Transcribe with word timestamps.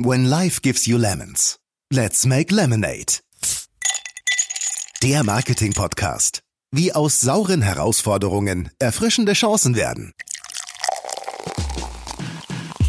When 0.00 0.26
life 0.26 0.62
gives 0.62 0.86
you 0.86 0.96
lemons, 0.96 1.58
let's 1.92 2.24
make 2.24 2.54
lemonade. 2.54 3.18
Der 5.02 5.24
Marketing-Podcast. 5.24 6.42
Wie 6.70 6.92
aus 6.92 7.20
sauren 7.20 7.62
Herausforderungen 7.62 8.70
erfrischende 8.78 9.32
Chancen 9.32 9.74
werden. 9.74 10.12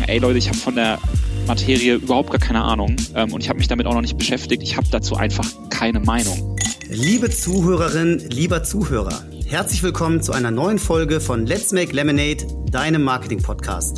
Ey 0.06 0.20
Leute, 0.20 0.38
ich 0.38 0.50
habe 0.50 0.60
von 0.60 0.76
der 0.76 1.00
Materie 1.48 1.96
überhaupt 1.96 2.30
gar 2.30 2.40
keine 2.40 2.62
Ahnung 2.62 2.96
ähm, 3.16 3.34
und 3.34 3.42
ich 3.42 3.50
habe 3.50 3.58
mich 3.58 3.68
damit 3.68 3.88
auch 3.88 3.96
noch 3.96 4.02
nicht 4.02 4.20
beschäftigt. 4.20 4.62
Ich 4.62 4.78
habe 4.78 4.88
dazu 4.92 5.16
einfach 5.16 5.52
keine 5.72 6.02
Meinung. 6.02 6.60
Liebe 6.90 7.32
Zuhörerin, 7.32 8.20
lieber 8.30 8.64
Zuhörer, 8.64 9.24
herzlich 9.48 9.82
willkommen 9.82 10.22
zu 10.22 10.32
einer 10.32 10.52
neuen 10.52 10.78
Folge 10.78 11.20
von 11.20 11.48
Let's 11.48 11.72
Make 11.72 11.92
Lemonade, 11.92 12.46
deinem 12.70 13.02
Marketing-Podcast. 13.02 13.98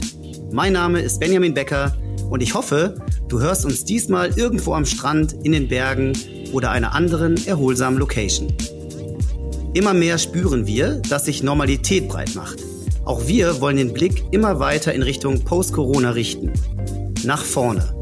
Mein 0.53 0.71
Name 0.71 1.01
ist 1.01 1.19
Benjamin 1.19 1.53
Becker 1.53 1.93
und 2.31 2.41
ich 2.41 2.53
hoffe, 2.53 2.95
du 3.27 3.41
hörst 3.41 3.65
uns 3.65 3.83
diesmal 3.83 4.31
irgendwo 4.37 4.73
am 4.73 4.85
Strand, 4.85 5.35
in 5.43 5.51
den 5.51 5.67
Bergen 5.67 6.13
oder 6.53 6.71
einer 6.71 6.95
anderen 6.95 7.35
erholsamen 7.45 7.99
Location. 7.99 8.47
Immer 9.73 9.93
mehr 9.93 10.17
spüren 10.17 10.65
wir, 10.65 11.01
dass 11.09 11.25
sich 11.25 11.43
Normalität 11.43 12.07
breit 12.07 12.33
macht. 12.33 12.59
Auch 13.03 13.27
wir 13.27 13.59
wollen 13.59 13.75
den 13.75 13.91
Blick 13.91 14.23
immer 14.31 14.59
weiter 14.59 14.93
in 14.93 15.03
Richtung 15.03 15.43
Post-Corona 15.43 16.11
richten. 16.11 16.53
Nach 17.25 17.43
vorne. 17.43 17.93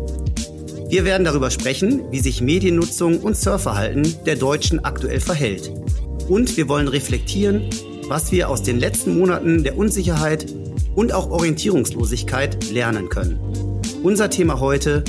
Wir 0.90 1.06
werden 1.06 1.26
darüber 1.26 1.50
sprechen, 1.50 2.04
wie 2.12 2.20
sich 2.20 2.40
Mediennutzung 2.40 3.22
und 3.22 3.36
Surfverhalten 3.36 4.16
der 4.28 4.36
Deutschen 4.36 4.86
aktuell 4.86 5.22
verhält. 5.22 5.72
Und 6.28 6.56
wir 6.56 6.70
wollen 6.70 6.88
reflektieren, 6.88 7.68
was 8.08 8.32
wir 8.32 8.50
aus 8.50 8.62
den 8.62 8.80
letzten 8.80 9.18
Monaten 9.18 9.64
der 9.64 9.76
Unsicherheit 9.76 10.46
und 10.94 11.14
auch 11.14 11.32
Orientierungslosigkeit 11.32 12.72
lernen 12.72 13.10
können. 13.10 13.69
Unser 14.02 14.30
Thema 14.30 14.62
heute 14.62 15.04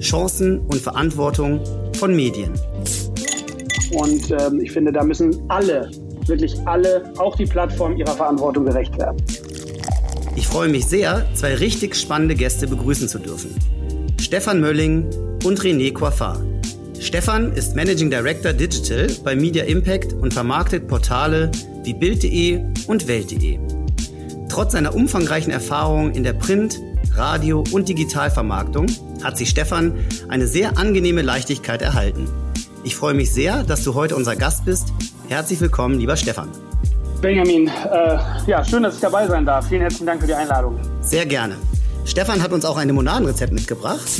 Chancen 0.00 0.58
und 0.66 0.80
Verantwortung 0.80 1.60
von 1.94 2.14
Medien. 2.14 2.52
Und 3.92 4.30
ähm, 4.32 4.60
ich 4.60 4.72
finde, 4.72 4.90
da 4.90 5.04
müssen 5.04 5.40
alle, 5.48 5.88
wirklich 6.26 6.54
alle, 6.66 7.12
auch 7.18 7.36
die 7.36 7.46
Plattformen 7.46 7.96
ihrer 7.96 8.16
Verantwortung 8.16 8.64
gerecht 8.64 8.98
werden. 8.98 9.16
Ich 10.34 10.48
freue 10.48 10.68
mich 10.68 10.86
sehr, 10.86 11.24
zwei 11.34 11.54
richtig 11.54 11.94
spannende 11.94 12.34
Gäste 12.34 12.66
begrüßen 12.66 13.06
zu 13.06 13.20
dürfen. 13.20 13.54
Stefan 14.20 14.60
Mölling 14.60 15.08
und 15.44 15.60
René 15.60 15.92
Coiffard. 15.92 16.40
Stefan 16.98 17.52
ist 17.52 17.76
Managing 17.76 18.10
Director 18.10 18.52
Digital 18.52 19.06
bei 19.22 19.36
Media 19.36 19.64
Impact 19.64 20.14
und 20.14 20.34
vermarktet 20.34 20.88
Portale 20.88 21.52
wie 21.84 21.94
Bild.de 21.94 22.60
und 22.88 23.06
Welt.de. 23.06 23.60
Trotz 24.48 24.72
seiner 24.72 24.94
umfangreichen 24.96 25.52
Erfahrung 25.52 26.12
in 26.12 26.24
der 26.24 26.32
Print-, 26.32 26.80
Radio- 27.14 27.64
und 27.72 27.88
Digitalvermarktung 27.88 28.86
hat 29.22 29.36
sich 29.36 29.50
Stefan 29.50 29.98
eine 30.28 30.46
sehr 30.46 30.78
angenehme 30.78 31.22
Leichtigkeit 31.22 31.82
erhalten. 31.82 32.28
Ich 32.84 32.96
freue 32.96 33.14
mich 33.14 33.32
sehr, 33.32 33.62
dass 33.64 33.84
du 33.84 33.94
heute 33.94 34.16
unser 34.16 34.36
Gast 34.36 34.64
bist. 34.64 34.92
Herzlich 35.28 35.60
willkommen, 35.60 35.98
lieber 35.98 36.16
Stefan. 36.16 36.48
Benjamin, 37.20 37.68
äh, 37.68 38.18
ja, 38.46 38.64
schön, 38.64 38.82
dass 38.82 38.96
ich 38.96 39.00
dabei 39.00 39.28
sein 39.28 39.46
darf. 39.46 39.68
Vielen 39.68 39.82
herzlichen 39.82 40.06
Dank 40.06 40.20
für 40.20 40.26
die 40.26 40.34
Einladung. 40.34 40.78
Sehr 41.00 41.26
gerne. 41.26 41.56
Stefan 42.04 42.42
hat 42.42 42.52
uns 42.52 42.64
auch 42.64 42.76
ein 42.76 42.88
Limonadenrezept 42.88 43.52
mitgebracht. 43.52 44.10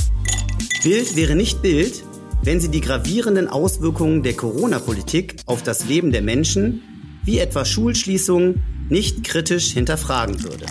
Bild 0.84 1.16
wäre 1.16 1.34
nicht 1.34 1.62
Bild, 1.62 2.04
wenn 2.44 2.60
sie 2.60 2.68
die 2.68 2.80
gravierenden 2.80 3.48
Auswirkungen 3.48 4.22
der 4.22 4.34
Corona-Politik 4.34 5.36
auf 5.46 5.62
das 5.62 5.84
Leben 5.86 6.12
der 6.12 6.22
Menschen, 6.22 6.82
wie 7.24 7.38
etwa 7.38 7.64
Schulschließungen, 7.64 8.62
nicht 8.88 9.24
kritisch 9.24 9.72
hinterfragen 9.72 10.42
würde. 10.44 10.66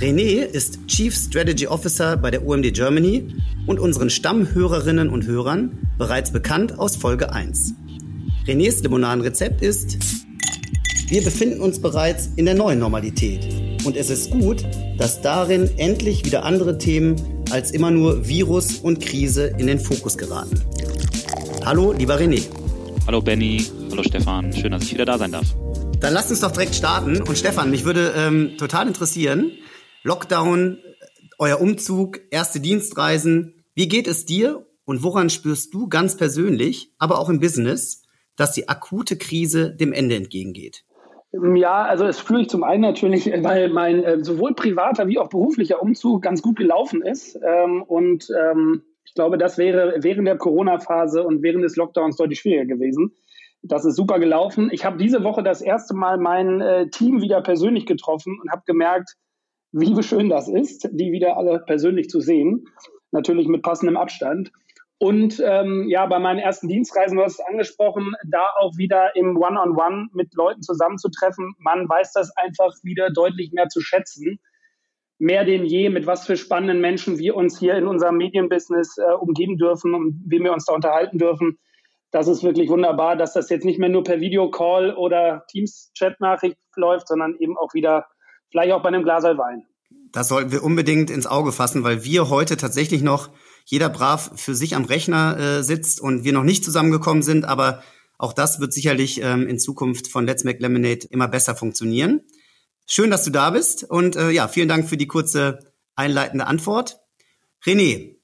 René 0.00 0.44
ist 0.44 0.78
Chief 0.86 1.14
Strategy 1.14 1.66
Officer 1.66 2.16
bei 2.16 2.30
der 2.30 2.46
OMD 2.46 2.72
Germany 2.72 3.34
und 3.66 3.78
unseren 3.78 4.08
Stammhörerinnen 4.08 5.10
und 5.10 5.26
Hörern 5.26 5.76
bereits 5.98 6.30
bekannt 6.32 6.78
aus 6.78 6.96
Folge 6.96 7.34
1. 7.34 7.74
Renés 8.46 8.82
Limonadenrezept 8.82 9.60
ist, 9.60 9.98
wir 11.08 11.22
befinden 11.22 11.60
uns 11.60 11.82
bereits 11.82 12.30
in 12.36 12.46
der 12.46 12.54
neuen 12.54 12.78
Normalität 12.78 13.46
und 13.84 13.94
es 13.94 14.08
ist 14.08 14.30
gut, 14.30 14.64
dass 14.96 15.20
darin 15.20 15.68
endlich 15.76 16.24
wieder 16.24 16.44
andere 16.44 16.78
Themen 16.78 17.16
als 17.50 17.70
immer 17.70 17.90
nur 17.90 18.26
Virus 18.26 18.78
und 18.78 19.00
Krise 19.00 19.54
in 19.58 19.66
den 19.66 19.78
Fokus 19.78 20.16
geraten. 20.16 20.62
Hallo, 21.66 21.92
lieber 21.92 22.18
René. 22.18 22.40
Hallo 23.06 23.20
Benny, 23.20 23.66
hallo 23.90 24.02
Stefan, 24.02 24.50
schön, 24.54 24.72
dass 24.72 24.84
ich 24.84 24.94
wieder 24.94 25.04
da 25.04 25.18
sein 25.18 25.32
darf. 25.32 25.54
Dann 26.00 26.14
lasst 26.14 26.30
uns 26.30 26.40
doch 26.40 26.52
direkt 26.52 26.74
starten. 26.74 27.20
Und 27.20 27.36
Stefan, 27.36 27.70
mich 27.70 27.84
würde 27.84 28.14
ähm, 28.16 28.52
total 28.56 28.88
interessieren, 28.88 29.52
Lockdown, 30.02 30.78
euer 31.38 31.60
Umzug, 31.60 32.20
erste 32.30 32.58
Dienstreisen. 32.58 33.64
Wie 33.74 33.86
geht 33.86 34.08
es 34.08 34.24
dir 34.24 34.66
und 34.86 35.02
woran 35.02 35.28
spürst 35.28 35.74
du 35.74 35.88
ganz 35.88 36.16
persönlich, 36.16 36.94
aber 36.98 37.18
auch 37.18 37.28
im 37.28 37.38
Business, 37.38 38.02
dass 38.34 38.52
die 38.52 38.66
akute 38.70 39.18
Krise 39.18 39.76
dem 39.76 39.92
Ende 39.92 40.14
entgegengeht? 40.14 40.84
Ja, 41.32 41.82
also 41.82 42.06
es 42.06 42.18
spüre 42.18 42.40
ich 42.40 42.48
zum 42.48 42.64
einen 42.64 42.80
natürlich, 42.80 43.26
weil 43.42 43.68
mein 43.68 44.02
äh, 44.02 44.24
sowohl 44.24 44.54
privater 44.54 45.06
wie 45.06 45.18
auch 45.18 45.28
beruflicher 45.28 45.82
Umzug 45.82 46.22
ganz 46.22 46.40
gut 46.40 46.56
gelaufen 46.56 47.02
ist. 47.02 47.38
Ähm, 47.46 47.82
und 47.82 48.28
ähm, 48.30 48.82
ich 49.04 49.12
glaube, 49.12 49.36
das 49.36 49.58
wäre 49.58 49.96
während 49.98 50.26
der 50.26 50.38
Corona-Phase 50.38 51.22
und 51.22 51.42
während 51.42 51.62
des 51.62 51.76
Lockdowns 51.76 52.16
deutlich 52.16 52.40
schwieriger 52.40 52.64
gewesen. 52.64 53.12
Das 53.62 53.84
ist 53.84 53.96
super 53.96 54.18
gelaufen. 54.18 54.70
Ich 54.72 54.86
habe 54.86 54.96
diese 54.96 55.22
Woche 55.24 55.42
das 55.42 55.60
erste 55.60 55.92
Mal 55.92 56.16
mein 56.16 56.62
äh, 56.62 56.88
Team 56.88 57.20
wieder 57.20 57.42
persönlich 57.42 57.84
getroffen 57.84 58.38
und 58.40 58.50
habe 58.50 58.62
gemerkt, 58.64 59.16
wie 59.72 60.02
schön 60.02 60.28
das 60.28 60.48
ist, 60.48 60.88
die 60.92 61.12
wieder 61.12 61.36
alle 61.36 61.60
persönlich 61.60 62.08
zu 62.08 62.20
sehen. 62.20 62.66
Natürlich 63.12 63.48
mit 63.48 63.62
passendem 63.62 63.96
Abstand. 63.96 64.52
Und 64.98 65.42
ähm, 65.44 65.88
ja, 65.88 66.04
bei 66.06 66.18
meinen 66.18 66.38
ersten 66.38 66.68
Dienstreisen, 66.68 67.16
du 67.16 67.24
hast 67.24 67.40
es 67.40 67.46
angesprochen, 67.46 68.12
da 68.28 68.50
auch 68.58 68.76
wieder 68.76 69.16
im 69.16 69.36
One-on-One 69.36 69.70
-on 69.70 69.76
-One 69.76 70.06
mit 70.12 70.34
Leuten 70.34 70.60
zusammenzutreffen. 70.60 71.54
Man 71.58 71.88
weiß 71.88 72.12
das 72.12 72.36
einfach 72.36 72.74
wieder 72.82 73.10
deutlich 73.10 73.50
mehr 73.52 73.68
zu 73.68 73.80
schätzen. 73.80 74.38
Mehr 75.18 75.44
denn 75.44 75.64
je, 75.64 75.88
mit 75.88 76.06
was 76.06 76.26
für 76.26 76.36
spannenden 76.36 76.82
Menschen 76.82 77.18
wir 77.18 77.34
uns 77.34 77.58
hier 77.58 77.76
in 77.76 77.86
unserem 77.86 78.18
Medienbusiness 78.18 78.98
äh, 78.98 79.14
umgeben 79.14 79.56
dürfen 79.56 79.94
und 79.94 80.22
wie 80.26 80.38
wir 80.38 80.52
uns 80.52 80.66
da 80.66 80.74
unterhalten 80.74 81.18
dürfen. 81.18 81.58
Das 82.10 82.28
ist 82.28 82.42
wirklich 82.42 82.68
wunderbar, 82.68 83.16
dass 83.16 83.32
das 83.32 83.48
jetzt 83.48 83.64
nicht 83.64 83.78
mehr 83.78 83.88
nur 83.88 84.04
per 84.04 84.20
Videocall 84.20 84.94
oder 84.94 85.44
Teams-Chat-Nachricht 85.48 86.58
läuft, 86.76 87.08
sondern 87.08 87.36
eben 87.38 87.56
auch 87.56 87.72
wieder 87.72 88.06
vielleicht 88.50 88.72
auch 88.72 88.82
bei 88.82 88.88
einem 88.88 89.02
Glas 89.02 89.24
Wein. 89.24 89.64
Das 90.12 90.28
sollten 90.28 90.52
wir 90.52 90.62
unbedingt 90.62 91.10
ins 91.10 91.26
Auge 91.26 91.52
fassen, 91.52 91.84
weil 91.84 92.04
wir 92.04 92.28
heute 92.28 92.56
tatsächlich 92.56 93.02
noch 93.02 93.30
jeder 93.64 93.88
brav 93.88 94.32
für 94.34 94.54
sich 94.54 94.74
am 94.74 94.84
Rechner 94.84 95.38
äh, 95.38 95.62
sitzt 95.62 96.00
und 96.00 96.24
wir 96.24 96.32
noch 96.32 96.42
nicht 96.42 96.64
zusammengekommen 96.64 97.22
sind, 97.22 97.44
aber 97.44 97.82
auch 98.18 98.32
das 98.32 98.60
wird 98.60 98.72
sicherlich 98.72 99.22
ähm, 99.22 99.46
in 99.46 99.58
Zukunft 99.58 100.08
von 100.08 100.26
Let's 100.26 100.44
Make 100.44 100.58
Lemonade 100.60 101.06
immer 101.10 101.28
besser 101.28 101.54
funktionieren. 101.54 102.20
Schön, 102.86 103.10
dass 103.10 103.24
du 103.24 103.30
da 103.30 103.50
bist 103.50 103.84
und 103.84 104.16
äh, 104.16 104.30
ja, 104.30 104.48
vielen 104.48 104.68
Dank 104.68 104.88
für 104.88 104.96
die 104.96 105.06
kurze 105.06 105.60
einleitende 105.94 106.46
Antwort. 106.46 106.98
René, 107.64 108.16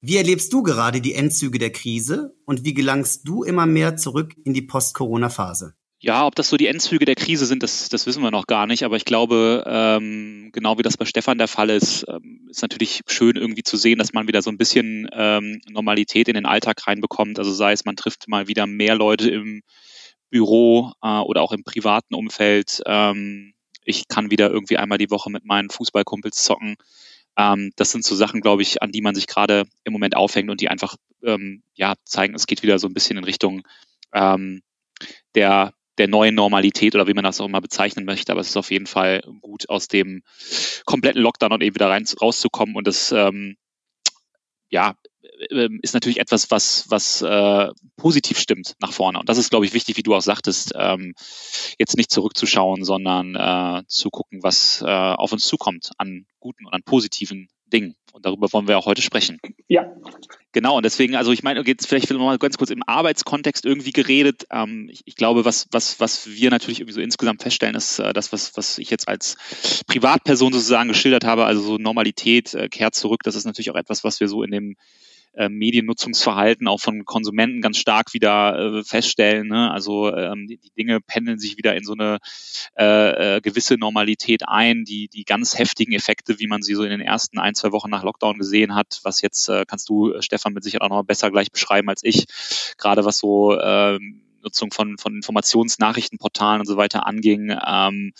wie 0.00 0.16
erlebst 0.16 0.52
du 0.52 0.62
gerade 0.62 1.00
die 1.00 1.14
Endzüge 1.14 1.58
der 1.58 1.70
Krise 1.70 2.36
und 2.44 2.64
wie 2.64 2.74
gelangst 2.74 3.22
du 3.24 3.42
immer 3.42 3.66
mehr 3.66 3.96
zurück 3.96 4.34
in 4.44 4.54
die 4.54 4.62
Post-Corona-Phase? 4.62 5.74
Ja, 6.00 6.26
ob 6.26 6.36
das 6.36 6.48
so 6.48 6.56
die 6.56 6.68
Endzüge 6.68 7.04
der 7.04 7.16
Krise 7.16 7.44
sind, 7.44 7.64
das, 7.64 7.88
das 7.88 8.06
wissen 8.06 8.22
wir 8.22 8.30
noch 8.30 8.46
gar 8.46 8.68
nicht. 8.68 8.84
Aber 8.84 8.96
ich 8.96 9.04
glaube, 9.04 9.64
ähm, 9.66 10.50
genau 10.52 10.78
wie 10.78 10.82
das 10.82 10.96
bei 10.96 11.04
Stefan 11.04 11.38
der 11.38 11.48
Fall 11.48 11.70
ist, 11.70 12.04
ähm, 12.08 12.46
ist 12.48 12.62
natürlich 12.62 13.00
schön 13.08 13.34
irgendwie 13.34 13.64
zu 13.64 13.76
sehen, 13.76 13.98
dass 13.98 14.12
man 14.12 14.28
wieder 14.28 14.40
so 14.40 14.50
ein 14.50 14.58
bisschen 14.58 15.08
ähm, 15.12 15.60
Normalität 15.68 16.28
in 16.28 16.34
den 16.34 16.46
Alltag 16.46 16.86
reinbekommt. 16.86 17.40
Also 17.40 17.52
sei 17.52 17.72
es, 17.72 17.84
man 17.84 17.96
trifft 17.96 18.28
mal 18.28 18.46
wieder 18.46 18.68
mehr 18.68 18.94
Leute 18.94 19.28
im 19.28 19.62
Büro 20.30 20.92
äh, 21.02 21.18
oder 21.18 21.42
auch 21.42 21.50
im 21.50 21.64
privaten 21.64 22.14
Umfeld. 22.14 22.80
Ähm, 22.86 23.54
ich 23.84 24.06
kann 24.06 24.30
wieder 24.30 24.50
irgendwie 24.50 24.76
einmal 24.76 24.98
die 24.98 25.10
Woche 25.10 25.30
mit 25.30 25.44
meinen 25.44 25.70
Fußballkumpels 25.70 26.44
zocken. 26.44 26.76
Ähm, 27.36 27.72
das 27.74 27.90
sind 27.90 28.04
so 28.04 28.14
Sachen, 28.14 28.40
glaube 28.40 28.62
ich, 28.62 28.82
an 28.82 28.92
die 28.92 29.00
man 29.00 29.16
sich 29.16 29.26
gerade 29.26 29.64
im 29.82 29.92
Moment 29.94 30.16
aufhängt 30.16 30.50
und 30.50 30.60
die 30.60 30.68
einfach 30.68 30.94
ähm, 31.24 31.64
ja 31.74 31.94
zeigen, 32.04 32.36
es 32.36 32.46
geht 32.46 32.62
wieder 32.62 32.78
so 32.78 32.86
ein 32.86 32.94
bisschen 32.94 33.16
in 33.18 33.24
Richtung 33.24 33.62
ähm, 34.12 34.62
der 35.34 35.72
der 35.98 36.08
neuen 36.08 36.34
Normalität 36.34 36.94
oder 36.94 37.06
wie 37.06 37.14
man 37.14 37.24
das 37.24 37.40
auch 37.40 37.46
immer 37.46 37.60
bezeichnen 37.60 38.04
möchte. 38.04 38.32
Aber 38.32 38.40
es 38.40 38.48
ist 38.48 38.56
auf 38.56 38.70
jeden 38.70 38.86
Fall 38.86 39.22
gut, 39.40 39.68
aus 39.68 39.88
dem 39.88 40.22
kompletten 40.84 41.22
Lockdown 41.22 41.52
und 41.52 41.62
eben 41.62 41.74
wieder 41.74 41.90
rein, 41.90 42.06
rauszukommen. 42.20 42.76
Und 42.76 42.86
das 42.86 43.12
ähm, 43.12 43.56
ja, 44.70 44.94
ähm, 45.50 45.78
ist 45.82 45.94
natürlich 45.94 46.20
etwas, 46.20 46.50
was, 46.50 46.86
was 46.88 47.22
äh, 47.22 47.68
positiv 47.96 48.38
stimmt 48.38 48.74
nach 48.80 48.92
vorne. 48.92 49.18
Und 49.18 49.28
das 49.28 49.38
ist, 49.38 49.50
glaube 49.50 49.66
ich, 49.66 49.74
wichtig, 49.74 49.96
wie 49.96 50.02
du 50.02 50.14
auch 50.14 50.22
sagtest, 50.22 50.72
ähm, 50.74 51.14
jetzt 51.78 51.96
nicht 51.96 52.10
zurückzuschauen, 52.10 52.84
sondern 52.84 53.34
äh, 53.34 53.82
zu 53.86 54.10
gucken, 54.10 54.42
was 54.42 54.82
äh, 54.82 54.86
auf 54.86 55.32
uns 55.32 55.46
zukommt 55.46 55.92
an 55.98 56.26
guten 56.40 56.66
und 56.66 56.72
an 56.72 56.82
positiven 56.82 57.48
Dingen. 57.72 57.94
Und 58.12 58.26
darüber 58.26 58.52
wollen 58.52 58.66
wir 58.66 58.78
auch 58.78 58.86
heute 58.86 59.02
sprechen. 59.02 59.38
Ja, 59.68 59.92
Genau, 60.52 60.78
und 60.78 60.84
deswegen, 60.84 61.14
also 61.14 61.30
ich 61.30 61.42
meine, 61.42 61.62
jetzt 61.66 61.86
vielleicht 61.86 62.10
noch 62.10 62.18
mal 62.18 62.38
ganz 62.38 62.56
kurz 62.56 62.70
im 62.70 62.82
Arbeitskontext 62.86 63.66
irgendwie 63.66 63.92
geredet. 63.92 64.46
Ähm, 64.50 64.88
ich, 64.90 65.02
ich, 65.04 65.14
glaube, 65.14 65.44
was, 65.44 65.66
was, 65.72 66.00
was 66.00 66.26
wir 66.26 66.50
natürlich 66.50 66.80
irgendwie 66.80 66.94
so 66.94 67.00
insgesamt 67.02 67.42
feststellen, 67.42 67.74
ist 67.74 67.98
äh, 67.98 68.14
das, 68.14 68.32
was, 68.32 68.56
was 68.56 68.78
ich 68.78 68.88
jetzt 68.88 69.08
als 69.08 69.36
Privatperson 69.86 70.52
sozusagen 70.52 70.88
geschildert 70.88 71.24
habe, 71.24 71.44
also 71.44 71.60
so 71.60 71.76
Normalität 71.76 72.54
äh, 72.54 72.68
kehrt 72.68 72.94
zurück. 72.94 73.20
Das 73.24 73.36
ist 73.36 73.44
natürlich 73.44 73.70
auch 73.70 73.76
etwas, 73.76 74.04
was 74.04 74.20
wir 74.20 74.28
so 74.28 74.42
in 74.42 74.50
dem 74.50 74.76
äh, 75.34 75.48
Mediennutzungsverhalten 75.48 76.68
auch 76.68 76.80
von 76.80 77.04
Konsumenten 77.04 77.60
ganz 77.60 77.78
stark 77.78 78.14
wieder 78.14 78.78
äh, 78.78 78.84
feststellen. 78.84 79.48
Ne? 79.48 79.70
Also 79.70 80.14
ähm, 80.14 80.46
die, 80.46 80.58
die, 80.58 80.70
Dinge 80.70 81.00
pendeln 81.00 81.38
sich 81.38 81.56
wieder 81.56 81.76
in 81.76 81.84
so 81.84 81.92
eine 81.92 82.18
äh, 82.78 83.36
äh, 83.36 83.40
gewisse 83.40 83.76
Normalität 83.76 84.48
ein. 84.48 84.84
Die, 84.84 85.08
die 85.08 85.24
ganz 85.24 85.58
heftigen 85.58 85.92
Effekte, 85.92 86.38
wie 86.38 86.46
man 86.46 86.62
sie 86.62 86.74
so 86.74 86.82
in 86.84 86.90
den 86.90 87.00
ersten 87.00 87.38
ein, 87.38 87.54
zwei 87.54 87.72
Wochen 87.72 87.90
nach 87.90 88.02
Lockdown 88.02 88.38
gesehen 88.38 88.74
hat, 88.74 89.00
was 89.02 89.20
jetzt 89.20 89.48
äh, 89.48 89.64
kannst 89.66 89.88
du, 89.88 90.14
Stefan, 90.20 90.52
mit 90.52 90.64
Sicherheit 90.64 90.82
auch 90.82 90.96
noch 90.96 91.02
besser 91.04 91.30
gleich 91.30 91.50
beschreiben 91.50 91.88
als 91.88 92.02
ich, 92.04 92.26
gerade 92.76 93.04
was 93.04 93.18
so 93.18 93.58
ähm, 93.60 94.22
Nutzung 94.42 94.70
von, 94.70 94.98
von 94.98 95.16
Informationsnachrichtenportalen 95.16 96.60
und 96.60 96.66
so 96.66 96.76
weiter 96.76 97.06
anging 97.06 97.56
ähm, 97.66 98.12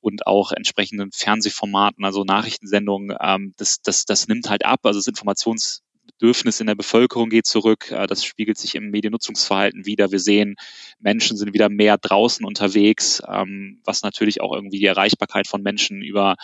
und 0.00 0.26
auch 0.26 0.52
entsprechenden 0.52 1.12
Fernsehformaten, 1.12 2.04
also 2.04 2.24
Nachrichtensendungen, 2.24 3.16
ähm, 3.20 3.54
das, 3.56 3.82
das, 3.82 4.04
das 4.04 4.28
nimmt 4.28 4.48
halt 4.48 4.64
ab. 4.64 4.80
Also 4.84 4.98
das 4.98 5.06
Informations 5.06 5.82
Bedürfnis 6.22 6.60
in 6.60 6.68
der 6.68 6.76
Bevölkerung 6.76 7.30
geht 7.30 7.46
zurück. 7.46 7.90
Äh, 7.90 8.06
das 8.06 8.24
spiegelt 8.24 8.56
sich 8.56 8.76
im 8.76 8.90
Mediennutzungsverhalten 8.90 9.86
wieder. 9.86 10.12
Wir 10.12 10.20
sehen, 10.20 10.54
Menschen 11.00 11.36
sind 11.36 11.52
wieder 11.52 11.68
mehr 11.68 11.98
draußen 11.98 12.46
unterwegs, 12.46 13.20
ähm, 13.28 13.80
was 13.84 14.02
natürlich 14.02 14.40
auch 14.40 14.54
irgendwie 14.54 14.78
die 14.78 14.86
Erreichbarkeit 14.86 15.48
von 15.48 15.62
Menschen 15.62 16.00
über 16.00 16.36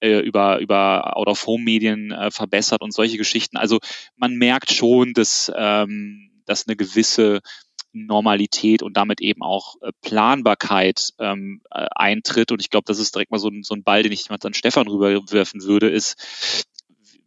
äh, 0.00 0.18
über, 0.18 0.58
über 0.58 1.16
Out-of-Home-Medien 1.16 2.12
äh, 2.12 2.30
verbessert 2.30 2.82
und 2.82 2.92
solche 2.92 3.16
Geschichten. 3.16 3.56
Also 3.56 3.78
man 4.16 4.36
merkt 4.36 4.70
schon, 4.70 5.14
dass, 5.14 5.50
ähm, 5.56 6.30
dass 6.44 6.66
eine 6.66 6.76
gewisse 6.76 7.40
Normalität 7.94 8.82
und 8.82 8.96
damit 8.96 9.22
eben 9.22 9.42
auch 9.42 9.76
Planbarkeit 10.02 11.10
ähm, 11.20 11.62
eintritt. 11.70 12.50
Und 12.50 12.60
ich 12.60 12.70
glaube, 12.70 12.86
das 12.86 12.98
ist 12.98 13.14
direkt 13.14 13.30
mal 13.30 13.38
so 13.38 13.48
ein, 13.48 13.62
so 13.62 13.74
ein 13.74 13.84
Ball, 13.84 14.02
den 14.02 14.10
ich 14.10 14.28
mal 14.30 14.38
an 14.42 14.52
Stefan 14.52 14.88
rüberwerfen 14.88 15.62
würde, 15.62 15.88
ist, 15.88 16.73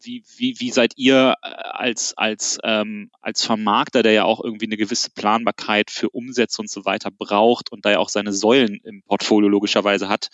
wie, 0.01 0.23
wie, 0.38 0.59
wie 0.59 0.71
seid 0.71 0.94
ihr 0.97 1.35
äh, 1.41 1.47
als, 1.47 2.17
als, 2.17 2.59
ähm, 2.63 3.11
als 3.21 3.45
Vermarkter, 3.45 4.03
der 4.03 4.11
ja 4.11 4.23
auch 4.23 4.44
irgendwie 4.44 4.65
eine 4.65 4.77
gewisse 4.77 5.09
Planbarkeit 5.11 5.91
für 5.91 6.09
Umsätze 6.09 6.61
und 6.61 6.69
so 6.69 6.85
weiter 6.85 7.11
braucht 7.11 7.71
und 7.71 7.85
da 7.85 7.91
ja 7.91 7.99
auch 7.99 8.09
seine 8.09 8.33
Säulen 8.33 8.79
im 8.83 9.03
Portfolio 9.03 9.49
logischerweise 9.49 10.09
hat, 10.09 10.29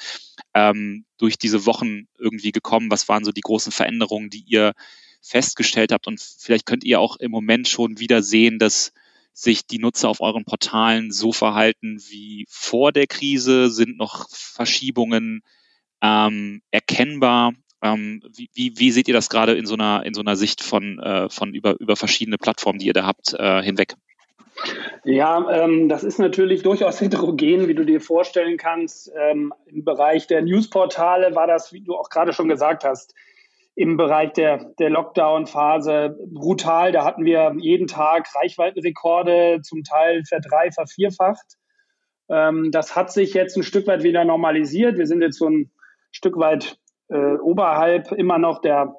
ähm, 0.54 1.06
durch 1.18 1.38
diese 1.38 1.66
Wochen 1.66 2.08
irgendwie 2.18 2.52
gekommen? 2.52 2.92
Was 2.92 3.10
waren 3.10 3.24
so 3.24 3.32
die 3.32 3.42
großen 3.42 3.72
Veränderungen, 3.72 4.30
die 4.30 4.44
ihr 4.46 4.74
festgestellt 5.22 5.92
habt? 5.92 6.08
Und 6.08 6.22
vielleicht 6.22 6.66
könnt 6.66 6.84
ihr 6.84 7.00
auch 7.00 7.18
im 7.18 7.32
Moment 7.32 7.68
schon 7.68 8.00
wieder 8.00 8.22
sehen, 8.22 8.60
dass 8.60 8.94
sich 9.34 9.66
die 9.66 9.80
Nutzer 9.80 10.10
auf 10.10 10.22
euren 10.22 10.46
Portalen 10.46 11.12
so 11.12 11.32
verhalten 11.32 12.00
wie 12.10 12.46
vor 12.50 12.92
der 12.92 13.08
Krise? 13.08 13.70
Sind 13.70 13.98
noch 13.98 14.30
Verschiebungen 14.30 15.42
ähm, 16.02 16.62
erkennbar? 16.72 17.54
Ähm, 17.84 18.22
wie, 18.34 18.50
wie, 18.54 18.74
wie, 18.78 18.92
seht 18.92 19.10
ihr 19.10 19.14
das 19.14 19.30
gerade 19.30 19.54
in 19.54 19.66
so 19.66 19.74
einer, 19.74 20.06
in 20.06 20.14
so 20.14 20.22
einer 20.22 20.38
Sicht 20.38 20.64
von, 20.64 21.00
äh, 21.00 21.30
von 21.30 21.54
über, 21.54 21.76
über 21.80 21.98
verschiedene 21.98 22.38
Plattformen, 22.38 22.80
die 22.80 22.88
ihr 22.88 22.94
da 22.94 23.06
habt, 23.06 23.34
äh, 23.38 23.62
hinweg? 23.62 23.96
Ja, 25.04 25.50
ähm, 25.52 25.90
das 25.90 26.06
ist 26.06 26.18
natürlich 26.18 26.64
durchaus 26.64 27.02
heterogen, 27.02 27.68
wie 27.68 27.76
du 27.76 27.86
dir 27.86 28.00
vorstellen 28.00 28.56
kannst. 28.58 29.12
Ähm, 29.20 29.54
Im 29.66 29.84
Bereich 29.84 30.28
der 30.28 30.42
Newsportale 30.42 31.36
war 31.36 31.46
das, 31.46 31.74
wie 31.74 31.82
du 31.82 31.96
auch 31.96 32.10
gerade 32.10 32.32
schon 32.32 32.48
gesagt 32.48 32.86
hast, 32.86 33.14
im 33.76 33.98
Bereich 33.98 34.32
der, 34.34 34.72
der 34.80 34.90
Lockdown-Phase 34.90 36.18
brutal. 36.32 36.92
Da 36.94 37.04
hatten 37.04 37.26
wir 37.26 37.54
jeden 37.60 37.88
Tag 37.88 38.28
Reichweitenrekorde, 38.34 39.62
zum 39.62 39.84
Teil 39.84 40.24
verdrei, 40.24 40.72
vervierfacht. 40.72 41.58
Ähm, 42.30 42.70
das 42.72 42.96
hat 42.96 43.12
sich 43.12 43.34
jetzt 43.34 43.58
ein 43.58 43.64
Stück 43.64 43.88
weit 43.88 44.04
wieder 44.04 44.24
normalisiert. 44.24 44.98
Wir 44.98 45.08
sind 45.08 45.22
jetzt 45.22 45.40
so 45.40 45.50
ein 45.50 45.72
Stück 46.12 46.38
weit 46.38 46.78
äh, 47.14 47.38
oberhalb 47.38 48.12
immer 48.12 48.38
noch 48.38 48.62
der 48.62 48.96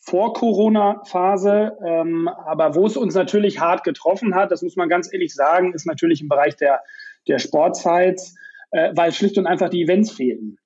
Vor-Corona-Phase. 0.00 1.78
Ähm, 1.84 2.28
aber 2.28 2.74
wo 2.74 2.86
es 2.86 2.96
uns 2.96 3.14
natürlich 3.14 3.60
hart 3.60 3.84
getroffen 3.84 4.34
hat, 4.34 4.50
das 4.50 4.62
muss 4.62 4.76
man 4.76 4.88
ganz 4.88 5.12
ehrlich 5.12 5.34
sagen, 5.34 5.72
ist 5.72 5.86
natürlich 5.86 6.20
im 6.20 6.28
Bereich 6.28 6.56
der, 6.56 6.80
der 7.28 7.38
Sportsites, 7.38 8.36
äh, 8.70 8.90
weil 8.94 9.12
schlicht 9.12 9.38
und 9.38 9.46
einfach 9.46 9.70
die 9.70 9.82
Events 9.82 10.10
fehlen. 10.10 10.58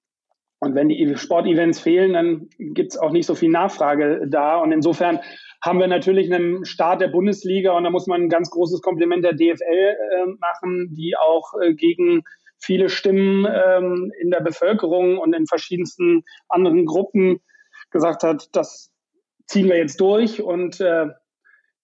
Und 0.61 0.75
wenn 0.75 0.88
die 0.88 1.17
Sportevents 1.17 1.79
fehlen, 1.79 2.14
dann 2.14 2.49
gibt 2.58 2.93
es 2.93 2.99
auch 2.99 3.12
nicht 3.12 3.26
so 3.26 3.37
viel 3.37 3.50
Nachfrage 3.50 4.26
da. 4.29 4.56
Und 4.56 4.73
insofern 4.73 5.20
haben 5.62 5.79
wir 5.79 5.87
natürlich 5.87 6.32
einen 6.32 6.64
Start 6.64 7.00
der 7.00 7.08
Bundesliga 7.08 7.76
und 7.76 7.85
da 7.85 7.90
muss 7.90 8.06
man 8.06 8.23
ein 8.23 8.29
ganz 8.29 8.50
großes 8.50 8.81
Kompliment 8.81 9.25
der 9.25 9.35
DFL 9.35 9.62
äh, 9.62 10.26
machen, 10.38 10.94
die 10.94 11.17
auch 11.17 11.55
äh, 11.61 11.75
gegen 11.75 12.23
viele 12.59 12.89
Stimmen 12.89 13.47
ähm, 13.47 14.13
in 14.21 14.31
der 14.31 14.41
Bevölkerung 14.41 15.19
und 15.19 15.35
in 15.35 15.47
verschiedensten 15.47 16.25
anderen 16.49 16.87
Gruppen 16.87 17.41
gesagt 17.91 18.23
hat, 18.23 18.49
das 18.53 18.91
ziehen 19.47 19.69
wir 19.69 19.79
jetzt 19.79 20.01
durch 20.01 20.43
und 20.43 20.81
äh, 20.81 21.07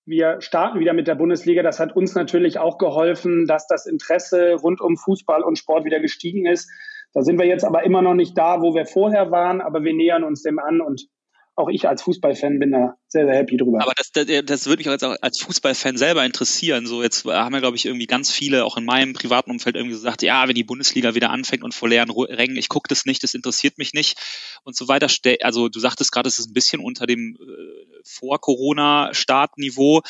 wir 0.06 0.41
starten 0.43 0.81
wieder 0.81 0.93
mit 0.93 1.06
der 1.06 1.15
Bundesliga. 1.15 1.62
Das 1.62 1.81
hat 1.81 1.97
uns 1.97 2.15
natürlich 2.15 2.59
auch 2.59 2.76
geholfen, 2.76 3.47
dass 3.47 3.67
das 3.67 3.87
Interesse 3.87 4.55
rund 4.55 4.81
um 4.81 4.97
Fußball 4.97 5.43
und 5.43 5.59
Sport 5.59 5.85
wieder 5.85 6.00
gestiegen 6.00 6.47
ist. 6.47 6.71
Da 7.15 7.23
sind 7.23 7.38
wir 7.38 7.47
jetzt 7.47 7.65
aber 7.65 7.85
immer 7.85 8.03
noch 8.03 8.15
nicht 8.15 8.37
da, 8.37 8.61
wo 8.61 8.75
wir 8.75 8.87
vorher 8.87 9.31
waren, 9.31 9.61
aber 9.61 9.82
wir 9.82 9.94
nähern 9.94 10.25
uns 10.25 10.43
dem 10.43 10.59
an 10.59 10.81
und 10.81 11.06
auch 11.56 11.68
ich 11.68 11.88
als 11.88 12.02
Fußballfan 12.02 12.58
bin 12.58 12.72
da 12.72 12.96
sehr, 13.06 13.26
sehr 13.26 13.34
happy 13.36 13.56
drüber. 13.56 13.80
Aber 13.80 13.92
das, 13.96 14.10
das, 14.10 14.26
das 14.44 14.66
würde 14.66 14.80
mich 14.80 14.88
auch 14.88 14.92
jetzt 14.92 15.04
auch 15.04 15.16
als 15.20 15.38
Fußballfan 15.38 15.96
selber 15.96 16.24
interessieren. 16.24 16.86
So 16.86 17.02
jetzt 17.02 17.24
haben 17.24 17.54
ja, 17.54 17.60
glaube 17.60 17.76
ich, 17.76 17.86
irgendwie 17.86 18.06
ganz 18.06 18.32
viele, 18.32 18.64
auch 18.64 18.76
in 18.76 18.84
meinem 18.84 19.12
privaten 19.12 19.50
Umfeld, 19.52 19.76
irgendwie 19.76 19.94
gesagt, 19.94 20.22
ja, 20.22 20.48
wenn 20.48 20.56
die 20.56 20.64
Bundesliga 20.64 21.14
wieder 21.14 21.30
anfängt 21.30 21.62
und 21.62 21.72
vor 21.72 21.88
leeren 21.88 22.10
Rängen, 22.10 22.56
ich 22.56 22.68
gucke 22.68 22.88
das 22.88 23.04
nicht, 23.04 23.22
das 23.22 23.34
interessiert 23.34 23.78
mich 23.78 23.94
nicht 23.94 24.18
und 24.64 24.74
so 24.76 24.88
weiter. 24.88 25.06
Also 25.42 25.68
du 25.68 25.78
sagtest 25.78 26.10
gerade, 26.10 26.28
es 26.28 26.38
ist 26.38 26.50
ein 26.50 26.54
bisschen 26.54 26.80
unter 26.80 27.06
dem 27.06 27.36
äh, 27.36 28.00
Vor-Corona-Startniveau. 28.04 30.02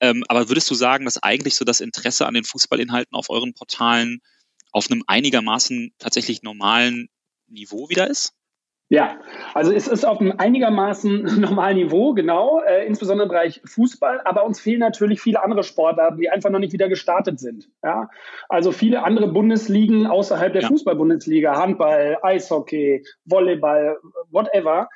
Ähm, 0.00 0.24
aber 0.28 0.48
würdest 0.48 0.70
du 0.70 0.74
sagen, 0.74 1.04
dass 1.06 1.22
eigentlich 1.22 1.56
so 1.56 1.64
das 1.64 1.80
Interesse 1.80 2.26
an 2.26 2.34
den 2.34 2.44
Fußballinhalten 2.44 3.14
auf 3.14 3.30
euren 3.30 3.54
Portalen 3.54 4.20
auf 4.72 4.90
einem 4.90 5.02
einigermaßen 5.06 5.94
tatsächlich 5.98 6.42
normalen 6.42 7.08
Niveau 7.48 7.88
wieder 7.88 8.08
ist? 8.08 8.34
Ja, 8.92 9.20
also 9.54 9.72
es 9.72 9.86
ist 9.86 10.04
auf 10.04 10.20
einem 10.20 10.34
einigermaßen 10.36 11.22
normalen 11.40 11.76
Niveau, 11.76 12.12
genau, 12.12 12.60
äh, 12.66 12.84
insbesondere 12.86 13.26
im 13.26 13.28
Bereich 13.30 13.62
Fußball, 13.64 14.20
aber 14.24 14.44
uns 14.44 14.60
fehlen 14.60 14.80
natürlich 14.80 15.20
viele 15.20 15.44
andere 15.44 15.62
Sportarten, 15.62 16.18
die 16.18 16.28
einfach 16.28 16.50
noch 16.50 16.58
nicht 16.58 16.72
wieder 16.72 16.88
gestartet 16.88 17.38
sind. 17.38 17.70
Ja? 17.84 18.10
Also 18.48 18.72
viele 18.72 19.04
andere 19.04 19.28
Bundesligen 19.28 20.08
außerhalb 20.08 20.52
der 20.52 20.62
ja. 20.62 20.68
Fußball-Bundesliga, 20.68 21.56
Handball, 21.56 22.18
Eishockey, 22.22 23.04
Volleyball, 23.26 23.96
whatever. 24.32 24.88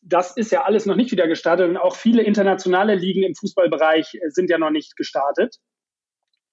Das 0.00 0.34
ist 0.34 0.50
ja 0.50 0.62
alles 0.62 0.86
noch 0.86 0.96
nicht 0.96 1.12
wieder 1.12 1.28
gestartet 1.28 1.68
und 1.68 1.76
auch 1.76 1.94
viele 1.94 2.22
internationale 2.22 2.94
Ligen 2.94 3.22
im 3.22 3.34
Fußballbereich 3.34 4.14
äh, 4.14 4.30
sind 4.30 4.48
ja 4.48 4.56
noch 4.56 4.70
nicht 4.70 4.96
gestartet. 4.96 5.56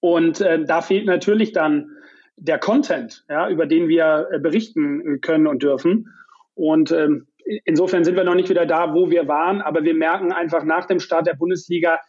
Und 0.01 0.41
äh, 0.41 0.65
da 0.65 0.81
fehlt 0.81 1.05
natürlich 1.05 1.53
dann 1.53 1.91
der 2.35 2.59
Content, 2.59 3.23
ja, 3.29 3.50
über 3.50 3.65
den 3.65 3.88
wir 3.88 4.27
äh, 4.33 4.39
berichten 4.39 5.21
können 5.21 5.47
und 5.47 5.63
dürfen. 5.63 6.13
Und 6.59 6.91
ähm, 6.91 7.27
insofern 7.63 8.03
sind 8.03 8.17
wir 8.17 8.25
noch 8.25 8.35
nicht 8.35 8.49
wieder 8.49 8.65
da, 8.65 8.93
wo 8.93 9.09
wir 9.09 9.29
waren, 9.29 9.61
aber 9.61 9.83
wir 9.83 9.93
merken 9.93 10.33
einfach 10.33 10.65
nach 10.65 10.85
dem 10.85 10.99
Start 10.99 11.25
der 11.25 11.35
Bundesliga, 11.35 11.99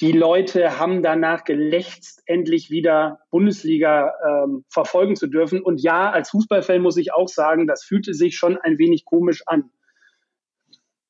die 0.00 0.10
Leute 0.10 0.80
haben 0.80 1.04
danach 1.04 1.44
gelächzt, 1.44 2.22
endlich 2.26 2.68
wieder 2.68 3.20
Bundesliga 3.30 4.12
ähm, 4.26 4.64
verfolgen 4.68 5.14
zu 5.14 5.28
dürfen. 5.28 5.62
Und 5.62 5.80
ja, 5.80 6.10
als 6.10 6.30
Fußballfan 6.30 6.82
muss 6.82 6.96
ich 6.96 7.14
auch 7.14 7.28
sagen, 7.28 7.68
das 7.68 7.84
fühlte 7.84 8.12
sich 8.12 8.34
schon 8.34 8.58
ein 8.58 8.78
wenig 8.78 9.04
komisch 9.04 9.44
an. 9.46 9.70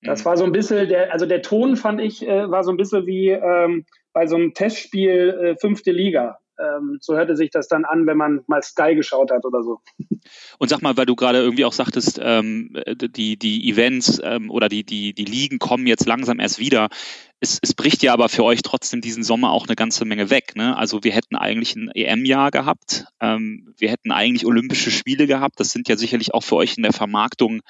Das 0.02 0.20
mhm. 0.20 0.24
war 0.26 0.36
so 0.36 0.44
ein 0.44 0.52
bisschen, 0.52 0.88
der, 0.88 1.10
also 1.10 1.24
der 1.24 1.40
Ton 1.40 1.76
fand 1.76 2.02
ich, 2.02 2.28
äh, 2.28 2.50
war 2.50 2.64
so 2.64 2.72
ein 2.72 2.76
bisschen 2.76 3.06
wie 3.06 3.30
ähm, 3.30 3.86
bei 4.12 4.26
so 4.26 4.36
einem 4.36 4.52
Testspiel 4.52 5.30
äh, 5.30 5.56
fünfte 5.58 5.92
Liga. 5.92 6.41
Ähm, 6.62 6.98
so 7.00 7.14
hörte 7.16 7.36
sich 7.36 7.50
das 7.50 7.68
dann 7.68 7.84
an, 7.84 8.06
wenn 8.06 8.16
man 8.16 8.42
mal 8.46 8.62
Sky 8.62 8.94
geschaut 8.94 9.30
hat 9.30 9.44
oder 9.44 9.62
so. 9.62 9.80
Und 10.58 10.68
sag 10.68 10.82
mal, 10.82 10.96
weil 10.96 11.06
du 11.06 11.16
gerade 11.16 11.38
irgendwie 11.38 11.64
auch 11.64 11.72
sagtest, 11.72 12.20
ähm, 12.22 12.76
die, 12.86 13.36
die 13.36 13.68
Events 13.68 14.20
ähm, 14.22 14.50
oder 14.50 14.68
die, 14.68 14.84
die, 14.84 15.12
die 15.12 15.24
Ligen 15.24 15.58
kommen 15.58 15.86
jetzt 15.86 16.06
langsam 16.06 16.38
erst 16.38 16.58
wieder. 16.58 16.88
Es, 17.40 17.58
es 17.60 17.74
bricht 17.74 18.02
ja 18.02 18.12
aber 18.12 18.28
für 18.28 18.44
euch 18.44 18.62
trotzdem 18.62 19.00
diesen 19.00 19.24
Sommer 19.24 19.50
auch 19.50 19.66
eine 19.66 19.74
ganze 19.74 20.04
Menge 20.04 20.30
weg. 20.30 20.54
Ne? 20.54 20.76
Also 20.76 21.02
wir 21.02 21.12
hätten 21.12 21.34
eigentlich 21.34 21.74
ein 21.74 21.90
EM-Jahr 21.92 22.52
gehabt, 22.52 23.06
ähm, 23.20 23.74
wir 23.76 23.90
hätten 23.90 24.12
eigentlich 24.12 24.46
Olympische 24.46 24.92
Spiele 24.92 25.26
gehabt. 25.26 25.58
Das 25.58 25.72
sind 25.72 25.88
ja 25.88 25.96
sicherlich 25.96 26.34
auch 26.34 26.44
für 26.44 26.56
euch 26.56 26.76
in 26.76 26.84
der 26.84 26.92
Vermarktung 26.92 27.62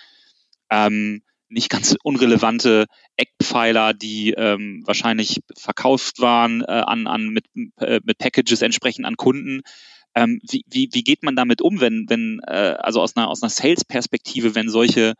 ähm, 0.71 1.23
nicht 1.53 1.69
ganz 1.69 1.97
unrelevante 2.03 2.87
Eckpfeiler, 3.17 3.95
die 3.95 4.33
ähm, 4.33 4.83
wahrscheinlich 4.87 5.41
verkauft 5.57 6.21
waren 6.21 6.63
äh, 6.63 6.67
an, 6.67 7.07
an 7.07 7.29
mit, 7.29 7.45
äh, 7.79 8.01
mit 8.05 8.19
Packages 8.19 8.63
entsprechend 8.63 9.05
an 9.05 9.17
Kunden. 9.17 9.63
Ähm, 10.15 10.41
wie, 10.49 10.65
wie, 10.69 10.89
wie 10.93 11.05
geht 11.05 11.23
man 11.23 11.37
damit 11.37 11.63
um, 11.63 11.81
wenn, 11.81 12.07
wenn 12.09 12.41
äh, 12.47 12.77
also 12.79 13.01
aus 13.01 13.17
einer, 13.17 13.29
aus 13.29 13.43
einer 13.43 13.51
Sales-Perspektive, 13.51 14.55
wenn 14.55 14.69
solche 14.69 15.15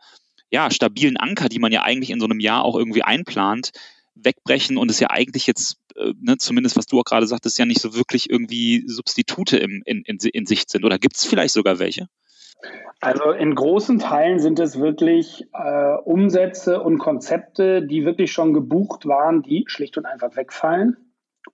ja, 0.51 0.69
stabilen 0.69 1.17
Anker, 1.17 1.49
die 1.49 1.59
man 1.59 1.71
ja 1.71 1.81
eigentlich 1.81 2.11
in 2.11 2.19
so 2.19 2.25
einem 2.25 2.39
Jahr 2.39 2.63
auch 2.63 2.75
irgendwie 2.75 3.01
einplant, 3.01 3.71
wegbrechen 4.15 4.77
und 4.77 4.91
es 4.91 4.99
ja 4.99 5.09
eigentlich 5.09 5.47
jetzt 5.47 5.77
äh, 5.95 6.13
ne, 6.19 6.37
zumindest 6.37 6.77
was 6.77 6.85
du 6.85 6.99
auch 6.99 7.05
gerade 7.05 7.27
sagtest, 7.27 7.57
ja 7.57 7.65
nicht 7.65 7.81
so 7.81 7.95
wirklich 7.95 8.29
irgendwie 8.29 8.83
Substitute 8.87 9.57
im, 9.57 9.81
in, 9.85 10.03
in, 10.03 10.17
in 10.17 10.45
Sicht 10.45 10.69
sind. 10.69 10.85
Oder 10.85 10.99
gibt 10.99 11.17
es 11.17 11.25
vielleicht 11.25 11.53
sogar 11.53 11.79
welche? 11.79 12.07
Also 12.99 13.31
in 13.31 13.53
großen 13.53 13.99
Teilen 13.99 14.39
sind 14.39 14.59
es 14.59 14.79
wirklich 14.79 15.45
äh, 15.53 15.95
Umsätze 16.05 16.81
und 16.81 16.99
Konzepte, 16.99 17.85
die 17.85 18.05
wirklich 18.05 18.31
schon 18.31 18.53
gebucht 18.53 19.05
waren, 19.05 19.41
die 19.41 19.65
schlicht 19.67 19.97
und 19.97 20.05
einfach 20.05 20.35
wegfallen. 20.37 20.95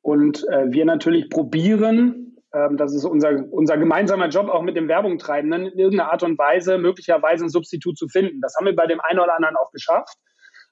Und 0.02 0.48
äh, 0.50 0.72
wir 0.72 0.86
natürlich 0.86 1.30
probieren, 1.30 2.38
ähm, 2.54 2.78
das 2.78 2.94
ist 2.94 3.06
unser, 3.06 3.46
unser 3.52 3.78
gemeinsamer 3.78 4.30
Job 4.30 4.50
auch 4.50 4.62
mit 4.62 4.76
dem 4.76 4.88
Werbungtreibenden, 4.88 5.68
in 5.68 5.80
irgendeiner 5.80 6.12
Art 6.12 6.24
und 6.24 6.38
Weise 6.38 6.78
möglicherweise 6.78 7.46
ein 7.46 7.50
Substitut 7.50 7.98
zu 7.98 8.08
finden. 8.08 8.42
Das 8.42 8.56
haben 8.56 8.66
wir 8.66 8.76
bei 8.76 8.88
dem 8.88 9.02
einen 9.02 9.20
oder 9.20 9.36
anderen 9.36 9.56
auch 9.56 9.72
geschafft. 9.72 10.18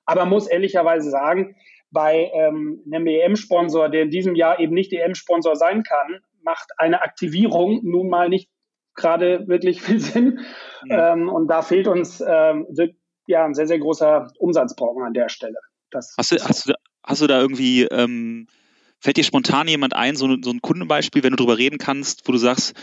Aber 0.05 0.25
muss 0.25 0.47
ehrlicherweise 0.47 1.09
sagen, 1.09 1.55
bei 1.91 2.31
ähm, 2.33 2.83
einem 2.85 3.07
EM-Sponsor, 3.07 3.89
der 3.89 4.03
in 4.03 4.09
diesem 4.09 4.35
Jahr 4.35 4.59
eben 4.59 4.73
nicht 4.73 4.93
EM-Sponsor 4.93 5.55
sein 5.55 5.83
kann, 5.83 6.19
macht 6.41 6.71
eine 6.77 7.01
Aktivierung 7.01 7.81
nun 7.83 8.09
mal 8.09 8.29
nicht 8.29 8.49
gerade 8.97 9.47
wirklich 9.47 9.81
viel 9.81 10.01
Sinn. 10.01 10.39
Ja. 10.85 11.13
Ähm, 11.13 11.29
und 11.29 11.47
da 11.47 11.61
fehlt 11.61 11.87
uns 11.87 12.19
ähm, 12.19 12.67
ja 13.27 13.45
ein 13.45 13.53
sehr, 13.53 13.67
sehr 13.67 13.79
großer 13.79 14.27
Umsatzbrocken 14.39 15.03
an 15.03 15.13
der 15.13 15.29
Stelle. 15.29 15.57
Das 15.91 16.15
hast, 16.17 16.31
du, 16.33 16.43
hast, 16.43 16.67
du, 16.67 16.73
hast 17.03 17.21
du 17.21 17.27
da 17.27 17.39
irgendwie, 17.39 17.83
ähm, 17.83 18.47
fällt 18.99 19.15
dir 19.15 19.23
spontan 19.23 19.69
jemand 19.69 19.95
ein, 19.95 20.15
so, 20.17 20.27
so 20.41 20.51
ein 20.51 20.61
Kundenbeispiel, 20.61 21.23
wenn 21.23 21.31
du 21.31 21.37
darüber 21.37 21.57
reden 21.57 21.77
kannst, 21.77 22.27
wo 22.27 22.33
du 22.33 22.37
sagst, 22.37 22.73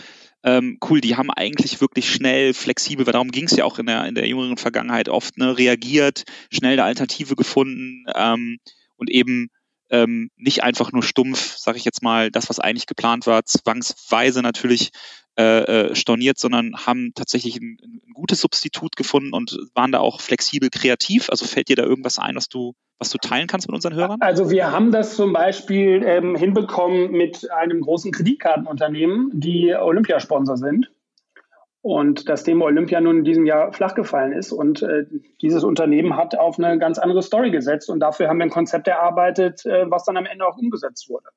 ähm, 0.43 0.77
cool, 0.89 1.01
die 1.01 1.15
haben 1.15 1.31
eigentlich 1.31 1.81
wirklich 1.81 2.09
schnell, 2.09 2.53
flexibel, 2.53 3.05
weil 3.05 3.13
darum 3.13 3.31
ging 3.31 3.45
es 3.45 3.55
ja 3.55 3.65
auch 3.65 3.79
in 3.79 3.87
der, 3.87 4.05
in 4.05 4.15
der 4.15 4.27
jüngeren 4.27 4.57
Vergangenheit 4.57 5.09
oft, 5.09 5.37
ne, 5.37 5.57
reagiert, 5.57 6.23
schnell 6.51 6.73
eine 6.73 6.83
Alternative 6.83 7.35
gefunden 7.35 8.05
ähm, 8.15 8.59
und 8.95 9.09
eben 9.09 9.49
ähm, 9.89 10.29
nicht 10.35 10.63
einfach 10.63 10.91
nur 10.91 11.03
stumpf, 11.03 11.57
sage 11.57 11.77
ich 11.77 11.85
jetzt 11.85 12.03
mal, 12.03 12.31
das, 12.31 12.49
was 12.49 12.59
eigentlich 12.59 12.87
geplant 12.87 13.27
war, 13.27 13.45
zwangsweise 13.45 14.41
natürlich 14.41 14.91
äh, 15.37 15.89
äh, 15.89 15.95
storniert, 15.95 16.39
sondern 16.39 16.85
haben 16.85 17.11
tatsächlich 17.13 17.57
ein, 17.57 17.77
ein, 17.83 18.13
gutes 18.13 18.39
Substitut 18.39 18.95
gefunden 18.95 19.33
und 19.33 19.57
waren 19.73 19.91
da 19.91 19.99
auch 19.99 20.21
flexibel 20.21 20.69
kreativ. 20.69 21.29
Also 21.29 21.45
fällt 21.45 21.67
dir 21.67 21.75
da 21.75 21.83
irgendwas 21.83 22.19
ein, 22.19 22.37
was 22.37 22.47
du, 22.47 22.73
was 22.99 23.09
du 23.09 23.17
teilen 23.17 23.47
kannst 23.47 23.67
mit 23.67 23.75
unseren 23.75 23.95
Hörern? 23.95 24.21
Also 24.21 24.49
wir 24.49 24.71
haben 24.71 24.93
das 24.93 25.17
zum 25.17 25.33
Beispiel 25.33 26.01
ähm, 26.05 26.37
hinbekommen 26.37 27.11
mit 27.11 27.51
einem 27.51 27.81
großen 27.81 28.13
Kreditkartenunternehmen, 28.13 29.31
die 29.33 29.75
Olympiasponsor 29.75 30.55
sind. 30.55 30.89
Und 31.85 32.29
das 32.29 32.43
Thema 32.43 32.65
Olympia 32.65 32.99
nun 32.99 33.19
in 33.19 33.23
diesem 33.23 33.45
Jahr 33.45 33.71
flach 33.71 33.93
gefallen 33.93 34.31
ist. 34.31 34.51
Und 34.51 34.81
äh, 34.81 35.05
dieses 35.43 35.63
Unternehmen 35.63 36.17
hat 36.17 36.35
auf 36.35 36.57
eine 36.57 36.79
ganz 36.79 36.97
andere 36.97 37.21
Story 37.21 37.51
gesetzt. 37.51 37.91
Und 37.91 37.99
dafür 37.99 38.27
haben 38.27 38.39
wir 38.39 38.45
ein 38.45 38.49
Konzept 38.49 38.87
erarbeitet, 38.87 39.67
äh, 39.67 39.85
was 39.87 40.03
dann 40.03 40.17
am 40.17 40.25
Ende 40.25 40.47
auch 40.47 40.57
umgesetzt 40.57 41.07
wurde. 41.11 41.27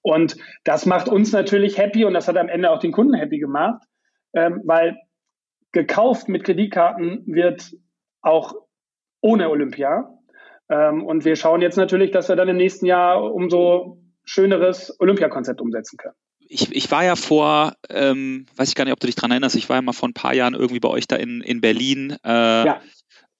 Und 0.00 0.38
das 0.64 0.86
macht 0.86 1.10
uns 1.10 1.32
natürlich 1.32 1.76
happy 1.76 2.06
und 2.06 2.14
das 2.14 2.26
hat 2.26 2.38
am 2.38 2.48
Ende 2.48 2.70
auch 2.70 2.78
den 2.78 2.90
Kunden 2.90 3.12
happy 3.12 3.38
gemacht, 3.38 3.82
ähm, 4.32 4.62
weil 4.64 4.96
gekauft 5.72 6.26
mit 6.26 6.44
Kreditkarten 6.44 7.24
wird 7.26 7.74
auch 8.22 8.54
ohne 9.20 9.50
Olympia. 9.50 10.08
Ähm, 10.70 11.04
und 11.04 11.26
wir 11.26 11.36
schauen 11.36 11.60
jetzt 11.60 11.76
natürlich, 11.76 12.12
dass 12.12 12.30
wir 12.30 12.36
dann 12.36 12.48
im 12.48 12.56
nächsten 12.56 12.86
Jahr 12.86 13.22
umso 13.22 13.98
schöneres 14.24 14.98
Olympiakonzept 15.00 15.60
umsetzen 15.60 15.98
können. 15.98 16.16
Ich, 16.54 16.70
ich 16.70 16.90
war 16.90 17.02
ja 17.02 17.16
vor, 17.16 17.74
ähm, 17.88 18.46
weiß 18.56 18.68
ich 18.68 18.74
gar 18.74 18.84
nicht, 18.84 18.92
ob 18.92 19.00
du 19.00 19.06
dich 19.06 19.16
dran 19.16 19.30
erinnerst, 19.30 19.56
ich 19.56 19.70
war 19.70 19.76
ja 19.76 19.82
mal 19.82 19.92
vor 19.92 20.08
ein 20.08 20.14
paar 20.14 20.34
Jahren 20.34 20.52
irgendwie 20.52 20.80
bei 20.80 20.88
euch 20.88 21.06
da 21.06 21.16
in, 21.16 21.40
in 21.40 21.62
Berlin. 21.62 22.16
Äh, 22.24 22.66
ja. 22.66 22.82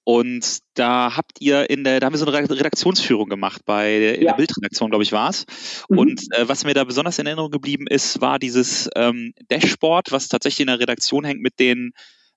Und 0.03 0.59
da 0.73 1.15
habt 1.15 1.39
ihr 1.39 1.69
in 1.69 1.83
der, 1.83 1.99
da 1.99 2.07
haben 2.07 2.13
wir 2.13 2.17
so 2.17 2.25
eine 2.25 2.49
Redaktionsführung 2.49 3.29
gemacht 3.29 3.61
bei 3.65 4.15
in 4.15 4.23
ja. 4.23 4.31
der 4.31 4.37
Bildredaktion, 4.37 4.89
glaube 4.89 5.03
ich, 5.03 5.13
war 5.13 5.29
es. 5.29 5.45
Mhm. 5.87 5.97
Und 5.97 6.21
äh, 6.35 6.47
was 6.49 6.65
mir 6.65 6.73
da 6.73 6.83
besonders 6.83 7.19
in 7.19 7.25
Erinnerung 7.25 7.51
geblieben 7.51 7.87
ist, 7.87 8.19
war 8.19 8.39
dieses 8.39 8.89
ähm, 8.95 9.33
Dashboard, 9.49 10.11
was 10.11 10.27
tatsächlich 10.27 10.61
in 10.61 10.67
der 10.67 10.79
Redaktion 10.79 11.23
hängt 11.23 11.41
mit 11.41 11.59
den 11.59 11.93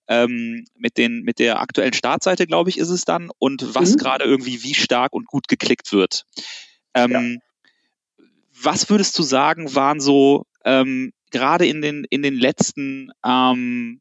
ähm, 0.08 0.64
mit 0.76 0.98
den 0.98 1.22
mit 1.22 1.40
der 1.40 1.60
aktuellen 1.60 1.92
Startseite, 1.92 2.46
glaube 2.46 2.70
ich, 2.70 2.78
ist 2.78 2.90
es 2.90 3.04
dann 3.04 3.30
und 3.38 3.74
was 3.74 3.94
mhm. 3.94 3.96
gerade 3.96 4.24
irgendwie 4.24 4.62
wie 4.62 4.74
stark 4.74 5.12
und 5.12 5.26
gut 5.26 5.48
geklickt 5.48 5.92
wird. 5.92 6.24
Ähm, 6.94 7.40
ja. 8.18 8.24
Was 8.62 8.88
würdest 8.88 9.18
du 9.18 9.22
sagen, 9.22 9.74
waren 9.74 10.00
so 10.00 10.44
ähm, 10.66 11.12
gerade 11.30 11.66
in 11.66 11.80
den 11.80 12.04
in 12.10 12.22
den 12.22 12.34
letzten 12.34 13.10
ähm, 13.24 14.00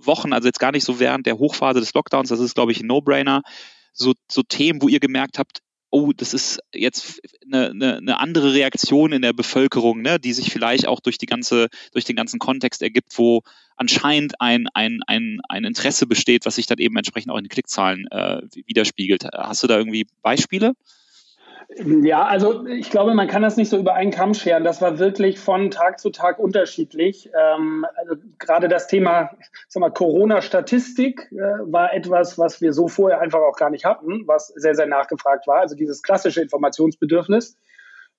Wochen, 0.00 0.32
also 0.32 0.46
jetzt 0.46 0.60
gar 0.60 0.72
nicht 0.72 0.84
so 0.84 1.00
während 1.00 1.26
der 1.26 1.38
Hochphase 1.38 1.80
des 1.80 1.94
Lockdowns, 1.94 2.28
das 2.28 2.40
ist, 2.40 2.54
glaube 2.54 2.72
ich, 2.72 2.80
ein 2.80 2.86
No-Brainer, 2.86 3.42
so, 3.92 4.12
so 4.30 4.42
Themen, 4.42 4.80
wo 4.82 4.88
ihr 4.88 5.00
gemerkt 5.00 5.38
habt, 5.38 5.60
oh, 5.90 6.12
das 6.12 6.34
ist 6.34 6.58
jetzt 6.74 7.20
eine, 7.44 7.70
eine, 7.70 7.96
eine 7.98 8.20
andere 8.20 8.52
Reaktion 8.52 9.12
in 9.12 9.22
der 9.22 9.32
Bevölkerung, 9.32 10.02
ne, 10.02 10.18
die 10.18 10.32
sich 10.32 10.50
vielleicht 10.52 10.88
auch 10.88 11.00
durch 11.00 11.18
die 11.18 11.26
ganze, 11.26 11.68
durch 11.92 12.04
den 12.04 12.16
ganzen 12.16 12.40
Kontext 12.40 12.82
ergibt, 12.82 13.16
wo 13.16 13.42
anscheinend 13.76 14.40
ein, 14.40 14.66
ein, 14.74 15.00
ein, 15.06 15.40
ein 15.48 15.64
Interesse 15.64 16.06
besteht, 16.06 16.46
was 16.46 16.56
sich 16.56 16.66
dann 16.66 16.78
eben 16.78 16.96
entsprechend 16.96 17.30
auch 17.30 17.38
in 17.38 17.44
den 17.44 17.50
Klickzahlen 17.50 18.08
äh, 18.10 18.42
widerspiegelt. 18.66 19.26
Hast 19.32 19.62
du 19.62 19.68
da 19.68 19.78
irgendwie 19.78 20.06
Beispiele? 20.22 20.74
Ja, 21.76 22.24
also 22.24 22.66
ich 22.66 22.90
glaube, 22.90 23.14
man 23.14 23.28
kann 23.28 23.42
das 23.42 23.56
nicht 23.56 23.68
so 23.68 23.78
über 23.78 23.94
einen 23.94 24.10
Kamm 24.10 24.34
scheren. 24.34 24.64
Das 24.64 24.80
war 24.80 24.98
wirklich 24.98 25.38
von 25.38 25.70
Tag 25.70 25.98
zu 25.98 26.10
Tag 26.10 26.38
unterschiedlich. 26.38 27.30
Ähm, 27.38 27.84
also 27.96 28.16
gerade 28.38 28.68
das 28.68 28.86
Thema 28.86 29.30
Corona-Statistik 29.72 31.30
äh, 31.32 31.36
war 31.36 31.92
etwas, 31.92 32.38
was 32.38 32.60
wir 32.60 32.72
so 32.72 32.88
vorher 32.88 33.20
einfach 33.20 33.40
auch 33.40 33.56
gar 33.56 33.70
nicht 33.70 33.84
hatten, 33.84 34.26
was 34.26 34.48
sehr, 34.48 34.74
sehr 34.74 34.86
nachgefragt 34.86 35.46
war. 35.46 35.60
Also 35.60 35.74
dieses 35.74 36.02
klassische 36.02 36.42
Informationsbedürfnis. 36.42 37.56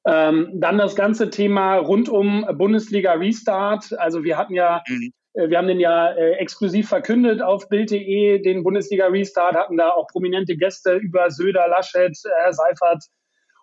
Ähm, 0.08 0.52
dann 0.54 0.78
das 0.78 0.96
ganze 0.96 1.30
Thema 1.30 1.78
rund 1.78 2.10
um 2.10 2.46
Bundesliga 2.58 3.14
Restart. 3.14 3.98
Also 3.98 4.24
wir 4.24 4.38
hatten 4.38 4.54
ja 4.54 4.84
mhm. 4.88 5.14
Äh, 5.36 5.50
wir 5.50 5.58
haben 5.58 5.68
den 5.68 5.80
ja 5.80 6.12
äh, 6.12 6.34
exklusiv 6.34 6.90
verkündet 6.90 7.42
auf 7.42 7.70
Bild.de, 7.70 8.42
den 8.42 8.64
Bundesliga 8.64 9.08
Restart, 9.08 9.56
hatten 9.56 9.78
da 9.78 9.92
auch 9.92 10.08
prominente 10.08 10.56
Gäste 10.58 10.96
über 10.96 11.30
Söder, 11.30 11.68
Laschet, 11.68 12.18
Herr 12.42 12.54
Seifert, 12.54 13.06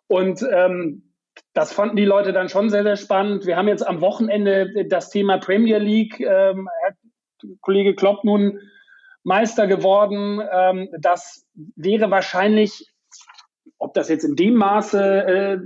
und 0.08 0.44
ähm, 0.52 1.12
das 1.54 1.72
fanden 1.72 1.96
die 1.96 2.04
Leute 2.04 2.32
dann 2.32 2.48
schon 2.48 2.70
sehr, 2.70 2.82
sehr 2.82 2.96
spannend. 2.96 3.46
Wir 3.46 3.56
haben 3.56 3.68
jetzt 3.68 3.86
am 3.86 4.00
Wochenende 4.00 4.86
das 4.88 5.10
Thema 5.10 5.38
Premier 5.38 5.78
League. 5.78 6.20
Ähm, 6.20 6.68
Kollege 7.60 7.94
Klopp 7.94 8.24
nun 8.24 8.60
Meister 9.24 9.66
geworden. 9.66 10.40
Ähm, 10.52 10.88
das 10.98 11.46
wäre 11.54 12.10
wahrscheinlich, 12.10 12.86
ob 13.78 13.94
das 13.94 14.08
jetzt 14.08 14.24
in 14.24 14.36
dem 14.36 14.54
Maße 14.54 15.00
äh, 15.00 15.58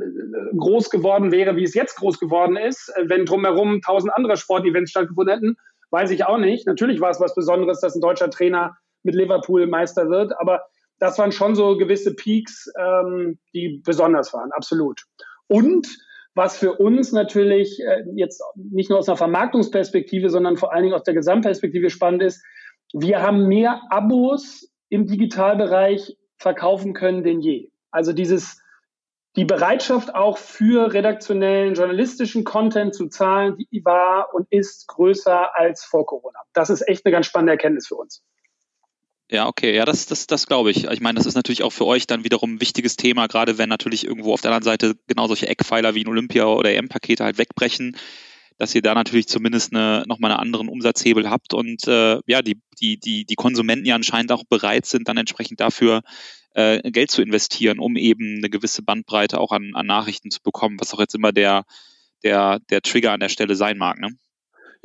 groß 0.57 0.91
geworden 0.91 1.33
wäre, 1.33 1.57
wie 1.57 1.65
es 1.65 1.75
jetzt 1.75 1.97
groß 1.97 2.19
geworden 2.19 2.57
ist, 2.57 2.93
äh, 2.97 3.09
wenn 3.09 3.27
drumherum 3.27 3.81
tausend 3.83 4.13
andere 4.15 4.37
Sportevents 4.37 4.91
stattgefunden 4.91 5.35
hätten, 5.35 5.57
weiß 5.91 6.11
ich 6.11 6.25
auch 6.25 6.39
nicht. 6.39 6.67
Natürlich 6.67 7.01
war 7.01 7.11
es 7.11 7.21
was 7.21 7.35
Besonderes, 7.35 7.81
dass 7.81 7.95
ein 7.95 8.01
deutscher 8.01 8.31
Trainer 8.31 8.77
mit 9.03 9.15
Liverpool 9.15 9.67
Meister 9.67 10.11
wird, 10.11 10.39
aber 10.39 10.63
das 10.99 11.19
waren 11.19 11.33
schon 11.33 11.55
so 11.55 11.77
gewisse 11.77 12.15
Peaks, 12.15 12.71
ähm, 12.79 13.39
die 13.55 13.81
besonders 13.85 14.33
waren, 14.33 14.53
absolut. 14.53 15.03
Und 15.47 15.87
was 16.35 16.59
für 16.59 16.75
uns 16.75 17.13
natürlich 17.13 17.81
äh, 17.81 18.05
jetzt 18.15 18.43
nicht 18.57 18.91
nur 18.91 18.99
aus 18.99 19.09
einer 19.09 19.17
Vermarktungsperspektive, 19.17 20.29
sondern 20.29 20.57
vor 20.57 20.73
allen 20.73 20.83
Dingen 20.83 20.95
aus 20.95 21.03
der 21.03 21.15
Gesamtperspektive 21.15 21.91
spannend 21.91 22.23
ist, 22.23 22.45
wir 22.93 23.23
haben 23.23 23.49
mehr 23.49 23.81
Abos 23.91 24.71
im 24.89 25.07
Digitalbereich 25.07 26.17
verkaufen 26.37 26.93
können 26.93 27.25
denn 27.25 27.41
je. 27.41 27.71
Also 27.91 28.13
dieses, 28.13 28.63
die 29.37 29.45
Bereitschaft 29.45 30.15
auch 30.15 30.39
für 30.39 30.93
redaktionellen, 30.93 31.75
journalistischen 31.75 32.45
Content 32.45 32.95
zu 32.95 33.09
zahlen, 33.09 33.57
die 33.57 33.85
war 33.85 34.35
und 34.35 34.47
ist 34.51 34.89
größer 34.89 35.57
als 35.57 35.85
vor 35.85 36.07
Corona. 36.07 36.39
Das 36.53 36.71
ist 36.71 36.87
echt 36.87 37.05
eine 37.05 37.13
ganz 37.13 37.27
spannende 37.27 37.53
Erkenntnis 37.53 37.89
für 37.89 37.97
uns. 37.97 38.23
Ja, 39.29 39.49
okay, 39.49 39.75
ja, 39.75 39.85
das, 39.85 40.07
das, 40.07 40.29
das 40.29 40.47
glaube 40.47 40.71
ich. 40.71 40.85
Ich 40.85 41.01
meine, 41.01 41.17
das 41.17 41.27
ist 41.27 41.35
natürlich 41.35 41.65
auch 41.65 41.73
für 41.73 41.87
euch 41.87 42.07
dann 42.07 42.23
wiederum 42.23 42.55
ein 42.55 42.61
wichtiges 42.61 42.95
Thema, 42.95 43.27
gerade 43.27 43.59
wenn 43.59 43.69
natürlich 43.69 44.05
irgendwo 44.05 44.33
auf 44.33 44.41
der 44.41 44.53
anderen 44.53 44.63
Seite 44.63 44.97
genau 45.09 45.27
solche 45.27 45.49
Eckpfeiler 45.49 45.97
wie 45.97 46.05
ein 46.05 46.09
Olympia 46.09 46.47
oder 46.47 46.71
EM-Pakete 46.71 47.25
halt 47.25 47.37
wegbrechen, 47.37 47.97
dass 48.57 48.75
ihr 48.75 48.83
da 48.83 48.95
natürlich 48.95 49.27
zumindest 49.27 49.75
eine, 49.75 50.05
nochmal 50.07 50.31
einen 50.31 50.41
anderen 50.41 50.69
Umsatzhebel 50.69 51.29
habt 51.29 51.55
und 51.55 51.89
äh, 51.89 52.21
ja, 52.27 52.41
die, 52.41 52.61
die, 52.81 52.99
die, 53.01 53.25
die 53.25 53.35
Konsumenten 53.35 53.85
ja 53.85 53.97
anscheinend 53.97 54.31
auch 54.31 54.45
bereit 54.45 54.87
sind, 54.87 55.09
dann 55.09 55.17
entsprechend 55.17 55.59
dafür 55.59 56.03
äh, 56.55 56.81
Geld 56.91 57.11
zu 57.11 57.21
investieren, 57.21 57.81
um 57.81 57.97
eben 57.97 58.39
eine 58.39 58.49
gewisse 58.49 58.83
Bandbreite 58.83 59.41
auch 59.41 59.51
an, 59.51 59.73
an 59.75 59.87
Nachrichten 59.87 60.31
zu 60.31 60.41
bekommen, 60.41 60.79
was 60.79 60.95
auch 60.95 61.01
jetzt 61.01 61.17
immer 61.17 61.33
der, 61.33 61.65
der, 62.23 62.61
der 62.71 62.81
Trigger 62.81 63.13
an 63.13 63.21
der 63.21 63.29
Stelle 63.29 63.57
sein 63.57 63.77
mag, 63.77 63.99
ne? 63.99 64.11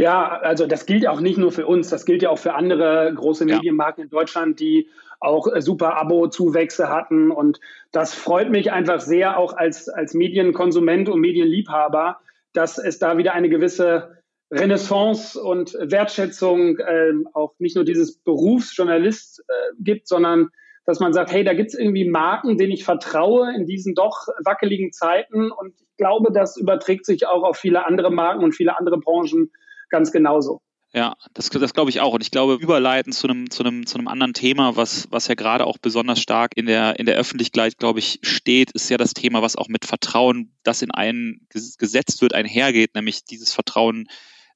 Ja, 0.01 0.39
also 0.39 0.65
das 0.65 0.88
gilt 0.88 1.08
auch 1.08 1.22
nicht 1.22 1.38
nur 1.38 1.51
für 1.51 1.67
uns, 1.67 1.89
das 1.89 2.05
gilt 2.05 2.24
ja 2.24 2.31
auch 2.31 2.39
für 2.39 2.55
andere 2.55 3.13
große 3.13 3.46
Medienmarken 3.46 4.05
in 4.05 4.10
Deutschland, 4.10 4.60
die 4.60 4.89
auch 5.20 5.48
äh, 5.48 5.62
super 5.62 5.96
Abo-Zuwächse 5.96 6.89
hatten. 6.89 7.29
Und 7.29 7.60
das 7.91 8.15
freut 8.15 8.50
mich 8.50 8.72
einfach 8.72 9.00
sehr, 9.00 9.38
auch 9.38 9.55
als, 9.55 9.89
als 9.89 10.15
Medienkonsument 10.15 11.08
und 11.08 11.20
Medienliebhaber, 11.20 12.17
dass 12.51 12.79
es 12.79 12.98
da 12.98 13.20
wieder 13.20 13.34
eine 13.34 13.48
gewisse 13.48 14.17
Renaissance 14.50 15.39
und 15.39 15.77
Wertschätzung 15.79 16.79
äh, 16.79 17.13
auch 17.34 17.53
nicht 17.60 17.75
nur 17.75 17.86
dieses 17.86 18.17
Berufsjournalist 18.17 19.46
äh, 19.48 19.53
gibt, 19.81 20.08
sondern 20.08 20.50
dass 20.84 21.00
man 21.00 21.13
sagt, 21.13 21.31
hey, 21.31 21.43
da 21.43 21.53
gibt 21.53 21.70
es 21.70 21.79
irgendwie 21.79 22.10
Marken, 22.10 22.58
denen 22.58 22.72
ich 22.72 22.86
vertraue 22.86 23.53
in 23.55 23.67
diesen 23.67 23.93
doch 23.93 24.29
wackeligen 24.43 24.93
Zeiten. 24.93 25.51
Und 25.51 25.75
ich 25.79 25.96
glaube, 25.98 26.34
das 26.34 26.58
überträgt 26.58 27.05
sich 27.05 27.27
auch 27.27 27.43
auf 27.43 27.58
viele 27.58 27.86
andere 27.86 28.10
Marken 28.12 28.43
und 28.43 28.55
viele 28.55 28.79
andere 28.79 28.98
Branchen 28.98 29.51
ganz 29.91 30.12
genauso. 30.12 30.62
Ja, 30.93 31.15
das, 31.33 31.50
das 31.50 31.74
glaube 31.74 31.89
ich 31.89 32.01
auch. 32.01 32.13
Und 32.13 32.21
ich 32.21 32.31
glaube, 32.31 32.55
überleiten 32.55 33.13
zu 33.13 33.27
einem, 33.27 33.50
zu 33.50 33.63
einem, 33.63 33.86
zu 33.86 33.98
einem 33.98 34.10
anderen 34.10 34.33
Thema, 34.33 34.75
was, 34.75 35.07
was 35.10 35.27
ja 35.27 35.36
gerade 35.36 35.65
auch 35.65 35.77
besonders 35.77 36.19
stark 36.19 36.51
in 36.55 36.65
der, 36.65 37.00
in 37.00 37.05
der 37.05 37.15
Öffentlichkeit, 37.15 37.77
glaube 37.77 38.00
ich, 38.00 38.19
steht, 38.24 38.71
ist 38.71 38.89
ja 38.89 38.98
das 38.98 39.13
Thema, 39.13 39.41
was 39.41 39.55
auch 39.55 39.69
mit 39.69 39.86
Vertrauen, 39.86 40.53
das 40.63 40.81
in 40.81 40.91
einen 40.91 41.48
gesetzt 41.50 42.21
wird, 42.21 42.33
einhergeht, 42.33 42.93
nämlich 42.93 43.24
dieses 43.24 43.53
Vertrauen, 43.53 44.07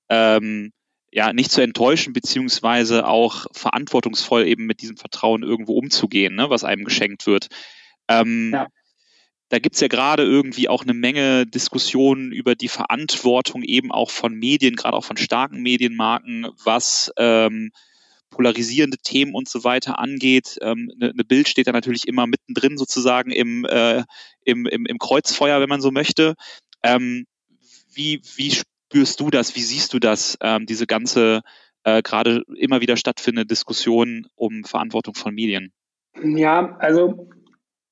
ähm, 0.10 0.74
ja, 1.10 1.32
nicht 1.32 1.52
zu 1.52 1.62
enttäuschen, 1.62 2.12
beziehungsweise 2.12 3.08
auch 3.08 3.46
verantwortungsvoll 3.54 4.46
eben 4.46 4.66
mit 4.66 4.82
diesem 4.82 4.98
Vertrauen 4.98 5.42
irgendwo 5.44 5.78
umzugehen, 5.78 6.36
ne, 6.36 6.50
was 6.50 6.66
einem 6.66 6.84
geschenkt 6.84 7.28
wird. 7.28 7.48
Ähm, 8.10 8.52
ja 8.54 8.68
da 9.50 9.60
gibt's 9.60 9.80
ja 9.80 9.88
gerade 9.88 10.24
irgendwie 10.24 10.70
auch 10.70 10.84
eine 10.84 10.94
Menge 10.94 11.46
Diskussionen 11.46 12.32
über 12.32 12.56
die 12.56 12.68
Verantwortung 12.68 13.62
eben 13.64 13.92
auch 13.92 14.10
von 14.10 14.34
Medien, 14.34 14.76
gerade 14.76 14.98
auch 14.98 15.04
von 15.04 15.18
starken 15.18 15.62
Medienmarken, 15.62 16.48
was 16.64 17.12
ähm, 17.18 17.72
polarisierende 18.32 18.98
Themen 18.98 19.34
und 19.36 19.48
so 19.48 19.64
weiter 19.64 20.00
angeht. 20.00 20.58
Ähm, 20.62 20.92
eine, 20.96 21.12
eine 21.12 21.24
Bild 21.24 21.48
steht 21.48 21.68
da 21.68 21.72
natürlich 21.72 22.08
immer 22.08 22.28
mittendrin 22.28 22.78
sozusagen 22.78 23.32
im, 23.32 23.66
äh, 23.66 24.04
im, 24.44 24.66
im, 24.66 24.86
im 24.86 24.98
Kreuzfeuer, 24.98 25.62
wenn 25.62 25.70
man 25.70 25.82
so 25.82 25.92
möchte. 25.92 26.36
Ähm, 26.84 27.26
wie, 27.94 28.22
wie 28.36 28.52
spürst 28.52 29.20
du 29.20 29.30
das? 29.30 29.56
Wie 29.56 29.62
siehst 29.62 29.94
du 29.94 30.00
das, 30.00 30.38
ähm, 30.42 30.66
diese 30.66 30.88
ganze 30.88 31.42
äh, 31.84 32.02
gerade 32.02 32.44
immer 32.58 32.82
wieder 32.82 32.98
stattfindende 32.98 33.46
Diskussion 33.46 34.28
um 34.36 34.64
Verantwortung 34.64 35.16
von 35.16 35.34
Medien? 35.34 35.72
Ja, 36.22 36.76
also 36.78 37.30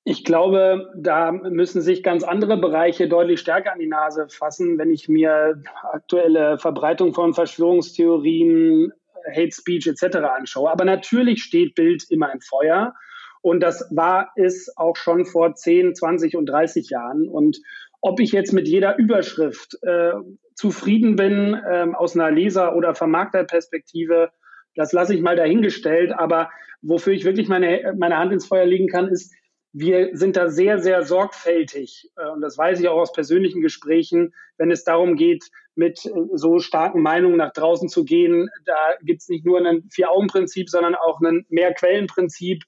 ich 0.06 0.26
glaube, 0.26 0.92
da 0.98 1.32
müssen 1.32 1.82
sich 1.82 2.04
ganz 2.04 2.24
andere 2.24 2.58
Bereiche 2.58 3.08
deutlich 3.08 3.40
stärker 3.40 3.72
an 3.72 3.80
die 3.80 3.88
Nase 3.88 4.28
fassen, 4.28 4.78
wenn 4.78 4.92
ich 4.92 5.08
mir 5.08 5.62
aktuelle 5.92 6.58
Verbreitung 6.58 7.14
von 7.14 7.34
Verschwörungstheorien, 7.34 8.92
Hate 9.34 9.54
Speech 9.54 9.88
etc. 9.88 10.18
anschaue. 10.18 10.70
Aber 10.70 10.84
natürlich 10.84 11.42
steht 11.44 11.76
Bild 11.76 12.04
immer 12.10 12.34
im 12.34 12.42
Feuer. 12.42 12.94
Und 13.42 13.62
das 13.62 13.90
war 13.92 14.32
es 14.36 14.74
auch 14.76 14.98
schon 14.98 15.26
vor 15.26 15.56
10, 15.56 15.96
20 15.96 16.36
und 16.36 16.48
30 16.48 16.90
Jahren. 16.90 17.30
Und 17.30 17.62
ob 18.02 18.20
ich 18.20 18.34
jetzt 18.34 18.52
mit 18.52 18.68
jeder 18.68 18.98
Überschrift 18.98 19.78
äh, 19.84 20.12
zufrieden 20.56 21.16
bin 21.16 21.54
äh, 21.54 21.88
aus 21.94 22.18
einer 22.18 22.30
Leser- 22.30 22.76
oder 22.76 22.94
Vermarkterperspektive, 22.94 24.32
das 24.76 24.92
lasse 24.92 25.16
ich 25.16 25.22
mal 25.22 25.38
dahingestellt. 25.38 26.12
Aber 26.14 26.50
wofür 26.82 27.14
ich 27.14 27.24
wirklich 27.24 27.48
meine, 27.48 27.94
meine 27.98 28.18
Hand 28.18 28.34
ins 28.34 28.48
Feuer 28.48 28.66
legen 28.66 28.88
kann, 28.88 29.08
ist, 29.08 29.34
wir 29.74 30.16
sind 30.16 30.38
da 30.38 30.50
sehr, 30.50 30.80
sehr 30.80 31.04
sorgfältig. 31.04 32.12
Äh, 32.16 32.30
und 32.30 32.42
das 32.42 32.58
weiß 32.58 32.80
ich 32.80 32.88
auch 32.88 33.00
aus 33.00 33.12
persönlichen 33.12 33.62
Gesprächen, 33.62 34.34
wenn 34.58 34.72
es 34.72 34.84
darum 34.84 35.16
geht, 35.16 35.50
mit 35.76 36.06
äh, 36.06 36.12
so 36.34 36.60
starken 36.60 37.02
Meinungen 37.02 37.38
nach 37.38 37.52
draußen 37.52 37.90
zu 37.90 38.06
gehen. 38.06 38.50
Da 38.66 38.94
gibt 39.02 39.22
es 39.22 39.30
nicht 39.30 39.46
nur 39.46 39.60
ein 39.60 39.90
Vier-Augen-Prinzip, 39.92 40.70
sondern 40.70 40.96
auch 40.96 41.20
ein 41.22 41.46
Mehr-Quellen-Prinzip, 41.50 42.64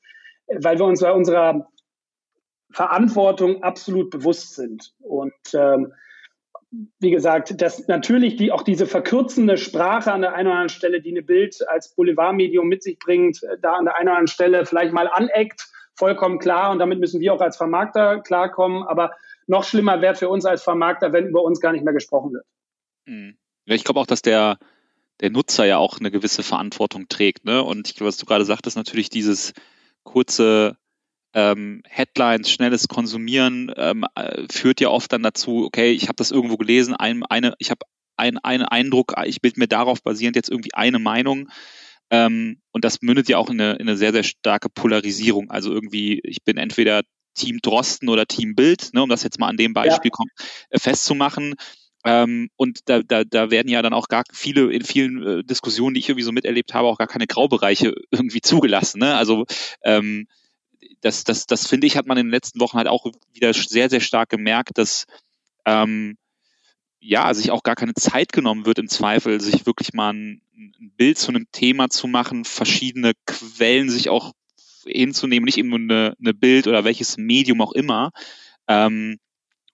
weil 0.48 0.80
wir 0.80 0.86
uns 0.86 1.02
bei 1.02 1.12
unserer 1.12 1.68
Verantwortung 2.72 3.62
absolut 3.62 4.10
bewusst 4.10 4.56
sind. 4.56 4.94
Und 5.00 5.34
ähm, 5.54 5.94
wie 7.00 7.12
gesagt, 7.12 7.62
dass 7.62 7.88
natürlich 7.88 8.36
die, 8.36 8.52
auch 8.52 8.64
diese 8.64 8.88
verkürzende 8.88 9.58
Sprache 9.58 10.12
an 10.12 10.22
der 10.22 10.34
einen 10.34 10.48
oder 10.48 10.58
anderen 10.58 10.70
Stelle, 10.70 11.02
die 11.02 11.12
eine 11.12 11.22
Bild 11.22 11.56
als 11.70 11.94
Boulevardmedium 11.94 12.68
mit 12.68 12.82
sich 12.82 12.98
bringt, 12.98 13.44
äh, 13.44 13.58
da 13.62 13.74
an 13.74 13.86
der 13.86 13.96
einen 13.96 14.08
oder 14.08 14.18
anderen 14.18 14.28
Stelle 14.28 14.66
vielleicht 14.66 14.92
mal 14.92 15.08
aneckt 15.08 15.70
vollkommen 15.96 16.40
klar 16.40 16.72
und 16.72 16.80
damit 16.80 17.00
müssen 17.00 17.20
wir 17.20 17.34
auch 17.34 17.42
als 17.42 17.58
Vermarkter 17.58 18.20
klarkommen. 18.22 18.84
Aber 18.84 19.12
noch 19.48 19.64
schlimmer 19.64 20.02
wäre 20.02 20.16
für 20.16 20.30
uns 20.30 20.46
als 20.46 20.64
Vermarkter, 20.64 21.14
wenn 21.14 21.28
über 21.28 21.44
uns 21.44 21.60
gar 21.60 21.72
nicht 21.72 21.84
mehr 21.84 21.94
gesprochen 21.94 22.34
wird. 22.34 22.46
Mhm. 23.06 23.38
Ich 23.66 23.84
glaube 23.84 24.00
auch, 24.00 24.08
dass 24.08 24.22
der, 24.22 24.58
der 25.22 25.32
Nutzer 25.32 25.66
ja 25.66 25.78
auch 25.78 26.00
eine 26.00 26.12
gewisse 26.12 26.44
Verantwortung 26.44 27.08
trägt. 27.08 27.46
Ne? 27.46 27.64
Und 27.64 27.90
ich, 27.90 28.02
was 28.02 28.18
du 28.18 28.26
gerade 28.26 28.46
sagtest, 28.46 28.78
natürlich 28.78 29.10
dieses 29.10 29.54
kurze 30.04 30.78
ähm, 31.34 31.82
Headlines, 31.88 32.50
schnelles 32.50 32.88
Konsumieren 32.88 33.72
ähm, 33.76 34.06
äh, 34.16 34.46
führt 34.52 34.80
ja 34.80 34.90
oft 34.90 35.12
dann 35.12 35.24
dazu, 35.24 35.66
okay, 35.66 35.92
ich 35.92 36.04
habe 36.04 36.16
das 36.16 36.32
irgendwo 36.32 36.58
gelesen, 36.58 36.96
ein, 36.96 37.24
eine, 37.24 37.56
ich 37.60 37.72
habe 37.72 37.86
einen 38.18 38.38
Eindruck, 38.38 39.14
ich 39.26 39.42
bilde 39.42 39.60
mir 39.60 39.68
darauf 39.68 40.02
basierend 40.02 40.38
jetzt 40.38 40.50
irgendwie 40.50 40.74
eine 40.74 41.00
Meinung. 41.00 41.50
Ähm, 42.10 42.62
und 42.72 42.86
das 42.86 43.02
mündet 43.02 43.30
ja 43.30 43.38
auch 43.38 43.50
in 43.50 43.60
eine, 43.60 43.74
in 43.74 43.88
eine 43.88 43.98
sehr, 43.98 44.12
sehr 44.12 44.24
starke 44.24 44.70
Polarisierung. 44.70 45.50
Also 45.50 45.72
irgendwie, 45.72 46.20
ich 46.24 46.44
bin 46.44 46.58
entweder 46.58 47.02
Team 47.34 47.60
Drosten 47.62 48.10
oder 48.10 48.26
Team 48.26 48.56
Bild, 48.56 48.94
ne, 48.94 49.04
um 49.04 49.10
das 49.10 49.24
jetzt 49.24 49.40
mal 49.40 49.48
an 49.48 49.58
dem 49.58 49.74
Beispiel 49.74 50.12
ja. 50.18 50.26
Äh, 50.70 50.80
festzumachen. 50.80 51.56
Ähm, 52.06 52.50
und 52.56 52.82
da, 52.86 53.02
da, 53.02 53.24
da 53.24 53.50
werden 53.50 53.68
ja 53.68 53.82
dann 53.82 53.94
auch 53.94 54.08
gar 54.08 54.24
viele, 54.32 54.72
in 54.72 54.84
vielen 54.84 55.24
äh, 55.24 55.44
Diskussionen, 55.44 55.96
die 55.96 56.00
ich 56.00 56.10
irgendwie 56.10 56.24
so 56.24 56.32
miterlebt 56.32 56.74
habe, 56.74 56.88
auch 56.88 56.98
gar 56.98 57.08
keine 57.08 57.28
Graubereiche 57.28 57.96
irgendwie 58.12 58.42
zugelassen. 58.42 59.00
Ne? 59.00 59.16
Also 59.16 59.46
ähm, 59.84 60.28
das, 61.02 61.24
das, 61.24 61.48
das 61.48 61.68
finde 61.68 61.88
ich, 61.88 61.98
hat 61.98 62.06
man 62.06 62.18
in 62.18 62.28
den 62.28 62.32
letzten 62.32 62.60
Wochen 62.60 62.78
halt 62.78 62.88
auch 62.88 63.06
wieder 63.34 63.54
sehr, 63.54 63.90
sehr 63.90 64.02
stark 64.02 64.30
gemerkt, 64.30 64.78
dass 64.78 65.06
ähm, 65.66 66.18
ja, 67.06 67.34
sich 67.34 67.52
auch 67.52 67.64
gar 67.64 67.76
keine 67.76 67.94
Zeit 67.94 68.34
genommen 68.34 68.66
wird, 68.66 68.80
im 68.80 68.88
Zweifel, 68.88 69.40
sich 69.40 69.66
wirklich 69.66 69.94
mal 69.94 70.14
ein, 70.14 70.42
ein 70.56 70.92
Bild 70.98 71.18
zu 71.18 71.30
einem 71.30 71.46
Thema 71.52 71.90
zu 71.90 72.08
machen, 72.08 72.46
verschiedene 72.46 73.14
Quellen 73.28 73.90
sich 73.90 74.10
auch 74.10 74.34
hinzunehmen, 74.86 75.46
nicht 75.46 75.58
eben 75.58 75.70
nur 75.70 75.80
eine, 75.80 76.16
eine 76.20 76.34
Bild 76.34 76.68
oder 76.68 76.84
welches 76.84 77.18
Medium 77.18 77.62
auch 77.62 77.74
immer, 77.74 78.12
ähm, 78.68 79.18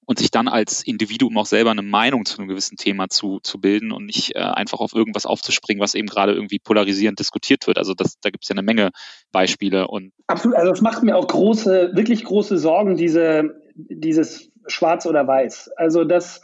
und 0.05 0.19
sich 0.19 0.29
dann 0.29 0.49
als 0.49 0.83
Individuum 0.83 1.37
auch 1.37 1.45
selber 1.45 1.71
eine 1.71 1.83
Meinung 1.83 2.25
zu 2.25 2.37
einem 2.37 2.49
gewissen 2.49 2.75
Thema 2.75 3.07
zu, 3.07 3.39
zu 3.39 3.61
bilden 3.61 3.93
und 3.93 4.05
nicht 4.05 4.35
äh, 4.35 4.39
einfach 4.39 4.79
auf 4.79 4.93
irgendwas 4.93 5.25
aufzuspringen, 5.25 5.81
was 5.81 5.93
eben 5.93 6.09
gerade 6.09 6.33
irgendwie 6.33 6.59
polarisierend 6.59 7.17
diskutiert 7.17 7.65
wird. 7.65 7.77
Also 7.77 7.93
das, 7.93 8.19
da 8.19 8.29
gibt 8.29 8.43
es 8.43 8.49
ja 8.49 8.55
eine 8.55 8.63
Menge 8.63 8.89
Beispiele. 9.31 9.87
Und 9.87 10.11
Absolut, 10.27 10.57
also 10.57 10.73
es 10.73 10.81
macht 10.81 11.03
mir 11.03 11.15
auch 11.15 11.27
große, 11.27 11.91
wirklich 11.93 12.25
große 12.25 12.57
Sorgen, 12.57 12.97
diese, 12.97 13.61
dieses 13.75 14.51
Schwarz 14.67 15.05
oder 15.05 15.25
Weiß. 15.27 15.69
Also 15.77 16.03
das 16.03 16.41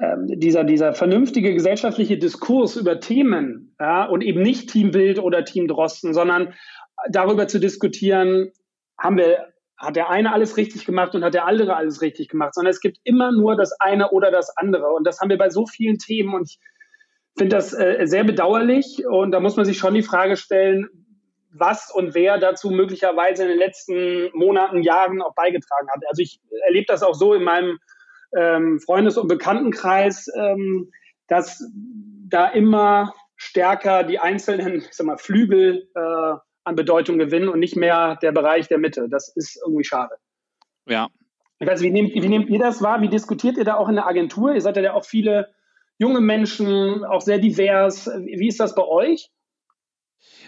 ähm, 0.00 0.26
dieser, 0.28 0.62
dieser 0.64 0.94
vernünftige 0.94 1.52
gesellschaftliche 1.52 2.18
Diskurs 2.18 2.76
über 2.76 3.00
Themen 3.00 3.74
ja, 3.80 4.04
und 4.04 4.22
eben 4.22 4.42
nicht 4.42 4.70
Team 4.70 4.92
Bild 4.92 5.18
oder 5.18 5.44
Team 5.44 5.66
Drosten, 5.66 6.14
sondern 6.14 6.54
darüber 7.10 7.48
zu 7.48 7.58
diskutieren, 7.58 8.52
haben 8.96 9.18
wir, 9.18 9.48
hat 9.76 9.96
der 9.96 10.08
eine 10.08 10.32
alles 10.32 10.56
richtig 10.56 10.84
gemacht 10.84 11.14
und 11.14 11.24
hat 11.24 11.34
der 11.34 11.46
andere 11.46 11.74
alles 11.74 12.00
richtig 12.00 12.28
gemacht, 12.28 12.54
sondern 12.54 12.70
es 12.70 12.80
gibt 12.80 12.98
immer 13.02 13.32
nur 13.32 13.56
das 13.56 13.72
eine 13.80 14.10
oder 14.10 14.30
das 14.30 14.56
andere. 14.56 14.92
Und 14.92 15.04
das 15.04 15.20
haben 15.20 15.30
wir 15.30 15.38
bei 15.38 15.50
so 15.50 15.66
vielen 15.66 15.98
Themen 15.98 16.34
und 16.34 16.48
ich 16.48 16.58
finde 17.36 17.56
das 17.56 17.72
äh, 17.72 18.04
sehr 18.04 18.24
bedauerlich 18.24 19.04
und 19.04 19.32
da 19.32 19.40
muss 19.40 19.56
man 19.56 19.64
sich 19.64 19.78
schon 19.78 19.94
die 19.94 20.02
Frage 20.02 20.36
stellen, 20.36 20.88
was 21.50 21.90
und 21.92 22.14
wer 22.14 22.38
dazu 22.38 22.70
möglicherweise 22.70 23.42
in 23.42 23.48
den 23.48 23.58
letzten 23.58 24.30
Monaten, 24.32 24.82
Jahren 24.82 25.22
auch 25.22 25.34
beigetragen 25.34 25.88
hat. 25.92 26.02
Also 26.08 26.22
ich 26.22 26.40
erlebe 26.66 26.86
das 26.86 27.02
auch 27.02 27.14
so 27.14 27.34
in 27.34 27.42
meinem 27.42 27.78
ähm, 28.36 28.80
Freundes- 28.80 29.18
und 29.18 29.28
Bekanntenkreis, 29.28 30.28
ähm, 30.36 30.90
dass 31.26 31.64
da 32.28 32.48
immer 32.48 33.14
stärker 33.36 34.04
die 34.04 34.18
einzelnen 34.18 34.76
ich 34.76 34.92
sag 34.92 35.06
mal, 35.06 35.18
Flügel 35.18 35.88
äh, 35.94 36.34
an 36.64 36.74
Bedeutung 36.76 37.18
gewinnen 37.18 37.48
und 37.48 37.60
nicht 37.60 37.76
mehr 37.76 38.16
der 38.16 38.32
Bereich 38.32 38.68
der 38.68 38.78
Mitte. 38.78 39.08
Das 39.08 39.34
ist 39.34 39.58
irgendwie 39.64 39.84
schade. 39.84 40.16
Ja. 40.86 41.08
Ich 41.60 41.66
weiß, 41.66 41.80
wie 41.82 41.90
nehmt, 41.90 42.14
wie 42.14 42.28
nehmt 42.28 42.48
ihr 42.50 42.58
das 42.58 42.82
wahr? 42.82 43.00
Wie 43.00 43.08
diskutiert 43.08 43.56
ihr 43.56 43.64
da 43.64 43.76
auch 43.76 43.88
in 43.88 43.96
der 43.96 44.06
Agentur? 44.06 44.54
Ihr 44.54 44.60
seid 44.60 44.76
ja 44.76 44.92
auch 44.92 45.04
viele 45.04 45.52
junge 45.98 46.20
Menschen, 46.20 47.04
auch 47.04 47.20
sehr 47.20 47.38
divers. 47.38 48.06
Wie 48.06 48.46
ist 48.46 48.60
das 48.60 48.74
bei 48.74 48.84
euch? 48.84 49.30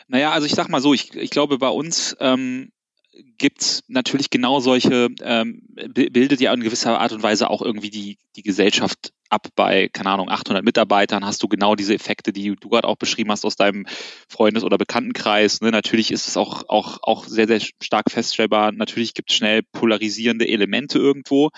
Naja, 0.06 0.30
also 0.30 0.46
ich 0.46 0.54
sag 0.54 0.68
mal 0.68 0.80
so, 0.80 0.94
ich, 0.94 1.14
ich 1.16 1.30
glaube, 1.30 1.58
bei 1.58 1.68
uns 1.68 2.16
ähm, 2.20 2.72
gibt 3.12 3.82
natürlich 3.88 4.30
genau 4.30 4.60
solche, 4.60 5.08
ähm, 5.22 5.62
bildet 5.94 6.40
ja 6.40 6.52
in 6.52 6.60
gewisser 6.60 6.98
Art 7.00 7.12
und 7.12 7.22
Weise 7.22 7.50
auch 7.50 7.62
irgendwie 7.62 7.90
die, 7.90 8.18
die 8.36 8.42
Gesellschaft 8.42 9.12
ab 9.28 9.48
bei, 9.54 9.88
keine 9.88 10.10
Ahnung, 10.10 10.28
800 10.28 10.64
Mitarbeitern 10.64 11.24
hast 11.24 11.42
du 11.42 11.48
genau 11.48 11.74
diese 11.74 11.94
Effekte, 11.94 12.32
die 12.32 12.54
du 12.56 12.68
gerade 12.68 12.86
auch 12.86 12.96
beschrieben 12.96 13.30
hast 13.30 13.44
aus 13.44 13.56
deinem 13.56 13.86
Freundes- 14.28 14.64
oder 14.64 14.78
Bekanntenkreis. 14.78 15.60
Ne? 15.60 15.70
Natürlich 15.70 16.10
ist 16.10 16.28
es 16.28 16.36
auch, 16.36 16.68
auch, 16.68 16.98
auch 17.02 17.24
sehr, 17.24 17.46
sehr 17.46 17.60
stark 17.82 18.10
feststellbar. 18.10 18.72
Natürlich 18.72 19.14
gibt 19.14 19.30
es 19.30 19.36
schnell 19.36 19.62
polarisierende 19.62 20.48
Elemente 20.48 20.98
irgendwo. 20.98 21.50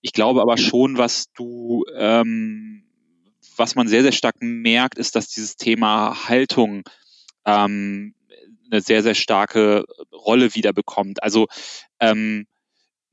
Ich 0.00 0.12
glaube 0.12 0.42
aber 0.42 0.58
schon, 0.58 0.98
was 0.98 1.32
du, 1.32 1.84
ähm, 1.96 2.84
was 3.56 3.74
man 3.74 3.88
sehr, 3.88 4.02
sehr 4.02 4.12
stark 4.12 4.36
merkt, 4.40 4.98
ist, 4.98 5.16
dass 5.16 5.28
dieses 5.28 5.56
Thema 5.56 6.28
Haltung 6.28 6.82
ähm, 7.46 8.14
eine 8.74 8.82
sehr, 8.82 9.02
sehr 9.02 9.14
starke 9.14 9.84
Rolle 10.12 10.54
wieder 10.54 10.72
bekommt. 10.72 11.22
Also 11.22 11.46
ähm, 12.00 12.46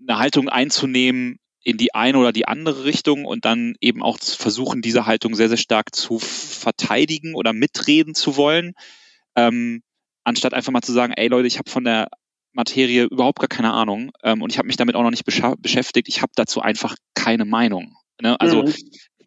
eine 0.01 0.17
Haltung 0.17 0.49
einzunehmen 0.49 1.37
in 1.63 1.77
die 1.77 1.93
eine 1.93 2.17
oder 2.17 2.31
die 2.31 2.47
andere 2.47 2.85
Richtung 2.85 3.25
und 3.25 3.45
dann 3.45 3.75
eben 3.81 4.01
auch 4.01 4.17
zu 4.17 4.37
versuchen, 4.37 4.81
diese 4.81 5.05
Haltung 5.05 5.35
sehr, 5.35 5.49
sehr 5.49 5.57
stark 5.57 5.93
zu 5.93 6.17
verteidigen 6.17 7.35
oder 7.35 7.53
mitreden 7.53 8.15
zu 8.15 8.35
wollen, 8.35 8.73
ähm, 9.35 9.83
anstatt 10.23 10.53
einfach 10.53 10.71
mal 10.71 10.81
zu 10.81 10.91
sagen, 10.91 11.13
ey 11.15 11.27
Leute, 11.27 11.47
ich 11.47 11.59
habe 11.59 11.69
von 11.69 11.83
der 11.83 12.09
Materie 12.53 13.03
überhaupt 13.03 13.39
gar 13.39 13.47
keine 13.47 13.73
Ahnung 13.73 14.11
ähm, 14.23 14.41
und 14.41 14.51
ich 14.51 14.57
habe 14.57 14.67
mich 14.67 14.75
damit 14.75 14.95
auch 14.95 15.03
noch 15.03 15.11
nicht 15.11 15.25
beschäftigt. 15.25 16.09
Ich 16.09 16.21
habe 16.21 16.31
dazu 16.35 16.61
einfach 16.61 16.95
keine 17.13 17.45
Meinung. 17.45 17.95
Ne? 18.19 18.39
Also 18.39 18.63
mhm. 18.63 18.73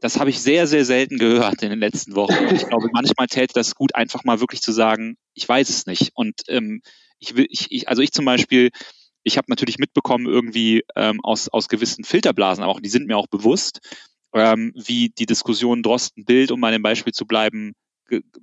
Das 0.04 0.20
habe 0.20 0.28
ich 0.28 0.42
sehr, 0.42 0.66
sehr 0.66 0.84
selten 0.84 1.16
gehört 1.16 1.62
in 1.62 1.70
den 1.70 1.78
letzten 1.78 2.14
Wochen. 2.14 2.36
Und 2.36 2.52
ich 2.52 2.68
glaube, 2.68 2.90
manchmal 2.92 3.26
täte 3.26 3.54
das 3.54 3.74
gut, 3.74 3.94
einfach 3.94 4.22
mal 4.22 4.38
wirklich 4.38 4.60
zu 4.60 4.70
sagen, 4.70 5.16
ich 5.32 5.48
weiß 5.48 5.70
es 5.70 5.86
nicht. 5.86 6.10
Und 6.12 6.42
ähm, 6.48 6.82
ich 7.20 7.36
will, 7.36 7.46
ich, 7.48 7.68
ich, 7.70 7.88
also 7.88 8.02
ich 8.02 8.12
zum 8.12 8.26
Beispiel, 8.26 8.68
ich 9.22 9.38
habe 9.38 9.46
natürlich 9.48 9.78
mitbekommen, 9.78 10.26
irgendwie 10.26 10.84
ähm, 10.94 11.20
aus, 11.22 11.48
aus 11.48 11.68
gewissen 11.68 12.04
Filterblasen, 12.04 12.62
aber 12.62 12.74
auch 12.74 12.80
die 12.80 12.90
sind 12.90 13.06
mir 13.06 13.16
auch 13.16 13.28
bewusst, 13.28 13.80
ähm, 14.34 14.72
wie 14.74 15.08
die 15.08 15.24
Diskussion 15.24 15.82
Drosten-Bild, 15.82 16.50
um 16.50 16.60
mal 16.60 16.72
dem 16.72 16.82
Beispiel 16.82 17.14
zu 17.14 17.24
bleiben, 17.24 17.72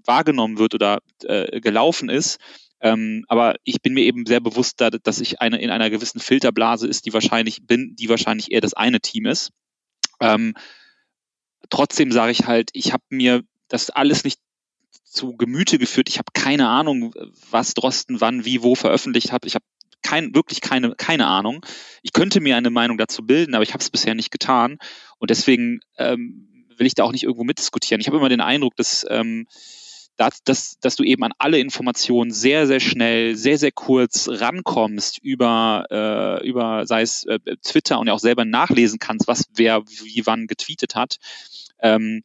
wahrgenommen 0.04 0.58
wird 0.58 0.74
oder 0.74 0.98
äh, 1.26 1.62
gelaufen 1.62 2.10
ist. 2.10 2.40
Ähm, 2.80 3.24
aber 3.28 3.54
ich 3.66 3.84
bin 3.84 3.94
mir 3.94 4.06
eben 4.06 4.26
sehr 4.26 4.40
bewusst, 4.40 4.82
da, 4.82 4.90
dass 4.90 5.22
ich 5.22 5.42
eine, 5.42 5.62
in 5.62 5.70
einer 5.70 5.92
gewissen 5.92 6.22
Filterblase 6.22 6.88
ist, 6.88 7.06
die 7.06 7.14
wahrscheinlich 7.14 7.68
bin, 7.68 7.96
die 7.96 8.10
wahrscheinlich 8.10 8.52
eher 8.52 8.62
das 8.62 8.74
eine 8.74 9.00
Team 9.00 9.28
ist. 9.28 9.52
Ähm, 10.20 10.56
trotzdem 11.72 12.12
sage 12.12 12.32
ich 12.32 12.46
halt, 12.46 12.70
ich 12.74 12.94
habe 12.94 13.04
mir 13.10 13.42
das 13.68 13.90
alles 13.90 14.24
nicht 14.24 14.40
zu 15.04 15.36
Gemüte 15.36 15.80
geführt. 15.80 16.10
Ich 16.10 16.20
habe 16.20 16.32
keine 16.34 16.70
Ahnung, 16.70 17.14
was 17.50 17.74
Drosten 17.74 18.22
wann, 18.22 18.46
wie, 18.46 18.62
wo 18.62 18.76
veröffentlicht 18.76 19.32
hat. 19.32 19.46
Ich 19.46 19.56
habe 19.56 19.66
kein, 20.04 20.34
wirklich 20.36 20.62
keine, 20.62 20.96
keine 20.96 21.28
Ahnung. 21.28 21.66
Ich 22.02 22.14
könnte 22.14 22.40
mir 22.40 22.58
eine 22.58 22.70
Meinung 22.70 22.98
dazu 22.98 23.26
bilden, 23.26 23.56
aber 23.56 23.64
ich 23.64 23.74
habe 23.74 23.82
es 23.82 23.90
bisher 23.90 24.16
nicht 24.16 24.32
getan. 24.32 24.78
Und 25.18 25.30
deswegen 25.30 25.82
ähm, 25.98 26.66
will 26.78 26.88
ich 26.88 26.96
da 26.96 27.04
auch 27.04 27.12
nicht 27.12 27.24
irgendwo 27.24 27.44
mitdiskutieren. 27.44 28.02
Ich 28.02 28.08
habe 28.08 28.18
immer 28.18 28.30
den 28.30 28.42
Eindruck, 28.42 28.76
dass 28.76 29.06
ähm, 29.10 29.48
dass, 30.18 30.44
dass, 30.44 30.80
dass 30.80 30.96
du 30.96 31.04
eben 31.04 31.24
an 31.24 31.34
alle 31.38 31.60
Informationen 31.60 32.32
sehr, 32.32 32.68
sehr 32.68 32.80
schnell, 32.80 33.36
sehr, 33.36 33.58
sehr 33.58 33.72
kurz 33.72 34.28
rankommst 34.30 35.18
über, 35.20 35.86
äh, 35.90 36.48
über 36.48 36.86
sei 36.86 37.02
es 37.02 37.26
äh, 37.26 37.40
Twitter 37.64 38.00
und 38.00 38.08
ja 38.08 38.14
auch 38.14 38.20
selber 38.20 38.46
nachlesen 38.46 39.00
kannst, 39.00 39.28
was 39.28 39.46
wer 39.56 39.84
wie 39.88 40.26
wann 40.26 40.48
getweetet 40.48 40.96
hat, 40.96 41.18
ähm, 41.80 42.24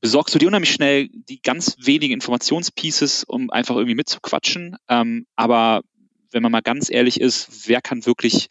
besorgst 0.00 0.34
du 0.34 0.38
dir 0.38 0.48
unheimlich 0.48 0.72
schnell 0.72 1.08
die 1.12 1.40
ganz 1.40 1.76
wenigen 1.78 2.14
Informationspieces, 2.14 3.24
um 3.24 3.50
einfach 3.50 3.76
irgendwie 3.76 3.94
mitzuquatschen. 3.94 4.76
Ähm, 4.88 5.26
aber 5.36 5.82
wenn 6.32 6.42
man 6.42 6.52
mal 6.52 6.62
ganz 6.62 6.90
ehrlich 6.90 7.20
ist, 7.20 7.68
wer 7.68 7.80
kann 7.80 8.04
wirklich 8.04 8.48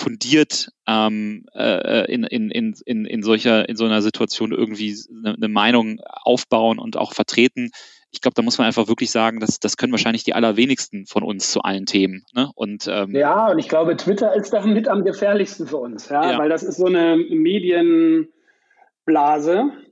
fundiert 0.00 0.72
ähm, 0.86 1.44
äh, 1.54 2.12
in, 2.12 2.24
in, 2.24 2.50
in, 2.50 2.74
in, 2.84 3.04
in, 3.04 3.22
solcher, 3.22 3.68
in 3.68 3.76
so 3.76 3.84
einer 3.84 4.02
Situation 4.02 4.50
irgendwie 4.52 4.96
eine, 5.10 5.34
eine 5.34 5.48
Meinung 5.48 6.00
aufbauen 6.04 6.78
und 6.78 6.96
auch 6.96 7.12
vertreten. 7.12 7.70
Ich 8.10 8.20
glaube, 8.20 8.34
da 8.34 8.42
muss 8.42 8.58
man 8.58 8.66
einfach 8.66 8.88
wirklich 8.88 9.12
sagen, 9.12 9.38
dass 9.38 9.60
das 9.60 9.76
können 9.76 9.92
wahrscheinlich 9.92 10.24
die 10.24 10.34
allerwenigsten 10.34 11.06
von 11.06 11.22
uns 11.22 11.52
zu 11.52 11.62
allen 11.62 11.86
Themen. 11.86 12.24
Ne? 12.34 12.50
Und, 12.54 12.88
ähm, 12.90 13.14
ja, 13.14 13.52
und 13.52 13.60
ich 13.60 13.68
glaube, 13.68 13.96
Twitter 13.96 14.34
ist 14.34 14.52
da 14.52 14.66
mit 14.66 14.88
am 14.88 15.04
gefährlichsten 15.04 15.68
für 15.68 15.76
uns, 15.76 16.08
ja, 16.08 16.32
ja. 16.32 16.38
weil 16.38 16.48
das 16.48 16.64
ist 16.64 16.78
so 16.78 16.86
eine 16.86 17.16
Medienblase, 17.16 18.30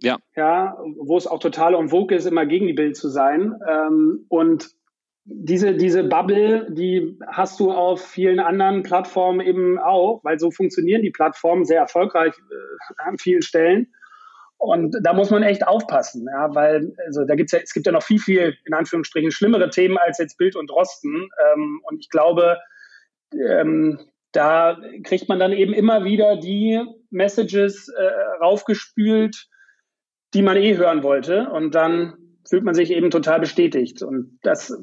ja. 0.03 0.17
Ja, 0.35 0.79
wo 0.97 1.17
es 1.17 1.29
auch 1.29 1.39
total 1.39 1.75
en 1.75 1.91
vogue 1.91 2.17
ist, 2.17 2.27
immer 2.27 2.47
gegen 2.47 2.67
die 2.67 2.73
Bild 2.73 2.97
zu 2.97 3.09
sein. 3.09 3.55
Ähm, 3.69 4.25
und 4.29 4.71
diese, 5.31 5.75
diese 5.75 6.05
Bubble, 6.05 6.67
die 6.71 7.19
hast 7.27 7.61
du 7.61 7.71
auf 7.71 8.03
vielen 8.03 8.41
anderen 8.41 8.83
Plattformen 8.83 9.41
eben 9.41 9.79
auch, 9.79 10.21
weil 10.25 10.39
so 10.39 10.51
funktionieren 10.51 11.03
die 11.03 11.11
Plattformen 11.11 11.67
sehr 11.67 11.81
erfolgreich 11.81 12.33
äh, 12.51 13.03
an 13.07 13.19
vielen 13.19 13.43
Stellen. 13.43 13.93
Und 14.57 14.97
da 15.03 15.13
muss 15.13 15.31
man 15.31 15.43
echt 15.43 15.69
aufpassen, 15.69 16.27
ja, 16.33 16.53
weil 16.55 16.93
also 17.07 17.25
da 17.25 17.37
gibt's 17.37 17.53
ja, 17.53 17.61
es 17.63 17.75
gibt 17.75 17.87
ja 17.87 17.93
noch 17.93 18.03
viel, 18.03 18.19
viel 18.19 18.57
in 18.65 18.75
Anführungsstrichen 18.75 19.31
schlimmere 19.31 19.71
Themen 19.71 19.99
als 19.99 20.19
jetzt 20.19 20.39
Bild 20.39 20.57
und 20.57 20.71
Rosten. 20.73 21.29
Ähm, 21.53 21.81
und 21.85 22.01
ich 22.01 22.09
glaube, 22.09 22.59
ähm, 23.33 24.01
da 24.33 24.79
kriegt 25.05 25.29
man 25.29 25.39
dann 25.39 25.53
eben 25.53 25.75
immer 25.75 26.05
wieder 26.05 26.37
die 26.37 26.83
Messages 27.11 27.89
äh, 27.89 28.03
raufgespült, 28.41 29.47
die 30.35 30.43
man 30.43 30.57
eh 30.57 30.77
hören 30.77 31.03
wollte. 31.03 31.51
Und 31.51 31.75
dann 31.75 32.28
fühlt 32.49 32.65
man 32.65 32.75
sich 32.75 32.91
eben 32.91 33.11
total 33.11 33.41
bestätigt. 33.41 34.03
Und 34.03 34.39
das 34.43 34.75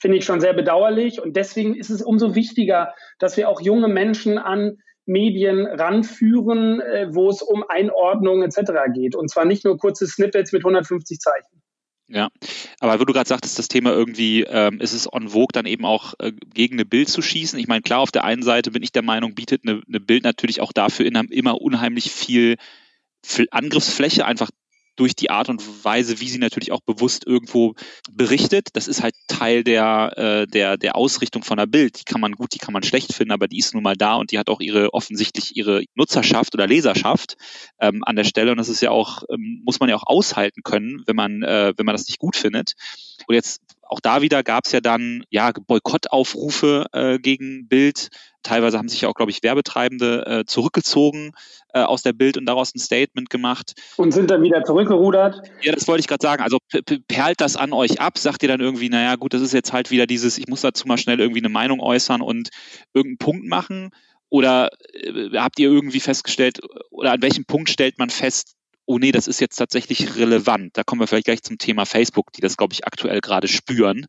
finde 0.00 0.18
ich 0.18 0.24
schon 0.24 0.40
sehr 0.40 0.54
bedauerlich. 0.54 1.20
Und 1.20 1.36
deswegen 1.36 1.74
ist 1.74 1.90
es 1.90 2.02
umso 2.02 2.34
wichtiger, 2.34 2.94
dass 3.18 3.36
wir 3.36 3.48
auch 3.48 3.60
junge 3.60 3.88
Menschen 3.88 4.38
an 4.38 4.78
Medien 5.06 5.66
ranführen, 5.66 6.80
äh, 6.80 7.08
wo 7.10 7.30
es 7.30 7.42
um 7.42 7.64
Einordnung 7.66 8.42
etc. 8.42 8.72
geht. 8.94 9.16
Und 9.16 9.30
zwar 9.30 9.46
nicht 9.46 9.64
nur 9.64 9.78
kurze 9.78 10.06
Snippets 10.06 10.52
mit 10.52 10.62
150 10.62 11.18
Zeichen. 11.18 11.62
Ja, 12.10 12.28
aber 12.80 12.98
wo 13.00 13.04
du 13.04 13.12
gerade 13.12 13.28
sagtest, 13.28 13.58
das 13.58 13.68
Thema 13.68 13.92
irgendwie, 13.92 14.42
ähm, 14.42 14.80
ist 14.80 14.94
es 14.94 15.12
on 15.12 15.28
vogue, 15.28 15.52
dann 15.52 15.66
eben 15.66 15.84
auch 15.84 16.14
äh, 16.18 16.32
gegen 16.54 16.76
eine 16.76 16.86
Bild 16.86 17.10
zu 17.10 17.20
schießen. 17.20 17.58
Ich 17.58 17.68
meine, 17.68 17.82
klar, 17.82 18.00
auf 18.00 18.10
der 18.10 18.24
einen 18.24 18.42
Seite 18.42 18.70
bin 18.70 18.82
ich 18.82 18.92
der 18.92 19.02
Meinung, 19.02 19.34
bietet 19.34 19.62
eine, 19.66 19.82
eine 19.86 20.00
Bild 20.00 20.24
natürlich 20.24 20.62
auch 20.62 20.72
dafür 20.72 21.04
in, 21.04 21.14
immer 21.14 21.60
unheimlich 21.60 22.10
viel 22.10 22.56
Angriffsfläche, 23.50 24.24
einfach 24.24 24.50
durch 24.98 25.14
die 25.14 25.30
Art 25.30 25.48
und 25.48 25.62
Weise, 25.84 26.20
wie 26.20 26.28
sie 26.28 26.38
natürlich 26.38 26.72
auch 26.72 26.80
bewusst 26.80 27.26
irgendwo 27.26 27.74
berichtet. 28.10 28.68
Das 28.72 28.88
ist 28.88 29.02
halt 29.02 29.14
Teil 29.28 29.62
der, 29.62 30.12
äh, 30.16 30.46
der, 30.46 30.76
der 30.76 30.96
Ausrichtung 30.96 31.44
von 31.44 31.56
der 31.56 31.66
Bild. 31.66 32.00
Die 32.00 32.04
kann 32.04 32.20
man 32.20 32.32
gut, 32.32 32.54
die 32.54 32.58
kann 32.58 32.72
man 32.72 32.82
schlecht 32.82 33.14
finden, 33.14 33.32
aber 33.32 33.46
die 33.46 33.58
ist 33.58 33.74
nun 33.74 33.82
mal 33.82 33.96
da 33.96 34.16
und 34.16 34.32
die 34.32 34.38
hat 34.38 34.48
auch 34.48 34.60
ihre 34.60 34.92
offensichtlich 34.94 35.56
ihre 35.56 35.84
Nutzerschaft 35.94 36.54
oder 36.54 36.66
Leserschaft 36.66 37.36
ähm, 37.80 38.02
an 38.04 38.16
der 38.16 38.24
Stelle. 38.24 38.50
Und 38.50 38.58
das 38.58 38.68
ist 38.68 38.80
ja 38.80 38.90
auch, 38.90 39.22
ähm, 39.30 39.62
muss 39.64 39.78
man 39.78 39.88
ja 39.88 39.96
auch 39.96 40.06
aushalten 40.06 40.62
können, 40.62 41.02
wenn 41.06 41.16
man, 41.16 41.42
äh, 41.42 41.72
wenn 41.76 41.86
man 41.86 41.94
das 41.94 42.08
nicht 42.08 42.18
gut 42.18 42.36
findet. 42.36 42.72
Und 43.26 43.34
jetzt 43.34 43.60
auch 43.88 44.00
da 44.00 44.22
wieder 44.22 44.42
gab 44.42 44.66
es 44.66 44.72
ja 44.72 44.80
dann 44.80 45.24
ja 45.30 45.50
Boykottaufrufe 45.66 46.86
äh, 46.92 47.18
gegen 47.18 47.68
Bild. 47.68 48.08
Teilweise 48.42 48.78
haben 48.78 48.88
sich 48.88 49.00
ja 49.00 49.08
auch, 49.08 49.14
glaube 49.14 49.30
ich, 49.30 49.42
Werbetreibende 49.42 50.26
äh, 50.26 50.44
zurückgezogen 50.44 51.32
äh, 51.72 51.80
aus 51.80 52.02
der 52.02 52.12
Bild 52.12 52.36
und 52.36 52.46
daraus 52.46 52.74
ein 52.74 52.78
Statement 52.78 53.30
gemacht. 53.30 53.72
Und 53.96 54.12
sind 54.12 54.30
dann 54.30 54.42
wieder 54.42 54.62
zurückgerudert? 54.62 55.42
Ja, 55.62 55.72
das 55.72 55.88
wollte 55.88 56.00
ich 56.00 56.06
gerade 56.06 56.22
sagen. 56.22 56.42
Also 56.42 56.58
perlt 57.08 57.40
das 57.40 57.56
an 57.56 57.72
euch 57.72 58.00
ab? 58.00 58.18
Sagt 58.18 58.42
ihr 58.42 58.48
dann 58.48 58.60
irgendwie, 58.60 58.90
naja 58.90 59.16
gut, 59.16 59.34
das 59.34 59.42
ist 59.42 59.54
jetzt 59.54 59.72
halt 59.72 59.90
wieder 59.90 60.06
dieses, 60.06 60.38
ich 60.38 60.48
muss 60.48 60.60
dazu 60.60 60.86
mal 60.86 60.98
schnell 60.98 61.18
irgendwie 61.18 61.40
eine 61.40 61.48
Meinung 61.48 61.80
äußern 61.80 62.20
und 62.20 62.50
irgendeinen 62.92 63.18
Punkt 63.18 63.46
machen? 63.46 63.90
Oder 64.30 64.68
äh, 64.92 65.30
habt 65.36 65.58
ihr 65.58 65.70
irgendwie 65.70 66.00
festgestellt, 66.00 66.60
oder 66.90 67.12
an 67.12 67.22
welchem 67.22 67.46
Punkt 67.46 67.70
stellt 67.70 67.98
man 67.98 68.10
fest, 68.10 68.57
oh 68.88 68.98
nee, 68.98 69.12
das 69.12 69.28
ist 69.28 69.38
jetzt 69.38 69.56
tatsächlich 69.56 70.16
relevant. 70.16 70.76
Da 70.76 70.82
kommen 70.82 71.00
wir 71.00 71.06
vielleicht 71.06 71.26
gleich 71.26 71.42
zum 71.42 71.58
Thema 71.58 71.84
Facebook, 71.84 72.32
die 72.32 72.40
das, 72.40 72.56
glaube 72.56 72.72
ich, 72.72 72.86
aktuell 72.86 73.20
gerade 73.20 73.46
spüren. 73.46 74.06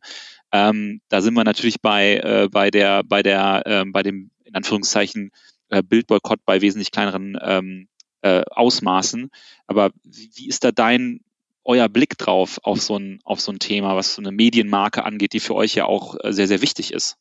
Ähm, 0.52 1.02
da 1.10 1.20
sind 1.20 1.34
wir 1.34 1.44
natürlich 1.44 1.82
bei, 1.82 2.16
äh, 2.16 2.48
bei 2.50 2.70
der, 2.70 3.04
bei 3.04 3.22
der, 3.22 3.62
äh, 3.66 3.84
bei 3.86 4.02
dem, 4.02 4.30
in 4.42 4.54
Anführungszeichen, 4.54 5.32
äh, 5.68 5.82
Bildboykott 5.82 6.40
bei 6.46 6.62
wesentlich 6.62 6.92
kleineren 6.92 7.38
ähm, 7.42 7.88
äh, 8.22 8.42
Ausmaßen. 8.50 9.30
Aber 9.66 9.90
wie, 10.02 10.30
wie 10.34 10.48
ist 10.48 10.64
da 10.64 10.72
dein, 10.72 11.20
euer 11.62 11.90
Blick 11.90 12.16
drauf 12.16 12.58
auf 12.62 12.80
so 12.80 12.96
ein, 12.96 13.20
auf 13.22 13.40
so 13.42 13.52
ein 13.52 13.58
Thema, 13.58 13.96
was 13.96 14.14
so 14.14 14.22
eine 14.22 14.32
Medienmarke 14.32 15.04
angeht, 15.04 15.34
die 15.34 15.40
für 15.40 15.54
euch 15.54 15.74
ja 15.74 15.84
auch 15.84 16.16
äh, 16.24 16.32
sehr, 16.32 16.48
sehr 16.48 16.62
wichtig 16.62 16.94
ist? 16.94 17.18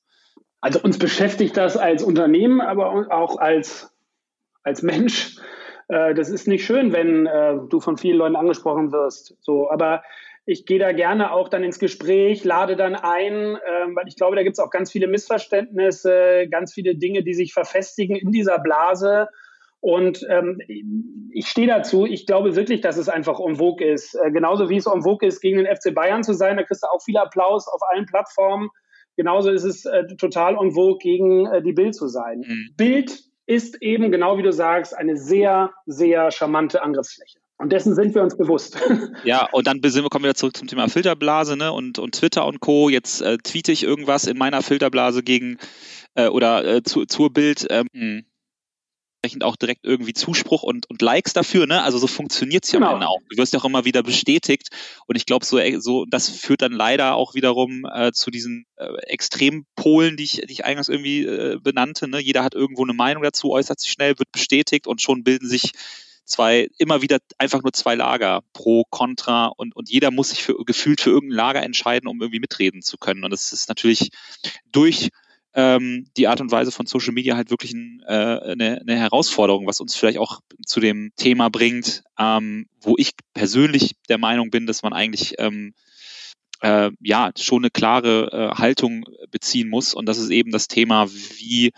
Also 0.61 0.81
uns 0.81 0.97
beschäftigt 0.97 1.57
das 1.57 1.75
als 1.75 2.03
Unternehmen, 2.03 2.61
aber 2.61 3.11
auch 3.11 3.37
als, 3.37 3.91
als 4.63 4.81
Mensch 4.81 5.35
äh, 5.89 6.13
das 6.13 6.29
ist 6.29 6.47
nicht 6.47 6.65
schön, 6.65 6.93
wenn 6.93 7.25
äh, 7.25 7.57
du 7.67 7.79
von 7.79 7.97
vielen 7.97 8.17
Leuten 8.17 8.35
angesprochen 8.35 8.91
wirst. 8.91 9.35
So, 9.41 9.69
aber 9.69 10.03
ich 10.45 10.65
gehe 10.65 10.79
da 10.79 10.93
gerne 10.93 11.31
auch 11.31 11.49
dann 11.49 11.63
ins 11.63 11.79
Gespräch, 11.79 12.43
lade 12.43 12.75
dann 12.75 12.95
ein, 12.95 13.33
äh, 13.55 13.95
weil 13.95 14.07
ich 14.07 14.15
glaube, 14.15 14.35
da 14.35 14.43
gibt 14.43 14.53
es 14.53 14.59
auch 14.59 14.69
ganz 14.69 14.91
viele 14.91 15.07
Missverständnisse, 15.07 16.47
ganz 16.49 16.73
viele 16.73 16.95
Dinge, 16.95 17.23
die 17.23 17.33
sich 17.33 17.53
verfestigen 17.53 18.15
in 18.15 18.31
dieser 18.31 18.59
Blase. 18.59 19.27
Und 19.81 20.25
ähm, 20.29 20.59
ich 21.31 21.47
stehe 21.47 21.67
dazu. 21.67 22.05
Ich 22.05 22.25
glaube 22.25 22.55
wirklich, 22.55 22.81
dass 22.81 22.97
es 22.97 23.09
einfach 23.09 23.39
en 23.39 23.55
vogue 23.55 23.85
ist. 23.85 24.13
Äh, 24.15 24.31
genauso 24.31 24.69
wie 24.69 24.77
es 24.77 24.87
en 24.87 25.01
vogue 25.01 25.27
ist, 25.27 25.39
gegen 25.41 25.57
den 25.57 25.67
FC 25.67 25.93
Bayern 25.93 26.23
zu 26.23 26.33
sein. 26.33 26.57
Da 26.57 26.63
kriegst 26.63 26.83
du 26.83 26.87
auch 26.87 27.01
viel 27.01 27.17
Applaus 27.17 27.67
auf 27.67 27.81
allen 27.89 28.05
Plattformen. 28.05 28.69
Genauso 29.15 29.51
ist 29.51 29.63
es 29.63 29.85
äh, 29.85 30.05
total 30.17 30.55
en 30.55 30.71
vogue, 30.71 30.97
gegen 30.99 31.45
äh, 31.45 31.61
die 31.61 31.73
Bild 31.73 31.95
zu 31.95 32.07
sein. 32.07 32.39
Mhm. 32.39 32.69
Bild 32.75 33.28
ist 33.49 33.81
eben, 33.81 34.11
genau 34.11 34.37
wie 34.37 34.43
du 34.43 34.53
sagst, 34.53 34.95
eine 34.95 35.17
sehr, 35.17 35.71
sehr 35.87 36.29
charmante 36.29 36.83
Angriffsfläche. 36.83 37.39
Und 37.57 37.71
dessen 37.71 37.95
sind 37.95 38.13
wir 38.13 38.21
uns 38.21 38.37
bewusst. 38.37 38.77
Ja, 39.25 39.49
und 39.51 39.67
dann 39.67 39.81
kommen 39.81 40.23
wir 40.23 40.29
wieder 40.29 40.35
zurück 40.35 40.55
zum 40.55 40.67
Thema 40.67 40.87
Filterblase 40.87 41.57
ne? 41.57 41.73
und, 41.73 41.99
und 41.99 42.15
Twitter 42.15 42.45
und 42.45 42.61
Co. 42.61 42.89
Jetzt 42.89 43.21
äh, 43.21 43.37
tweete 43.37 43.71
ich 43.71 43.83
irgendwas 43.83 44.27
in 44.27 44.37
meiner 44.37 44.61
Filterblase 44.61 45.23
gegen 45.23 45.57
äh, 46.13 46.27
oder 46.27 46.63
äh, 46.63 46.83
zu, 46.83 47.05
zur 47.05 47.33
Bild. 47.33 47.65
Ähm, 47.69 48.23
entsprechend 49.21 49.43
auch 49.43 49.55
direkt 49.57 49.85
irgendwie 49.85 50.13
Zuspruch 50.13 50.63
und, 50.63 50.89
und 50.89 51.01
Likes 51.01 51.33
dafür, 51.33 51.67
ne? 51.67 51.83
Also 51.83 51.97
so 51.97 52.07
funktioniert 52.07 52.63
es 52.63 52.71
ja 52.71 52.79
genau. 52.79 53.05
auch. 53.05 53.19
Du 53.29 53.37
wirst 53.37 53.53
ja 53.53 53.59
auch 53.59 53.65
immer 53.65 53.83
wieder 53.83 54.01
bestätigt 54.01 54.69
und 55.07 55.17
ich 55.17 55.25
glaube, 55.25 55.45
so, 55.45 55.57
äh, 55.59 55.79
so, 55.79 56.05
das 56.05 56.29
führt 56.29 56.61
dann 56.61 56.71
leider 56.71 57.15
auch 57.15 57.35
wiederum 57.35 57.85
äh, 57.93 58.11
zu 58.13 58.31
diesen 58.31 58.65
äh, 58.77 58.87
Extrempolen, 59.07 60.15
die 60.15 60.23
ich, 60.23 60.31
die 60.47 60.51
ich 60.53 60.65
eingangs 60.65 60.87
irgendwie 60.87 61.25
äh, 61.25 61.57
benannte. 61.61 62.07
Ne? 62.07 62.19
Jeder 62.19 62.43
hat 62.43 62.55
irgendwo 62.55 62.83
eine 62.83 62.93
Meinung 62.93 63.23
dazu, 63.23 63.51
äußert 63.51 63.79
sich 63.79 63.91
schnell, 63.91 64.17
wird 64.17 64.31
bestätigt 64.31 64.87
und 64.87 65.01
schon 65.01 65.23
bilden 65.23 65.47
sich 65.47 65.73
zwei, 66.23 66.69
immer 66.77 67.01
wieder 67.01 67.17
einfach 67.37 67.61
nur 67.61 67.73
zwei 67.73 67.95
Lager, 67.95 68.41
pro, 68.53 68.85
contra 68.89 69.47
und, 69.47 69.75
und 69.75 69.89
jeder 69.89 70.11
muss 70.11 70.29
sich 70.29 70.43
für, 70.43 70.55
gefühlt 70.63 71.01
für 71.01 71.09
irgendein 71.09 71.35
Lager 71.35 71.63
entscheiden, 71.63 72.07
um 72.07 72.21
irgendwie 72.21 72.39
mitreden 72.39 72.81
zu 72.81 72.97
können. 72.97 73.23
Und 73.25 73.31
das 73.31 73.51
ist 73.51 73.67
natürlich 73.67 74.11
durch 74.71 75.09
ähm, 75.53 76.05
die 76.15 76.27
Art 76.27 76.41
und 76.41 76.51
Weise 76.51 76.71
von 76.71 76.85
Social 76.85 77.13
Media 77.13 77.35
halt 77.35 77.49
wirklich 77.49 77.73
ein, 77.73 78.03
äh, 78.07 78.13
eine, 78.13 78.81
eine 78.81 78.97
Herausforderung, 78.97 79.65
was 79.67 79.79
uns 79.79 79.95
vielleicht 79.95 80.19
auch 80.19 80.41
zu 80.65 80.79
dem 80.79 81.11
Thema 81.15 81.49
bringt, 81.49 82.03
ähm, 82.19 82.67
wo 82.81 82.95
ich 82.97 83.11
persönlich 83.33 83.95
der 84.09 84.17
Meinung 84.17 84.51
bin, 84.51 84.67
dass 84.67 84.83
man 84.83 84.93
eigentlich 84.93 85.35
ähm, 85.39 85.73
äh, 86.61 86.91
ja 87.01 87.31
schon 87.37 87.63
eine 87.63 87.71
klare 87.71 88.29
äh, 88.53 88.57
Haltung 88.57 89.05
beziehen 89.31 89.69
muss. 89.69 89.93
Und 89.93 90.05
das 90.05 90.17
ist 90.17 90.29
eben 90.29 90.51
das 90.51 90.67
Thema, 90.67 91.09
wie 91.09 91.71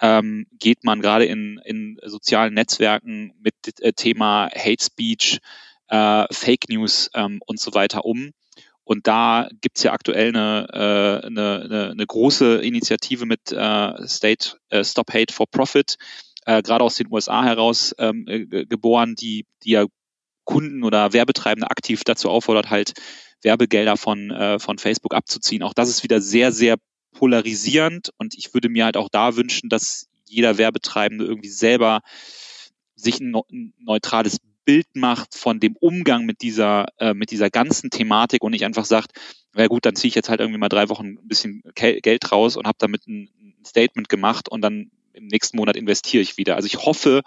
ähm, 0.00 0.46
geht 0.58 0.82
man 0.82 1.00
gerade 1.00 1.24
in, 1.26 1.60
in 1.64 1.98
sozialen 2.04 2.54
Netzwerken 2.54 3.34
mit 3.40 3.54
äh, 3.80 3.92
Thema 3.92 4.48
Hate 4.52 4.84
Speech, 4.84 5.38
äh, 5.88 6.26
Fake 6.32 6.68
News 6.68 7.08
ähm, 7.14 7.40
und 7.46 7.60
so 7.60 7.72
weiter 7.74 8.04
um. 8.04 8.32
Und 8.84 9.06
da 9.06 9.48
gibt's 9.60 9.82
ja 9.82 9.92
aktuell 9.92 10.28
eine, 10.28 10.66
äh, 10.72 11.26
eine, 11.26 11.62
eine, 11.64 11.90
eine 11.90 12.06
große 12.06 12.56
Initiative 12.56 13.26
mit 13.26 13.52
äh, 13.52 14.08
State 14.08 14.56
äh, 14.70 14.84
Stop 14.84 15.12
Hate 15.12 15.32
for 15.32 15.46
Profit, 15.48 15.96
äh, 16.46 16.62
gerade 16.62 16.84
aus 16.84 16.96
den 16.96 17.06
USA 17.10 17.44
heraus 17.44 17.94
ähm, 17.98 18.24
äh, 18.26 18.66
geboren, 18.66 19.14
die, 19.14 19.46
die 19.62 19.72
ja 19.72 19.86
Kunden 20.44 20.82
oder 20.82 21.12
Werbetreibende 21.12 21.70
aktiv 21.70 22.02
dazu 22.04 22.28
auffordert, 22.28 22.70
halt 22.70 22.94
Werbegelder 23.42 23.96
von, 23.96 24.30
äh, 24.30 24.58
von 24.58 24.78
Facebook 24.78 25.14
abzuziehen. 25.14 25.62
Auch 25.62 25.74
das 25.74 25.88
ist 25.88 26.02
wieder 26.02 26.20
sehr, 26.20 26.52
sehr 26.52 26.76
polarisierend 27.12 28.10
und 28.18 28.34
ich 28.34 28.54
würde 28.54 28.68
mir 28.68 28.84
halt 28.84 28.96
auch 28.96 29.08
da 29.10 29.36
wünschen, 29.36 29.68
dass 29.68 30.08
jeder 30.26 30.58
Werbetreibende 30.58 31.24
irgendwie 31.24 31.48
selber 31.48 32.00
sich 32.96 33.20
ein 33.20 33.34
neutrales 33.78 34.38
Bild 34.64 34.86
macht 34.94 35.34
von 35.34 35.60
dem 35.60 35.76
Umgang 35.76 36.24
mit 36.24 36.42
dieser, 36.42 36.86
äh, 36.98 37.14
mit 37.14 37.30
dieser 37.30 37.50
ganzen 37.50 37.90
Thematik 37.90 38.42
und 38.42 38.52
nicht 38.52 38.64
einfach 38.64 38.84
sagt, 38.84 39.12
na 39.54 39.66
gut, 39.66 39.84
dann 39.84 39.96
ziehe 39.96 40.08
ich 40.08 40.14
jetzt 40.14 40.28
halt 40.28 40.40
irgendwie 40.40 40.58
mal 40.58 40.68
drei 40.68 40.88
Wochen 40.88 41.18
ein 41.18 41.28
bisschen 41.28 41.62
Geld 41.74 42.32
raus 42.32 42.56
und 42.56 42.66
habe 42.66 42.78
damit 42.78 43.06
ein 43.06 43.28
Statement 43.66 44.08
gemacht 44.08 44.48
und 44.48 44.62
dann 44.62 44.90
im 45.12 45.26
nächsten 45.26 45.56
Monat 45.56 45.76
investiere 45.76 46.22
ich 46.22 46.38
wieder. 46.38 46.56
Also 46.56 46.66
ich 46.66 46.78
hoffe, 46.78 47.22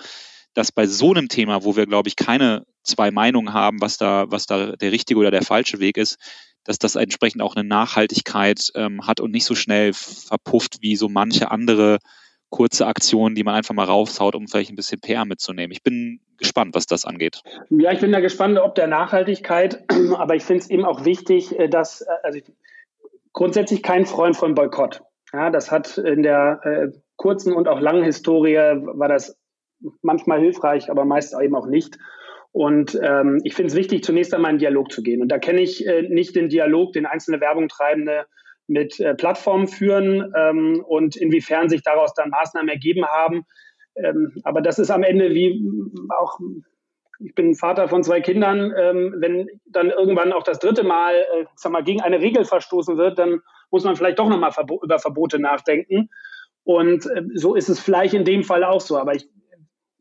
dass 0.54 0.72
bei 0.72 0.88
so 0.88 1.12
einem 1.12 1.28
Thema, 1.28 1.64
wo 1.64 1.76
wir, 1.76 1.86
glaube 1.86 2.10
ich, 2.10 2.16
keine 2.16 2.66
zwei 2.84 3.12
Meinungen 3.12 3.54
haben, 3.54 3.82
was 3.82 3.98
da, 3.98 4.26
was 4.30 4.46
da 4.46 4.76
der 4.76 4.92
richtige 4.92 5.20
oder 5.20 5.32
der 5.32 5.44
falsche 5.44 5.80
Weg 5.80 5.98
ist, 5.98 6.18
dass 6.64 6.80
das 6.80 6.96
entsprechend 6.96 7.42
auch 7.42 7.56
eine 7.56 7.68
Nachhaltigkeit 7.68 8.72
ähm, 8.74 9.06
hat 9.06 9.20
und 9.20 9.32
nicht 9.32 9.46
so 9.46 9.54
schnell 9.54 9.94
verpufft 9.94 10.78
wie 10.82 10.96
so 10.96 11.10
manche 11.10 11.52
andere 11.52 12.00
kurze 12.56 12.88
Aktionen, 12.88 13.36
die 13.36 13.44
man 13.44 13.54
einfach 13.54 13.76
mal 13.76 13.84
raufhaut, 13.84 14.34
um 14.34 14.48
vielleicht 14.48 14.72
ein 14.72 14.78
bisschen 14.78 15.02
PR 15.02 15.26
mitzunehmen. 15.26 15.74
Ich 15.74 15.84
bin 15.84 16.22
gespannt, 16.38 16.74
was 16.74 16.86
das 16.86 17.04
angeht. 17.04 17.42
Ja, 17.70 17.92
ich 17.92 18.00
bin 18.00 18.14
da 18.14 18.22
gespannt, 18.22 18.58
ob 18.58 18.76
der 18.76 18.88
Nachhaltigkeit, 18.88 19.84
aber 20.16 20.36
ich 20.36 20.44
finde 20.44 20.64
es 20.64 20.70
eben 20.70 20.86
auch 20.86 21.04
wichtig, 21.04 21.60
äh, 21.60 21.68
dass, 21.68 22.00
äh, 22.00 22.06
also 22.24 22.38
ich, 22.38 22.46
grundsätzlich 23.34 23.84
kein 23.84 24.06
Freund 24.06 24.38
von 24.38 24.56
Boykott. 24.56 25.02
Ja, 25.34 25.50
das 25.50 25.70
hat 25.70 25.98
in 25.98 26.24
der 26.24 26.62
äh, 26.64 26.98
kurzen 27.18 27.52
und 27.52 27.68
auch 27.68 27.82
langen 27.82 28.06
Historie 28.06 28.56
war 28.56 29.10
das 29.10 29.38
manchmal 30.02 30.40
hilfreich, 30.40 30.90
aber 30.90 31.04
meist 31.04 31.36
eben 31.38 31.56
auch 31.56 31.68
nicht. 31.68 31.98
Und 32.54 32.98
ähm, 33.04 33.42
ich 33.44 33.54
finde 33.54 33.68
es 33.68 33.76
wichtig, 33.76 34.06
zunächst 34.06 34.34
einmal 34.34 34.52
in 34.52 34.60
Dialog 34.60 34.94
zu 34.94 35.04
gehen. 35.04 35.22
Und 35.22 35.28
da 35.28 35.40
kenne 35.40 35.60
ich 35.60 35.86
äh, 35.86 36.04
nicht 36.04 36.38
den 36.38 36.48
Dialog, 36.48 36.94
den 36.94 37.06
einzelne 37.06 37.42
Werbungtreibende 37.42 38.28
mit 38.68 39.00
äh, 39.00 39.14
Plattformen 39.14 39.68
führen 39.68 40.34
ähm, 40.36 40.84
und 40.86 41.16
inwiefern 41.16 41.70
sich 41.70 41.84
daraus 41.84 42.14
dann 42.14 42.30
Maßnahmen 42.30 42.70
ergeben 42.70 43.06
haben. 43.06 43.46
Ähm, 43.96 44.34
aber 44.44 44.62
das 44.62 44.80
ist 44.80 44.90
am 44.90 45.04
Ende 45.04 45.32
wie 45.32 45.62
auch, 46.18 46.40
ich 47.20 47.34
bin 47.36 47.56
Vater 47.56 47.88
von 47.88 48.04
zwei 48.04 48.22
Kindern, 48.22 48.74
ähm, 48.78 49.16
wenn 49.20 49.48
dann 49.66 49.90
irgendwann 49.90 50.34
auch 50.34 50.44
das 50.44 50.60
dritte 50.60 50.84
Mal, 50.84 51.14
äh, 51.16 51.46
sag 51.56 51.72
mal, 51.72 51.84
gegen 51.84 52.02
eine 52.02 52.20
Regel 52.20 52.44
verstoßen 52.44 52.98
wird, 52.98 53.20
dann 53.20 53.42
muss 53.72 53.84
man 53.84 53.96
vielleicht 53.96 54.20
doch 54.20 54.30
nochmal 54.30 54.52
verbo 54.52 54.82
über 54.84 55.00
Verbote 55.00 55.40
nachdenken. 55.40 56.10
Und 56.64 57.06
äh, 57.06 57.24
so 57.36 57.56
ist 57.56 57.70
es 57.70 57.80
vielleicht 57.80 58.14
in 58.14 58.26
dem 58.26 58.44
Fall 58.44 58.64
auch 58.64 58.82
so. 58.82 58.98
Aber 58.98 59.16
ich 59.16 59.30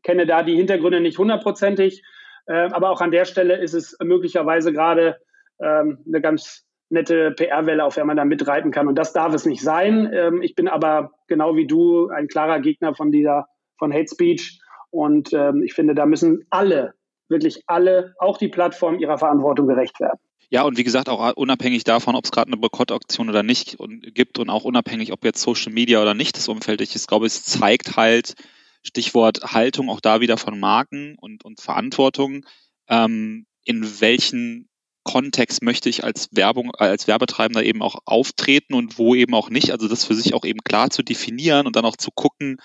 kenne 0.03 0.25
da 0.25 0.43
die 0.43 0.55
Hintergründe 0.55 0.99
nicht 0.99 1.17
hundertprozentig. 1.17 2.03
Äh, 2.47 2.69
aber 2.71 2.89
auch 2.89 3.01
an 3.01 3.11
der 3.11 3.25
Stelle 3.25 3.57
ist 3.57 3.73
es 3.73 3.97
möglicherweise 4.03 4.73
gerade 4.73 5.17
ähm, 5.59 6.03
eine 6.05 6.21
ganz 6.21 6.65
nette 6.89 7.31
PR-Welle, 7.31 7.83
auf 7.83 7.95
der 7.95 8.05
man 8.05 8.17
da 8.17 8.25
mitreiten 8.25 8.71
kann. 8.71 8.87
Und 8.87 8.95
das 8.95 9.13
darf 9.13 9.33
es 9.33 9.45
nicht 9.45 9.61
sein. 9.61 10.11
Ähm, 10.13 10.41
ich 10.41 10.55
bin 10.55 10.67
aber 10.67 11.11
genau 11.27 11.55
wie 11.55 11.67
du 11.67 12.09
ein 12.09 12.27
klarer 12.27 12.59
Gegner 12.59 12.95
von 12.95 13.11
dieser, 13.11 13.47
von 13.77 13.93
Hate 13.93 14.07
Speech. 14.07 14.59
Und 14.91 15.33
ähm, 15.33 15.63
ich 15.63 15.73
finde, 15.73 15.95
da 15.95 16.05
müssen 16.05 16.45
alle, 16.49 16.93
wirklich 17.27 17.63
alle, 17.67 18.13
auch 18.19 18.37
die 18.37 18.47
Plattformen 18.47 18.99
ihrer 18.99 19.17
Verantwortung 19.17 19.67
gerecht 19.67 19.99
werden. 19.99 20.19
Ja, 20.49 20.63
und 20.63 20.77
wie 20.77 20.83
gesagt, 20.83 21.09
auch 21.09 21.35
unabhängig 21.35 21.83
davon, 21.83 22.15
ob 22.15 22.23
es 22.23 22.31
gerade 22.31 22.47
eine 22.47 22.57
Boykottaktion 22.57 23.29
oder 23.29 23.41
nicht 23.41 23.79
und, 23.79 24.13
gibt 24.13 24.37
und 24.37 24.49
auch 24.49 24.63
unabhängig, 24.63 25.11
ob 25.11 25.25
jetzt 25.25 25.41
Social 25.41 25.73
Media 25.73 26.01
oder 26.01 26.13
nicht 26.13 26.37
das 26.37 26.47
Umfeld 26.47 26.81
ist, 26.81 26.95
ich 26.95 27.07
glaube, 27.07 27.25
es 27.25 27.43
zeigt 27.43 27.97
halt, 27.97 28.35
Stichwort 28.83 29.41
Haltung 29.53 29.89
auch 29.89 29.99
da 29.99 30.21
wieder 30.21 30.37
von 30.37 30.59
Marken 30.59 31.15
und, 31.19 31.43
und 31.43 31.59
Verantwortung. 31.59 32.45
Ähm, 32.87 33.47
in 33.63 33.99
welchen 33.99 34.69
Kontext 35.05 35.61
möchte 35.61 35.87
ich 35.87 36.03
als 36.03 36.29
Werbung, 36.31 36.71
äh, 36.77 36.85
als 36.85 37.07
Werbetreibender 37.07 37.63
eben 37.63 37.81
auch 37.81 37.95
auftreten 38.05 38.73
und 38.73 38.97
wo 38.97 39.15
eben 39.15 39.33
auch 39.33 39.49
nicht. 39.49 39.71
Also 39.71 39.87
das 39.87 40.03
für 40.03 40.15
sich 40.15 40.33
auch 40.33 40.43
eben 40.43 40.59
klar 40.59 40.89
zu 40.89 41.03
definieren 41.03 41.67
und 41.67 41.77
dann 41.77 41.85
auch 41.85 41.95
zu 41.95 42.11
gucken, 42.11 42.57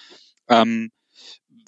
ähm, 0.48 0.90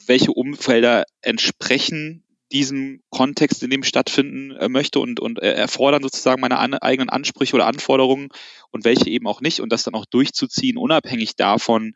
welche 0.06 0.32
Umfelder 0.32 1.04
entsprechen 1.20 2.24
diesem 2.50 3.00
Kontext, 3.10 3.62
in 3.62 3.70
dem 3.70 3.82
ich 3.82 3.88
stattfinden 3.88 4.50
äh, 4.52 4.68
möchte 4.68 4.98
und, 4.98 5.20
und 5.20 5.40
äh, 5.40 5.52
erfordern 5.52 6.02
sozusagen 6.02 6.40
meine 6.40 6.58
an, 6.58 6.74
eigenen 6.74 7.08
Ansprüche 7.08 7.54
oder 7.54 7.66
Anforderungen 7.66 8.28
und 8.70 8.84
welche 8.84 9.08
eben 9.08 9.26
auch 9.26 9.40
nicht 9.40 9.60
und 9.60 9.70
das 9.70 9.84
dann 9.84 9.94
auch 9.94 10.06
durchzuziehen, 10.06 10.76
unabhängig 10.76 11.36
davon, 11.36 11.94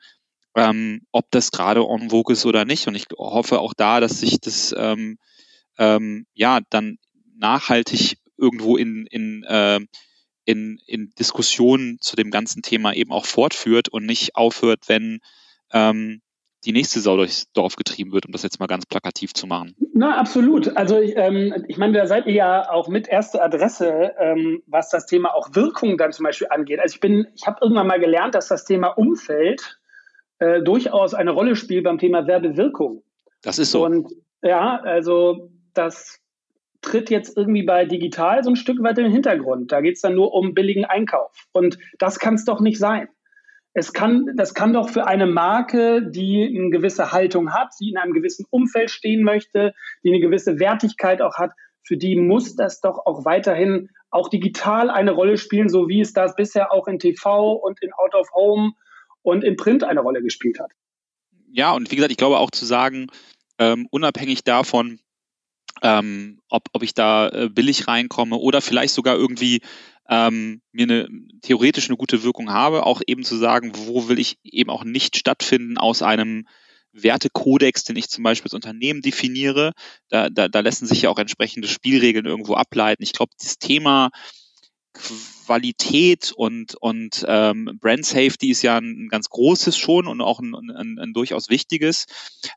ähm, 0.54 1.02
ob 1.12 1.30
das 1.30 1.50
gerade 1.50 1.80
en 1.80 2.10
vogue 2.10 2.32
ist 2.32 2.46
oder 2.46 2.64
nicht. 2.64 2.86
Und 2.88 2.94
ich 2.94 3.06
hoffe 3.16 3.58
auch 3.58 3.74
da, 3.74 4.00
dass 4.00 4.20
sich 4.20 4.40
das 4.40 4.74
ähm, 4.76 5.18
ähm, 5.78 6.26
ja 6.34 6.60
dann 6.70 6.98
nachhaltig 7.38 8.16
irgendwo 8.36 8.76
in, 8.76 9.06
in, 9.06 9.44
äh, 9.44 9.80
in, 10.44 10.78
in 10.86 11.10
Diskussionen 11.18 11.98
zu 12.00 12.16
dem 12.16 12.30
ganzen 12.30 12.62
Thema 12.62 12.92
eben 12.92 13.12
auch 13.12 13.26
fortführt 13.26 13.88
und 13.88 14.06
nicht 14.06 14.36
aufhört, 14.36 14.80
wenn 14.86 15.20
ähm, 15.72 16.20
die 16.64 16.72
nächste 16.72 17.00
Sau 17.00 17.16
durchs 17.16 17.50
Dorf 17.52 17.76
getrieben 17.76 18.12
wird, 18.12 18.26
um 18.26 18.32
das 18.32 18.42
jetzt 18.42 18.58
mal 18.58 18.66
ganz 18.66 18.86
plakativ 18.86 19.32
zu 19.32 19.46
machen. 19.46 19.74
Na, 19.94 20.18
absolut. 20.18 20.76
Also 20.76 20.98
ich, 20.98 21.16
ähm, 21.16 21.64
ich 21.68 21.78
meine, 21.78 21.92
da 21.92 22.06
seid 22.06 22.26
ihr 22.26 22.34
ja 22.34 22.70
auch 22.70 22.88
mit 22.88 23.08
erste 23.08 23.42
Adresse, 23.42 24.12
ähm, 24.18 24.62
was 24.66 24.90
das 24.90 25.06
Thema 25.06 25.34
auch 25.34 25.54
Wirkung 25.54 25.96
dann 25.96 26.12
zum 26.12 26.24
Beispiel 26.24 26.48
angeht. 26.50 26.80
Also 26.80 26.94
ich 26.94 27.00
bin, 27.00 27.26
ich 27.34 27.46
habe 27.46 27.58
irgendwann 27.62 27.86
mal 27.86 28.00
gelernt, 28.00 28.34
dass 28.34 28.48
das 28.48 28.64
Thema 28.64 28.88
Umfeld 28.88 29.78
äh, 30.38 30.60
durchaus 30.62 31.14
eine 31.14 31.30
Rolle 31.30 31.56
spielt 31.56 31.84
beim 31.84 31.98
Thema 31.98 32.26
Werbewirkung. 32.26 33.02
Das 33.42 33.58
ist 33.58 33.70
so. 33.70 33.84
Und 33.84 34.12
ja, 34.42 34.80
also 34.80 35.50
das 35.72 36.20
tritt 36.86 37.10
jetzt 37.10 37.36
irgendwie 37.36 37.64
bei 37.64 37.84
digital 37.84 38.42
so 38.42 38.50
ein 38.50 38.56
Stück 38.56 38.82
weit 38.82 38.98
in 38.98 39.04
den 39.04 39.12
Hintergrund. 39.12 39.72
Da 39.72 39.80
geht 39.80 39.96
es 39.96 40.00
dann 40.00 40.14
nur 40.14 40.32
um 40.32 40.54
billigen 40.54 40.84
Einkauf. 40.84 41.32
Und 41.52 41.78
das 41.98 42.18
kann 42.18 42.34
es 42.34 42.44
doch 42.44 42.60
nicht 42.60 42.78
sein. 42.78 43.08
Es 43.74 43.92
kann, 43.92 44.32
das 44.36 44.54
kann 44.54 44.72
doch 44.72 44.88
für 44.88 45.06
eine 45.06 45.26
Marke, 45.26 46.02
die 46.08 46.50
eine 46.56 46.70
gewisse 46.70 47.12
Haltung 47.12 47.52
hat, 47.52 47.74
die 47.78 47.90
in 47.90 47.98
einem 47.98 48.14
gewissen 48.14 48.46
Umfeld 48.48 48.90
stehen 48.90 49.22
möchte, 49.22 49.74
die 50.02 50.08
eine 50.08 50.20
gewisse 50.20 50.58
Wertigkeit 50.58 51.20
auch 51.20 51.36
hat, 51.36 51.50
für 51.82 51.96
die 51.96 52.16
muss 52.16 52.56
das 52.56 52.80
doch 52.80 53.04
auch 53.04 53.24
weiterhin 53.24 53.90
auch 54.10 54.28
digital 54.28 54.90
eine 54.90 55.12
Rolle 55.12 55.36
spielen, 55.36 55.68
so 55.68 55.88
wie 55.88 56.00
es 56.00 56.12
das 56.12 56.34
bisher 56.34 56.72
auch 56.72 56.88
in 56.88 56.98
TV 56.98 57.52
und 57.52 57.82
in 57.82 57.92
Out 57.92 58.14
of 58.14 58.32
Home 58.34 58.72
und 59.22 59.44
in 59.44 59.56
Print 59.56 59.84
eine 59.84 60.00
Rolle 60.00 60.22
gespielt 60.22 60.58
hat. 60.58 60.72
Ja, 61.48 61.72
und 61.74 61.90
wie 61.90 61.96
gesagt, 61.96 62.10
ich 62.10 62.16
glaube 62.16 62.38
auch 62.38 62.50
zu 62.50 62.64
sagen, 62.64 63.08
ähm, 63.58 63.86
unabhängig 63.90 64.42
davon, 64.42 65.00
ähm, 65.82 66.40
ob, 66.48 66.68
ob 66.72 66.82
ich 66.82 66.94
da 66.94 67.28
äh, 67.28 67.48
billig 67.48 67.88
reinkomme 67.88 68.36
oder 68.36 68.60
vielleicht 68.60 68.94
sogar 68.94 69.16
irgendwie 69.16 69.60
ähm, 70.08 70.62
mir 70.72 70.84
eine 70.84 71.08
theoretisch 71.42 71.88
eine 71.88 71.96
gute 71.96 72.22
Wirkung 72.22 72.50
habe, 72.50 72.86
auch 72.86 73.02
eben 73.06 73.24
zu 73.24 73.36
sagen, 73.36 73.72
wo 73.74 74.08
will 74.08 74.18
ich 74.18 74.38
eben 74.44 74.70
auch 74.70 74.84
nicht 74.84 75.16
stattfinden 75.16 75.78
aus 75.78 76.02
einem 76.02 76.46
Wertekodex, 76.92 77.84
den 77.84 77.96
ich 77.96 78.08
zum 78.08 78.24
Beispiel 78.24 78.46
als 78.46 78.54
Unternehmen 78.54 79.02
definiere. 79.02 79.72
Da, 80.08 80.30
da, 80.30 80.48
da 80.48 80.60
lassen 80.60 80.86
sich 80.86 81.02
ja 81.02 81.10
auch 81.10 81.18
entsprechende 81.18 81.68
Spielregeln 81.68 82.24
irgendwo 82.24 82.54
ableiten. 82.54 83.02
Ich 83.02 83.12
glaube, 83.12 83.32
das 83.38 83.58
Thema 83.58 84.10
Qualität 84.94 86.32
und, 86.34 86.74
und 86.80 87.24
ähm, 87.28 87.78
Brand 87.80 88.06
Safety 88.06 88.50
ist 88.50 88.62
ja 88.62 88.78
ein, 88.78 89.04
ein 89.04 89.08
ganz 89.08 89.28
großes 89.28 89.76
schon 89.76 90.06
und 90.06 90.20
auch 90.20 90.40
ein, 90.40 90.54
ein, 90.54 90.98
ein 90.98 91.12
durchaus 91.12 91.50
wichtiges. 91.50 92.06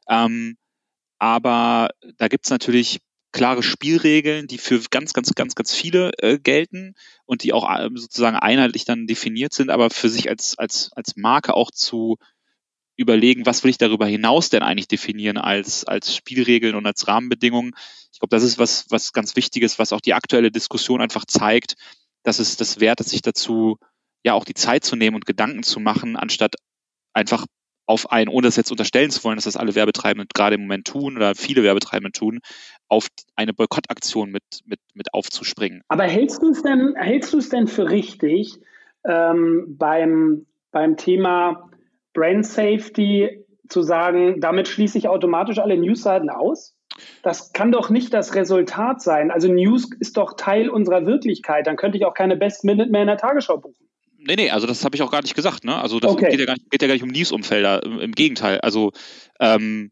Ähm, 0.07 0.55
aber 1.17 1.89
da 2.17 2.29
gibt's 2.29 2.49
natürlich 2.49 2.99
klare 3.31 3.63
Spielregeln, 3.63 4.47
die 4.47 4.57
für 4.57 4.81
ganz, 4.89 5.13
ganz, 5.13 5.33
ganz, 5.35 5.55
ganz 5.55 5.73
viele 5.73 6.11
äh, 6.17 6.39
gelten 6.39 6.95
und 7.25 7.43
die 7.43 7.53
auch 7.53 7.69
äh, 7.69 7.89
sozusagen 7.93 8.37
einheitlich 8.37 8.85
dann 8.85 9.07
definiert 9.07 9.53
sind, 9.53 9.69
aber 9.69 9.89
für 9.89 10.09
sich 10.09 10.29
als, 10.29 10.57
als, 10.57 10.91
als 10.93 11.15
Marke 11.15 11.53
auch 11.53 11.71
zu 11.71 12.17
überlegen, 12.97 13.45
was 13.45 13.63
will 13.63 13.71
ich 13.71 13.77
darüber 13.77 14.05
hinaus 14.07 14.49
denn 14.49 14.63
eigentlich 14.63 14.87
definieren 14.87 15.37
als, 15.37 15.85
als 15.85 16.15
Spielregeln 16.15 16.75
und 16.75 16.85
als 16.85 17.07
Rahmenbedingungen. 17.07 17.71
Ich 18.11 18.19
glaube, 18.19 18.35
das 18.35 18.43
ist 18.43 18.57
was, 18.57 18.87
was 18.89 19.13
ganz 19.13 19.35
Wichtiges, 19.35 19.79
was 19.79 19.93
auch 19.93 20.01
die 20.01 20.13
aktuelle 20.13 20.51
Diskussion 20.51 21.01
einfach 21.01 21.25
zeigt, 21.25 21.75
dass 22.23 22.39
es 22.39 22.57
das 22.57 22.79
wert 22.79 22.99
ist, 22.99 23.09
sich 23.09 23.21
dazu 23.21 23.77
ja 24.23 24.33
auch 24.33 24.43
die 24.43 24.53
Zeit 24.53 24.83
zu 24.83 24.97
nehmen 24.97 25.15
und 25.15 25.25
Gedanken 25.25 25.63
zu 25.63 25.79
machen, 25.79 26.17
anstatt 26.17 26.55
einfach 27.13 27.45
auf 27.85 28.11
ein, 28.11 28.27
ohne 28.27 28.47
das 28.47 28.55
jetzt 28.55 28.69
unterstellen 28.69 29.09
zu 29.09 29.23
wollen, 29.23 29.37
dass 29.37 29.45
das 29.45 29.57
alle 29.57 29.75
Werbetreibenden 29.75 30.27
gerade 30.33 30.55
im 30.55 30.61
Moment 30.61 30.85
tun 30.85 31.15
oder 31.15 31.33
viele 31.35 31.63
Werbetreibende 31.63 32.11
tun, 32.11 32.39
auf 32.89 33.07
eine 33.35 33.53
Boykottaktion 33.53 34.31
mit, 34.31 34.43
mit, 34.65 34.79
mit 34.93 35.13
aufzuspringen. 35.13 35.83
Aber 35.87 36.03
hältst 36.03 36.41
du 36.41 36.49
es 36.49 36.61
denn, 36.61 36.95
hältst 36.95 37.33
du 37.33 37.37
es 37.37 37.49
denn 37.49 37.67
für 37.67 37.89
richtig, 37.89 38.59
ähm, 39.05 39.75
beim, 39.77 40.45
beim 40.71 40.97
Thema 40.97 41.69
Brand 42.13 42.45
Safety 42.45 43.45
zu 43.69 43.81
sagen, 43.81 44.41
damit 44.41 44.67
schließe 44.67 44.97
ich 44.97 45.07
automatisch 45.07 45.59
alle 45.59 45.77
Newsseiten 45.77 46.29
aus? 46.29 46.75
Das 47.23 47.53
kann 47.53 47.71
doch 47.71 47.89
nicht 47.89 48.13
das 48.13 48.35
Resultat 48.35 49.01
sein. 49.01 49.31
Also 49.31 49.47
News 49.47 49.89
ist 49.99 50.17
doch 50.17 50.33
Teil 50.35 50.69
unserer 50.69 51.05
Wirklichkeit. 51.05 51.67
Dann 51.67 51.77
könnte 51.77 51.97
ich 51.97 52.05
auch 52.05 52.13
keine 52.13 52.35
Best 52.35 52.65
Minute 52.65 52.89
mehr 52.89 53.01
in 53.01 53.07
der 53.07 53.17
Tagesschau 53.17 53.57
buchen. 53.57 53.87
Nee, 54.17 54.35
nee, 54.35 54.49
also 54.49 54.67
das 54.67 54.83
habe 54.83 54.95
ich 54.95 55.01
auch 55.01 55.11
gar 55.11 55.21
nicht 55.21 55.35
gesagt. 55.35 55.63
Ne? 55.63 55.79
Also 55.79 55.99
das 55.99 56.11
okay. 56.11 56.29
geht, 56.29 56.39
ja 56.41 56.45
gar 56.45 56.55
nicht, 56.55 56.69
geht 56.69 56.81
ja 56.81 56.87
gar 56.87 56.95
nicht 56.95 57.03
um 57.03 57.09
News-Umfelder. 57.09 57.83
Im, 57.83 57.99
Im, 57.99 58.11
Gegenteil. 58.11 58.59
Also 58.59 58.91
ähm, 59.39 59.91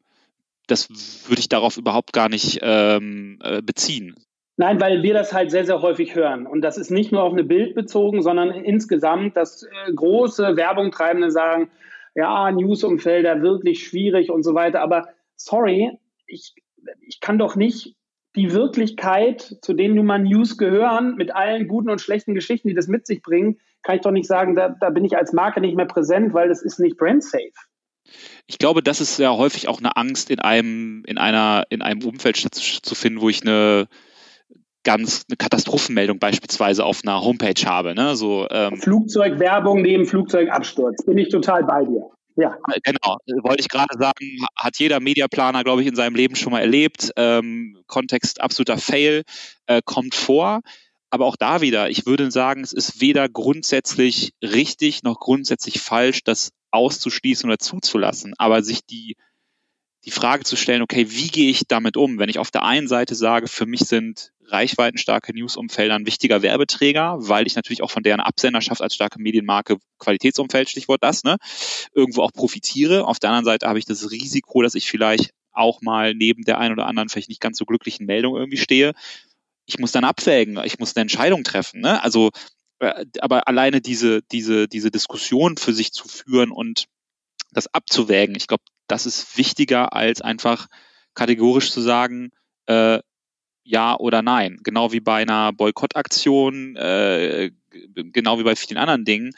das 0.68 0.90
würde 1.28 1.40
ich 1.40 1.50
darauf 1.50 1.78
überhaupt 1.78 2.14
gar 2.14 2.30
nicht 2.30 2.60
ähm, 2.62 3.40
äh, 3.44 3.62
beziehen. 3.62 4.16
Nein, 4.58 4.82
weil 4.82 5.04
wir 5.04 5.14
das 5.14 5.34
halt 5.34 5.52
sehr, 5.52 5.66
sehr 5.66 5.82
häufig 5.82 6.16
hören. 6.16 6.48
Und 6.48 6.62
das 6.62 6.78
ist 6.78 6.90
nicht 6.90 7.12
nur 7.12 7.22
auf 7.22 7.32
eine 7.32 7.44
Bild 7.44 7.76
bezogen, 7.76 8.24
sondern 8.24 8.50
insgesamt, 8.50 9.38
dass 9.38 9.64
äh, 9.64 9.94
große 9.94 10.56
Werbungtreibende 10.56 11.30
sagen, 11.30 11.70
ja, 12.16 12.52
Newsumfelder 12.52 13.44
wirklich 13.44 13.86
schwierig 13.86 14.32
und 14.32 14.42
so 14.42 14.56
weiter. 14.56 14.82
Aber 14.82 15.10
sorry, 15.36 15.92
ich, 16.26 16.56
ich 17.02 17.20
kann 17.20 17.38
doch 17.38 17.56
nicht 17.56 17.96
die 18.36 18.54
Wirklichkeit, 18.54 19.58
zu 19.62 19.74
denen 19.74 19.96
nun 19.96 20.08
mal 20.08 20.20
News 20.20 20.58
gehören, 20.58 21.16
mit 21.16 21.36
allen 21.36 21.68
guten 21.68 21.90
und 21.90 22.02
schlechten 22.02 22.34
Geschichten, 22.34 22.68
die 22.68 22.76
das 22.76 22.88
mit 22.88 23.06
sich 23.06 23.22
bringen, 23.22 23.60
kann 23.84 23.96
ich 23.96 24.02
doch 24.02 24.12
nicht 24.12 24.28
sagen, 24.28 24.56
da, 24.56 24.70
da 24.70 24.90
bin 24.90 25.06
ich 25.06 25.16
als 25.16 25.34
Marke 25.34 25.62
nicht 25.62 25.76
mehr 25.76 25.86
präsent, 25.86 26.34
weil 26.34 26.50
das 26.50 26.62
ist 26.64 26.80
nicht 26.80 26.98
brand 26.98 27.24
safe. 27.24 27.52
Ich 28.48 28.58
glaube, 28.58 28.82
das 28.82 29.02
ist 29.02 29.20
ja 29.20 29.32
häufig 29.32 29.68
auch 29.68 29.80
eine 29.80 29.96
Angst, 29.98 30.30
in 30.30 30.40
einem, 30.40 31.04
in 31.06 31.18
einer, 31.18 31.66
in 31.70 31.82
einem 31.82 32.04
Umfeld 32.04 32.38
stattzufinden, 32.38 33.22
wo 33.22 33.30
ich 33.30 33.42
eine 33.42 33.88
ganz 34.84 35.26
eine 35.28 35.36
Katastrophenmeldung 35.36 36.18
beispielsweise 36.18 36.86
auf 36.86 37.02
einer 37.04 37.22
Homepage 37.22 37.66
habe. 37.66 37.94
Ne? 37.94 38.16
So, 38.16 38.48
ähm, 38.50 38.78
Flugzeugwerbung 38.78 39.82
neben 39.82 40.06
Flugzeugabsturz. 40.06 41.04
Bin 41.06 41.18
ich 41.18 41.30
total 41.30 41.66
bei 41.66 41.84
dir. 41.84 42.10
Ja. 42.38 42.56
Genau, 42.84 43.18
wollte 43.42 43.62
ich 43.62 43.68
gerade 43.68 43.98
sagen, 43.98 44.46
hat 44.56 44.78
jeder 44.78 45.00
Mediaplaner, 45.00 45.64
glaube 45.64 45.82
ich, 45.82 45.88
in 45.88 45.96
seinem 45.96 46.16
Leben 46.16 46.36
schon 46.36 46.52
mal 46.52 46.62
erlebt. 46.62 47.12
Ähm, 47.18 47.78
Kontext 47.88 48.40
absoluter 48.40 48.78
Fail 48.78 49.24
äh, 49.66 49.82
kommt 49.84 50.14
vor. 50.14 50.62
Aber 51.10 51.26
auch 51.26 51.36
da 51.36 51.62
wieder, 51.62 51.90
ich 51.90 52.06
würde 52.06 52.32
sagen, 52.32 52.62
es 52.62 52.74
ist 52.74 53.02
weder 53.02 53.28
grundsätzlich 53.28 54.34
richtig 54.44 55.04
noch 55.04 55.20
grundsätzlich 55.20 55.80
falsch, 55.80 56.24
das 56.24 56.52
auszuschließen 56.72 57.50
oder 57.50 57.60
zuzulassen. 57.60 58.34
Aber 58.38 58.64
sich 58.64 58.86
die, 58.86 59.16
die 60.06 60.12
Frage 60.12 60.44
zu 60.44 60.56
stellen, 60.56 60.82
okay, 60.82 61.08
wie 61.10 61.28
gehe 61.28 61.50
ich 61.50 61.64
damit 61.68 61.98
um? 61.98 62.20
Wenn 62.20 62.30
ich 62.30 62.40
auf 62.40 62.52
der 62.52 62.64
einen 62.64 62.88
Seite 62.88 63.16
sage, 63.16 63.48
für 63.48 63.66
mich 63.66 63.82
sind 63.82 64.32
reichweitenstarke 64.50 65.34
Newsumfelder 65.34 65.96
ein 65.96 66.06
wichtiger 66.06 66.42
Werbeträger, 66.42 67.18
weil 67.20 67.48
ich 67.48 67.56
natürlich 67.56 67.84
auch 67.84 67.92
von 67.92 68.04
deren 68.04 68.22
Absenderschaft 68.22 68.82
als 68.82 68.96
starke 68.96 69.20
Medienmarke 69.20 69.78
Qualitätsumfeld, 70.00 70.70
Stichwort 70.70 71.04
das, 71.04 71.24
ne, 71.24 71.38
irgendwo 71.94 72.22
auch 72.22 72.32
profitiere. 72.32 73.06
Auf 73.06 73.20
der 73.20 73.30
anderen 73.30 73.46
Seite 73.46 73.68
habe 73.68 73.80
ich 73.80 73.86
das 73.86 74.10
Risiko, 74.10 74.62
dass 74.62 74.76
ich 74.76 74.90
vielleicht 74.90 75.32
auch 75.52 75.82
mal 75.82 76.14
neben 76.14 76.44
der 76.44 76.60
einen 76.60 76.74
oder 76.74 76.88
anderen 76.88 77.10
vielleicht 77.10 77.30
nicht 77.30 77.42
ganz 77.42 77.58
so 77.58 77.66
glücklichen 77.66 78.06
Meldung 78.06 78.36
irgendwie 78.36 78.58
stehe. 78.58 78.94
Ich 79.66 79.80
muss 79.80 79.92
dann 79.92 80.06
abwägen, 80.06 80.62
ich 80.64 80.80
muss 80.80 80.96
eine 80.96 81.02
Entscheidung 81.02 81.44
treffen. 81.44 81.82
Ne? 81.82 82.02
Also, 82.02 82.30
aber 82.80 83.48
alleine 83.48 83.82
diese, 83.82 84.22
diese, 84.24 84.68
diese 84.68 84.92
Diskussion 84.92 85.58
für 85.58 85.74
sich 85.74 85.92
zu 85.92 86.08
führen 86.08 86.52
und 86.52 86.86
das 87.52 87.74
abzuwägen, 87.74 88.36
ich 88.36 88.48
glaube, 88.48 88.64
das 88.88 89.06
ist 89.06 89.38
wichtiger 89.38 89.94
als 89.94 90.22
einfach 90.22 90.68
kategorisch 91.14 91.72
zu 91.72 91.82
sagen, 91.82 92.32
äh, 92.68 93.00
ja 93.64 93.98
oder 93.98 94.22
nein. 94.22 94.60
Genau 94.64 94.92
wie 94.92 95.00
bei 95.00 95.22
einer 95.22 95.52
Boykottaktion, 95.54 96.76
äh, 96.78 97.52
genau 97.70 98.40
wie 98.40 98.44
bei 98.44 98.56
vielen 98.56 98.78
anderen 98.78 99.04
Dingen. 99.04 99.34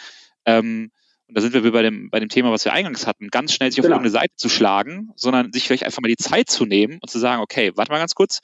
Ähm, 0.46 0.92
und 1.28 1.38
da 1.38 1.42
sind 1.42 1.54
wir 1.54 1.72
bei 1.72 1.84
dem, 1.84 2.10
bei 2.10 2.20
dem 2.20 2.30
Thema, 2.30 2.52
was 2.52 2.66
wir 2.66 2.74
eingangs 2.74 3.06
hatten, 3.06 3.30
ganz 3.30 3.54
schnell 3.54 3.72
sich 3.72 3.80
auf 3.80 3.84
genau. 3.84 3.98
irgendeine 3.98 4.20
Seite 4.20 4.36
zu 4.36 4.50
schlagen, 4.50 5.12
sondern 5.16 5.54
sich 5.54 5.68
vielleicht 5.68 5.86
einfach 5.86 6.02
mal 6.02 6.08
die 6.08 6.18
Zeit 6.18 6.50
zu 6.50 6.66
nehmen 6.66 7.00
und 7.02 7.10
zu 7.10 7.20
sagen, 7.20 7.42
okay, 7.42 7.72
warte 7.76 7.92
mal 7.92 8.00
ganz 8.00 8.16
kurz, 8.16 8.42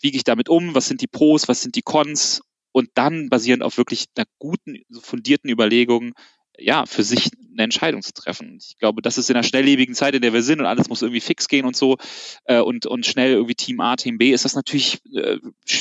wie 0.00 0.10
gehe 0.10 0.18
ich 0.18 0.24
damit 0.24 0.48
um, 0.48 0.74
was 0.74 0.88
sind 0.88 1.00
die 1.00 1.06
Pros, 1.06 1.48
was 1.48 1.62
sind 1.62 1.74
die 1.74 1.82
Cons 1.82 2.42
und 2.72 2.90
dann 2.94 3.28
basierend 3.28 3.62
auf 3.62 3.78
wirklich 3.78 4.06
einer 4.16 4.26
guten, 4.38 4.82
fundierten 5.00 5.50
Überlegung, 5.50 6.14
ja, 6.60 6.86
für 6.86 7.04
sich 7.04 7.30
eine 7.52 7.62
Entscheidung 7.62 8.02
zu 8.02 8.12
treffen. 8.12 8.58
Ich 8.60 8.78
glaube, 8.78 9.00
das 9.00 9.16
ist 9.16 9.30
in 9.30 9.34
der 9.34 9.44
schnelllebigen 9.44 9.94
Zeit, 9.94 10.14
in 10.14 10.22
der 10.22 10.32
wir 10.32 10.42
sind 10.42 10.60
und 10.60 10.66
alles 10.66 10.88
muss 10.88 11.02
irgendwie 11.02 11.20
fix 11.20 11.46
gehen 11.46 11.64
und 11.64 11.76
so 11.76 11.96
äh, 12.44 12.60
und, 12.60 12.86
und 12.86 13.06
schnell 13.06 13.32
irgendwie 13.32 13.54
Team 13.54 13.80
A, 13.80 13.96
Team 13.96 14.18
B, 14.18 14.32
ist 14.32 14.44
das 14.44 14.56
natürlich 14.56 15.00
äh, 15.14 15.38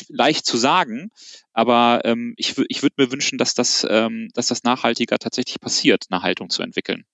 leicht 0.07 0.45
zu 0.45 0.57
sagen, 0.57 1.09
aber 1.53 2.01
ähm, 2.05 2.35
ich, 2.37 2.55
ich 2.69 2.83
würde 2.83 2.95
mir 2.97 3.11
wünschen, 3.11 3.37
dass 3.39 3.55
das, 3.55 3.85
ähm, 3.89 4.29
dass 4.35 4.47
das 4.47 4.63
nachhaltiger 4.63 5.17
tatsächlich 5.17 5.59
passiert, 5.59 6.05
eine 6.09 6.21
Haltung 6.21 6.49
zu 6.49 6.61
entwickeln. 6.61 7.05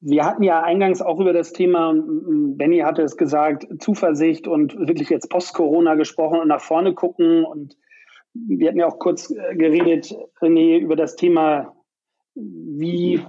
Wir 0.00 0.24
hatten 0.24 0.44
ja 0.44 0.62
eingangs 0.62 1.02
auch 1.02 1.18
über 1.18 1.32
das 1.32 1.52
Thema, 1.52 1.92
Benny 1.92 2.78
hatte 2.78 3.02
es 3.02 3.16
gesagt, 3.16 3.66
Zuversicht 3.80 4.46
und 4.46 4.78
wirklich 4.78 5.08
jetzt 5.08 5.28
Post-Corona 5.28 5.96
gesprochen 5.96 6.38
und 6.38 6.48
nach 6.48 6.60
vorne 6.60 6.94
gucken. 6.94 7.44
Und 7.44 7.76
wir 8.46 8.68
hatten 8.68 8.78
ja 8.78 8.86
auch 8.86 8.98
kurz 8.98 9.30
äh, 9.30 9.56
geredet, 9.56 10.14
René, 10.40 10.78
über 10.78 10.96
das 10.96 11.16
Thema 11.16 11.74
wie 12.34 13.20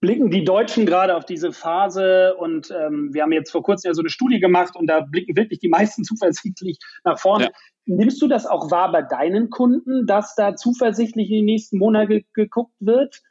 blicken 0.00 0.30
die 0.30 0.44
Deutschen 0.44 0.86
gerade 0.86 1.16
auf 1.16 1.24
diese 1.24 1.52
Phase? 1.52 2.34
Und 2.36 2.70
ähm, 2.70 3.10
wir 3.12 3.22
haben 3.22 3.32
jetzt 3.32 3.50
vor 3.50 3.62
kurzem 3.62 3.90
ja 3.90 3.94
so 3.94 4.02
eine 4.02 4.10
Studie 4.10 4.40
gemacht 4.40 4.76
und 4.76 4.86
da 4.86 5.00
blicken 5.00 5.36
wirklich 5.36 5.60
die 5.60 5.68
meisten 5.68 6.04
zuversichtlich 6.04 6.78
nach 7.04 7.18
vorne. 7.18 7.44
Ja. 7.44 7.50
Nimmst 7.86 8.20
du 8.20 8.28
das 8.28 8.46
auch 8.46 8.70
wahr 8.70 8.92
bei 8.92 9.02
deinen 9.02 9.48
Kunden, 9.48 10.06
dass 10.06 10.34
da 10.34 10.56
zuversichtlich 10.56 11.30
in 11.30 11.36
die 11.36 11.52
nächsten 11.52 11.78
Monate 11.78 12.22
geguckt 12.34 12.74
wird? 12.80 13.22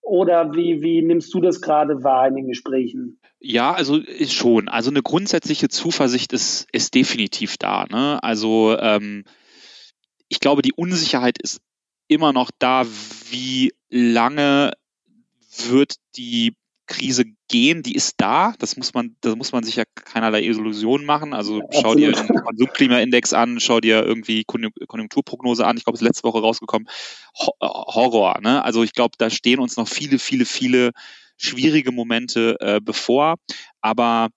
Oder 0.00 0.54
wie, 0.54 0.82
wie 0.82 1.02
nimmst 1.02 1.34
du 1.34 1.40
das 1.40 1.60
gerade 1.60 2.04
wahr 2.04 2.28
in 2.28 2.36
den 2.36 2.46
Gesprächen? 2.46 3.20
Ja, 3.40 3.72
also 3.72 3.98
schon. 4.28 4.68
Also 4.68 4.90
eine 4.90 5.02
grundsätzliche 5.02 5.68
Zuversicht 5.68 6.32
ist, 6.32 6.68
ist 6.72 6.94
definitiv 6.94 7.56
da. 7.56 7.86
Ne? 7.90 8.22
Also 8.22 8.76
ähm, 8.78 9.24
ich 10.28 10.40
glaube, 10.40 10.62
die 10.62 10.72
Unsicherheit 10.72 11.38
ist 11.38 11.60
immer 12.08 12.32
noch 12.32 12.50
da, 12.58 12.86
wie 13.30 13.72
lange 13.88 14.72
wird 15.68 15.96
die 16.16 16.54
Krise 16.86 17.24
gehen, 17.48 17.82
die 17.82 17.94
ist 17.94 18.14
da. 18.18 18.54
Das 18.58 18.76
muss 18.76 18.94
man, 18.94 19.16
da 19.20 19.34
muss 19.34 19.52
man 19.52 19.64
sich 19.64 19.76
ja 19.76 19.84
keinerlei 19.94 20.42
Illusionen 20.42 21.04
machen. 21.04 21.34
Also 21.34 21.62
schau 21.72 21.94
dir 21.94 22.12
den 22.12 22.28
Konsumklimaindex 22.28 23.32
an, 23.32 23.58
schau 23.58 23.80
dir 23.80 24.04
irgendwie 24.04 24.44
Konjunkturprognose 24.44 25.66
an. 25.66 25.76
Ich 25.76 25.84
glaube, 25.84 25.96
es 25.96 26.02
ist 26.02 26.06
letzte 26.06 26.24
Woche 26.24 26.40
rausgekommen. 26.40 26.88
Horror, 27.60 28.40
ne? 28.40 28.64
Also 28.64 28.84
ich 28.84 28.92
glaube, 28.92 29.14
da 29.18 29.30
stehen 29.30 29.58
uns 29.58 29.76
noch 29.76 29.88
viele, 29.88 30.18
viele, 30.18 30.44
viele 30.44 30.92
schwierige 31.36 31.90
Momente 31.90 32.56
äh, 32.60 32.80
bevor. 32.80 33.36
Aber 33.80 34.28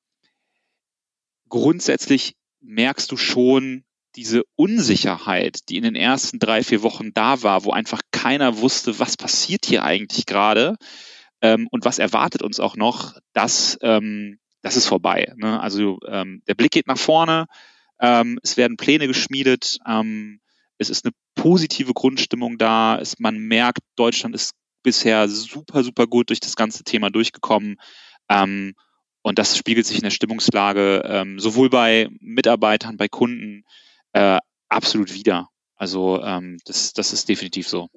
grundsätzlich 1.50 2.34
merkst 2.62 3.12
du 3.12 3.18
schon, 3.18 3.84
diese 4.20 4.44
Unsicherheit, 4.58 5.70
die 5.70 5.78
in 5.78 5.84
den 5.84 5.96
ersten 5.96 6.40
drei, 6.40 6.62
vier 6.62 6.84
Wochen 6.84 7.14
da 7.14 7.42
war, 7.42 7.64
wo 7.64 7.72
einfach 7.72 8.02
keiner 8.12 8.58
wusste, 8.58 9.00
was 9.00 9.16
passiert 9.16 9.66
hier 9.66 9.86
eigentlich 9.86 10.26
gerade 10.26 10.76
ähm, 11.42 11.70
und 11.72 11.86
was 11.86 12.00
erwartet 12.00 12.42
uns 12.42 12.60
auch 12.60 12.76
noch, 12.76 13.16
das, 13.32 13.78
ähm, 13.82 14.38
das 14.62 14.76
ist 14.76 14.88
vorbei. 14.88 15.32
Ne? 15.38 15.62
Also 15.62 16.00
ähm, 16.06 16.42
der 16.50 16.56
Blick 16.56 16.72
geht 16.72 16.88
nach 16.88 16.98
vorne, 16.98 17.46
ähm, 18.02 18.40
es 18.44 18.58
werden 18.58 18.76
Pläne 18.76 19.08
geschmiedet, 19.08 19.78
ähm, 19.88 20.42
es 20.78 20.90
ist 20.90 21.06
eine 21.06 21.14
positive 21.36 21.94
Grundstimmung 21.94 22.58
da, 22.58 23.00
es, 23.00 23.20
man 23.20 23.38
merkt, 23.38 23.80
Deutschland 23.96 24.36
ist 24.36 24.52
bisher 24.84 25.30
super, 25.30 25.82
super 25.82 26.08
gut 26.08 26.28
durch 26.28 26.42
das 26.42 26.58
ganze 26.58 26.84
Thema 26.84 27.10
durchgekommen. 27.10 27.78
Ähm, 28.28 28.76
und 29.22 29.40
das 29.40 29.58
spiegelt 29.58 29.86
sich 29.86 29.98
in 29.98 30.04
der 30.04 30.10
Stimmungslage 30.10 31.04
ähm, 31.06 31.40
sowohl 31.40 31.70
bei 31.70 32.10
Mitarbeitern, 32.20 32.98
bei 32.98 33.08
Kunden, 33.08 33.64
äh, 34.14 34.40
absolut 34.70 35.14
wieder. 35.14 35.50
Also 35.76 36.22
ähm, 36.22 36.58
das, 36.66 36.94
das 36.94 37.14
ist 37.14 37.30
definitiv 37.30 37.68
so. 37.68 37.88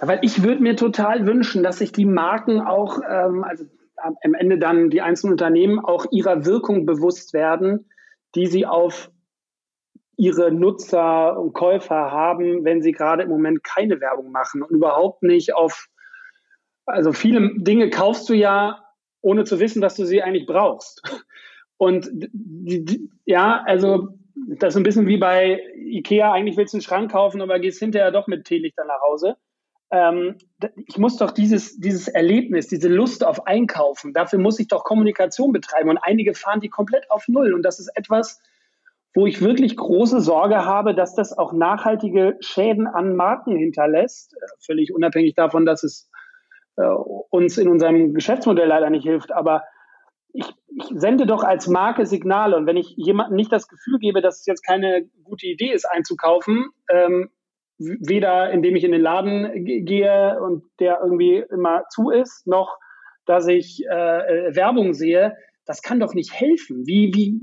weil 0.00 0.20
ich 0.22 0.42
würde 0.42 0.62
mir 0.62 0.76
total 0.76 1.26
wünschen, 1.26 1.62
dass 1.62 1.78
sich 1.78 1.92
die 1.92 2.06
Marken 2.06 2.60
auch, 2.60 3.00
ähm, 3.08 3.44
also 3.44 3.64
am 3.96 4.34
Ende 4.34 4.58
dann 4.58 4.90
die 4.90 5.00
einzelnen 5.00 5.32
Unternehmen 5.32 5.78
auch 5.78 6.06
ihrer 6.10 6.44
Wirkung 6.44 6.86
bewusst 6.86 7.32
werden, 7.32 7.88
die 8.34 8.46
sie 8.46 8.66
auf 8.66 9.10
ihre 10.16 10.50
Nutzer 10.50 11.38
und 11.38 11.52
Käufer 11.52 12.10
haben, 12.10 12.64
wenn 12.64 12.82
sie 12.82 12.92
gerade 12.92 13.24
im 13.24 13.28
Moment 13.28 13.62
keine 13.62 14.00
Werbung 14.00 14.30
machen 14.30 14.62
und 14.62 14.70
überhaupt 14.70 15.22
nicht 15.22 15.54
auf, 15.54 15.88
also 16.86 17.12
viele 17.12 17.52
Dinge 17.56 17.90
kaufst 17.90 18.28
du 18.28 18.34
ja, 18.34 18.82
ohne 19.20 19.44
zu 19.44 19.60
wissen, 19.60 19.82
dass 19.82 19.96
du 19.96 20.06
sie 20.06 20.22
eigentlich 20.22 20.46
brauchst. 20.46 21.02
Und 21.78 22.08
die, 22.12 22.84
die, 22.84 23.10
ja, 23.26 23.62
also 23.66 24.18
das 24.36 24.74
ist 24.74 24.76
ein 24.76 24.82
bisschen 24.82 25.06
wie 25.06 25.16
bei 25.16 25.60
Ikea, 25.76 26.32
eigentlich 26.32 26.56
willst 26.56 26.74
du 26.74 26.76
einen 26.76 26.82
Schrank 26.82 27.10
kaufen, 27.10 27.40
aber 27.40 27.58
gehst 27.58 27.78
hinterher 27.78 28.10
doch 28.12 28.26
mit 28.26 28.44
Teelichter 28.44 28.84
nach 28.84 29.00
Hause. 29.00 29.36
ähm, 29.90 30.36
ich 30.88 30.98
muss 30.98 31.16
doch 31.16 31.30
dieses, 31.30 31.78
dieses 31.78 32.08
Erlebnis, 32.08 32.68
diese 32.68 32.88
Lust 32.88 33.24
auf 33.24 33.46
Einkaufen, 33.46 34.12
dafür 34.12 34.38
muss 34.38 34.58
ich 34.58 34.68
doch 34.68 34.84
Kommunikation 34.84 35.52
betreiben. 35.52 35.90
Und 35.90 35.98
einige 35.98 36.34
fahren 36.34 36.60
die 36.60 36.68
komplett 36.68 37.10
auf 37.10 37.28
Null. 37.28 37.54
Und 37.54 37.62
das 37.62 37.78
ist 37.78 37.90
etwas, 37.94 38.40
wo 39.14 39.26
ich 39.26 39.40
wirklich 39.40 39.76
große 39.76 40.20
Sorge 40.20 40.64
habe, 40.64 40.94
dass 40.94 41.14
das 41.14 41.36
auch 41.36 41.52
nachhaltige 41.52 42.36
Schäden 42.40 42.86
an 42.86 43.16
Marken 43.16 43.56
hinterlässt, 43.56 44.34
äh, 44.34 44.46
völlig 44.60 44.92
unabhängig 44.92 45.34
davon, 45.34 45.64
dass 45.64 45.82
es 45.82 46.10
äh, 46.76 46.82
uns 46.82 47.56
in 47.56 47.68
unserem 47.68 48.12
Geschäftsmodell 48.12 48.68
leider 48.68 48.90
nicht 48.90 49.04
hilft. 49.04 49.32
Aber 49.32 49.62
ich, 50.36 50.46
ich 50.68 51.00
sende 51.00 51.26
doch 51.26 51.42
als 51.42 51.66
Marke 51.66 52.06
Signale. 52.06 52.56
Und 52.56 52.66
wenn 52.66 52.76
ich 52.76 52.94
jemandem 52.96 53.36
nicht 53.36 53.52
das 53.52 53.68
Gefühl 53.68 53.98
gebe, 53.98 54.20
dass 54.20 54.40
es 54.40 54.46
jetzt 54.46 54.64
keine 54.66 55.08
gute 55.24 55.46
Idee 55.46 55.72
ist, 55.72 55.84
einzukaufen, 55.84 56.66
ähm, 56.90 57.30
weder 57.78 58.50
indem 58.50 58.76
ich 58.76 58.84
in 58.84 58.92
den 58.92 59.02
Laden 59.02 59.64
gehe 59.64 60.40
und 60.40 60.64
der 60.80 61.00
irgendwie 61.02 61.44
immer 61.50 61.84
zu 61.90 62.10
ist, 62.10 62.46
noch 62.46 62.78
dass 63.26 63.48
ich 63.48 63.84
äh, 63.86 64.54
Werbung 64.54 64.94
sehe, 64.94 65.36
das 65.66 65.82
kann 65.82 66.00
doch 66.00 66.14
nicht 66.14 66.32
helfen. 66.32 66.86
Wie, 66.86 67.10
wie 67.12 67.40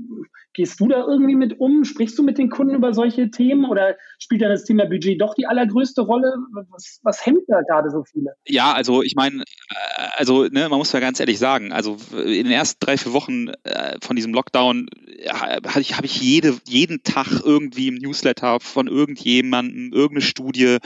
gehst 0.54 0.80
du 0.80 0.88
da 0.88 1.04
irgendwie 1.06 1.34
mit 1.34 1.60
um? 1.60 1.84
Sprichst 1.84 2.18
du 2.18 2.22
mit 2.22 2.38
den 2.38 2.48
Kunden 2.48 2.74
über 2.74 2.94
solche 2.94 3.30
Themen 3.30 3.66
oder 3.66 3.96
spielt 4.18 4.40
dann 4.40 4.50
das 4.50 4.64
Thema 4.64 4.86
Budget 4.86 5.20
doch 5.20 5.34
die 5.34 5.46
allergrößte 5.46 6.00
Rolle? 6.00 6.34
Was, 6.70 7.00
was 7.02 7.24
hemmt 7.24 7.44
da 7.48 7.60
gerade 7.60 7.90
so 7.90 8.02
viele? 8.04 8.34
Ja, 8.46 8.72
also 8.72 9.02
ich 9.02 9.14
meine, 9.14 9.42
äh, 9.42 10.08
also 10.16 10.44
ne, 10.44 10.68
man 10.68 10.78
muss 10.78 10.92
ja 10.92 11.00
ganz 11.00 11.20
ehrlich 11.20 11.38
sagen, 11.38 11.72
also 11.72 11.98
in 12.12 12.44
den 12.44 12.50
ersten 12.50 12.78
drei, 12.80 12.96
vier 12.96 13.12
Wochen 13.12 13.48
äh, 13.64 13.98
von 14.02 14.16
diesem 14.16 14.32
Lockdown 14.32 14.88
äh, 15.06 15.28
habe 15.28 15.80
ich, 15.80 15.96
hab 15.96 16.04
ich 16.04 16.20
jede, 16.20 16.56
jeden 16.66 17.02
Tag 17.02 17.42
irgendwie 17.44 17.88
im 17.88 17.96
Newsletter 17.96 18.58
von 18.60 18.86
irgendjemandem 18.86 19.92
irgendeine 19.92 20.22
Studie 20.22 20.78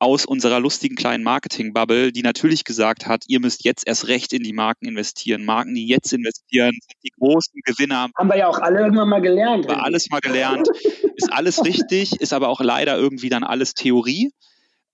aus 0.00 0.24
unserer 0.24 0.60
lustigen 0.60 0.96
kleinen 0.96 1.22
Marketing-Bubble, 1.22 2.10
die 2.10 2.22
natürlich 2.22 2.64
gesagt 2.64 3.06
hat, 3.06 3.24
ihr 3.28 3.38
müsst 3.38 3.64
jetzt 3.64 3.86
erst 3.86 4.08
recht 4.08 4.32
in 4.32 4.42
die 4.42 4.54
Marken 4.54 4.88
investieren. 4.88 5.44
Marken, 5.44 5.74
die 5.74 5.86
jetzt 5.86 6.12
investieren, 6.14 6.72
sind 6.72 6.96
die 7.04 7.12
großen 7.18 7.60
Gewinner. 7.64 8.08
Haben 8.16 8.30
wir 8.30 8.38
ja 8.38 8.48
auch 8.48 8.58
alle 8.58 8.80
irgendwann 8.80 9.10
mal 9.10 9.20
gelernt. 9.20 9.68
Haben 9.68 9.76
wir 9.76 9.84
alles 9.84 10.08
mal 10.10 10.20
gelernt. 10.20 10.68
Ist 11.16 11.30
alles 11.30 11.64
richtig, 11.64 12.18
ist 12.18 12.32
aber 12.32 12.48
auch 12.48 12.60
leider 12.60 12.96
irgendwie 12.96 13.28
dann 13.28 13.44
alles 13.44 13.74
Theorie. 13.74 14.32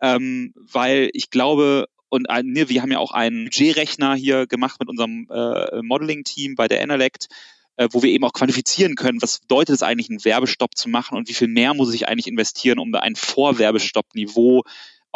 Ähm, 0.03 0.53
weil 0.57 1.09
ich 1.13 1.31
glaube, 1.31 1.87
und 2.09 2.27
ne, 2.43 2.69
wir 2.69 2.83
haben 2.83 2.91
ja 2.91 2.99
auch 2.99 3.13
einen 3.13 3.45
Budgetrechner 3.45 4.17
hier 4.17 4.49
gemacht 4.49 4.81
mit 4.81 4.89
unserem 4.89 5.29
äh, 5.31 5.83
Modeling-Team 5.83 6.57
bei 6.57 6.67
der 6.67 6.81
Enelect, 6.81 7.29
äh, 7.77 7.89
wo 7.93 8.03
wir 8.03 8.11
eben 8.11 8.25
auch 8.25 8.33
quantifizieren 8.33 8.97
können, 8.97 9.23
was 9.23 9.39
bedeutet 9.39 9.77
es 9.77 9.83
eigentlich, 9.85 10.11
einen 10.11 10.25
Werbestopp 10.25 10.77
zu 10.77 10.89
machen 10.89 11.17
und 11.17 11.29
wie 11.29 11.35
viel 11.35 11.49
mehr 11.49 11.75
muss 11.75 11.95
ich 11.95 12.09
eigentlich 12.09 12.27
investieren, 12.27 12.81
um 12.81 12.91
da 12.91 12.99
ein 12.99 13.15
Vorwerbestopp-Niveau 13.15 14.65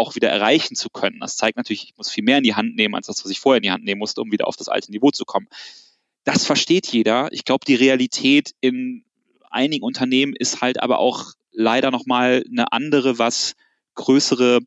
auch 0.01 0.17
wieder 0.17 0.29
erreichen 0.29 0.75
zu 0.75 0.89
können. 0.89 1.21
Das 1.21 1.37
zeigt 1.37 1.57
natürlich, 1.57 1.85
ich 1.85 1.97
muss 1.97 2.11
viel 2.11 2.25
mehr 2.25 2.39
in 2.39 2.45
die 2.45 2.55
Hand 2.55 2.75
nehmen, 2.75 2.95
als 2.95 3.07
das, 3.07 3.25
was 3.25 3.31
ich 3.31 3.39
vorher 3.39 3.59
in 3.59 3.63
die 3.63 3.71
Hand 3.71 3.85
nehmen 3.85 3.99
musste, 3.99 4.21
um 4.21 4.33
wieder 4.33 4.49
auf 4.49 4.57
das 4.57 4.69
alte 4.69 4.91
Niveau 4.91 5.11
zu 5.11 5.25
kommen. 5.25 5.47
Das 6.25 6.45
versteht 6.45 6.87
jeder. 6.87 7.29
Ich 7.33 7.45
glaube, 7.45 7.65
die 7.65 7.75
Realität 7.75 8.55
in 8.61 9.05
einigen 9.51 9.85
Unternehmen 9.85 10.35
ist 10.35 10.61
halt 10.61 10.83
aber 10.83 10.99
auch 10.99 11.33
leider 11.53 11.91
nochmal 11.91 12.45
eine 12.51 12.73
andere, 12.73 13.19
was 13.19 13.55
größere 13.95 14.61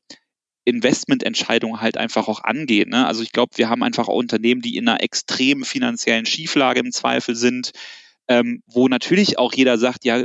Investmententscheidungen 0.66 1.82
halt 1.82 1.98
einfach 1.98 2.28
auch 2.28 2.44
angeht. 2.44 2.88
Ne? 2.88 3.06
Also 3.06 3.24
ich 3.24 3.32
glaube, 3.32 3.58
wir 3.58 3.70
haben 3.70 3.84
einfach 3.84 4.08
auch 4.08 4.16
Unternehmen, 4.16 4.62
die 4.62 4.78
in 4.78 4.88
einer 4.88 5.02
extremen 5.02 5.66
finanziellen 5.66 6.26
Schieflage 6.26 6.80
im 6.80 6.92
Zweifel 6.92 7.36
sind, 7.36 7.72
ähm, 8.28 8.64
wo 8.68 8.88
natürlich 8.88 9.38
auch 9.38 9.54
jeder 9.54 9.78
sagt, 9.78 10.06
ja, 10.06 10.24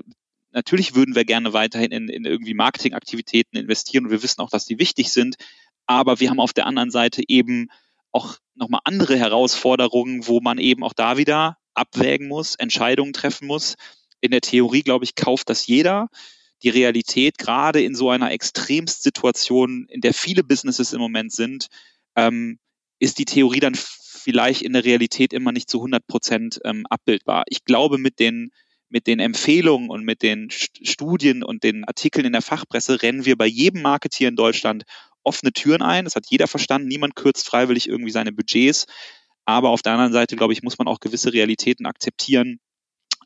natürlich 0.51 0.95
würden 0.95 1.15
wir 1.15 1.25
gerne 1.25 1.53
weiterhin 1.53 1.93
in, 1.93 2.09
in 2.09 2.25
irgendwie 2.25 2.55
Marketingaktivitäten 2.55 3.59
investieren 3.59 4.07
und 4.07 4.11
wir 4.11 4.23
wissen 4.23 4.41
auch, 4.41 4.51
dass 4.51 4.67
die 4.67 4.79
wichtig 4.79 5.13
sind. 5.13 5.37
Aber 5.87 6.21
wir 6.21 6.31
haben 6.31 6.41
auf 6.41 6.53
der 6.53 6.67
anderen 6.67 6.91
Seite 6.91 7.23
eben 7.27 7.69
auch 8.13 8.37
nochmal 8.55 8.81
andere 8.85 9.17
Herausforderungen, 9.17 10.27
wo 10.27 10.41
man 10.41 10.59
eben 10.59 10.83
auch 10.83 10.93
da 10.93 11.17
wieder 11.17 11.57
abwägen 11.75 12.29
muss, 12.29 12.55
Entscheidungen 12.57 13.13
treffen 13.13 13.47
muss. 13.47 13.77
In 14.21 14.31
der 14.31 14.41
Theorie, 14.41 14.83
glaube 14.83 15.05
ich, 15.05 15.15
kauft 15.15 15.49
das 15.49 15.67
jeder. 15.67 16.09
Die 16.63 16.71
Realität, 16.71 17.39
gerade 17.39 17.83
in 17.83 17.95
so 17.95 18.11
einer 18.11 18.33
Extremsituation, 18.33 19.87
in 19.89 20.01
der 20.01 20.13
viele 20.13 20.43
Businesses 20.43 20.93
im 20.93 21.01
Moment 21.01 21.33
sind, 21.33 21.69
ähm, 22.17 22.59
ist 22.99 23.19
die 23.19 23.27
Theorie 23.27 23.61
dann 23.61 23.77
vielleicht 23.77 24.63
in 24.63 24.73
der 24.73 24.85
Realität 24.85 25.33
immer 25.33 25.53
nicht 25.53 25.71
zu 25.71 25.79
100 25.79 26.07
Prozent 26.07 26.61
ähm, 26.65 26.85
abbildbar. 26.91 27.45
Ich 27.49 27.65
glaube, 27.65 27.99
mit 27.99 28.19
den 28.19 28.51
mit 28.91 29.07
den 29.07 29.21
Empfehlungen 29.21 29.91
und 29.91 30.05
mit 30.05 30.23
den 30.23 30.49
Studien 30.51 31.43
und 31.43 31.63
den 31.63 31.85
Artikeln 31.85 32.27
in 32.27 32.33
der 32.33 32.43
Fachpresse 32.43 33.03
rennen 33.03 33.25
wir 33.25 33.37
bei 33.37 33.47
jedem 33.47 33.83
Marketier 33.83 34.29
in 34.29 34.37
Deutschland 34.37 34.85
offene 35.23 35.53
Türen 35.53 35.83
ein. 35.83 36.05
Das 36.05 36.17
hat 36.17 36.27
jeder 36.29 36.49
verstanden. 36.49 36.89
Niemand 36.89 37.15
kürzt 37.15 37.47
freiwillig 37.47 37.89
irgendwie 37.89 38.11
seine 38.11 38.33
Budgets. 38.33 38.87
Aber 39.45 39.71
auf 39.71 39.83
der 39.83 39.93
anderen 39.93 40.13
Seite, 40.13 40.37
glaube 40.37 40.53
ich, 40.53 40.63
muss 40.63 40.79
man 40.79 40.89
auch 40.89 41.01
gewisse 41.01 41.33
Realitäten 41.33 41.87
akzeptieren, 41.87 42.61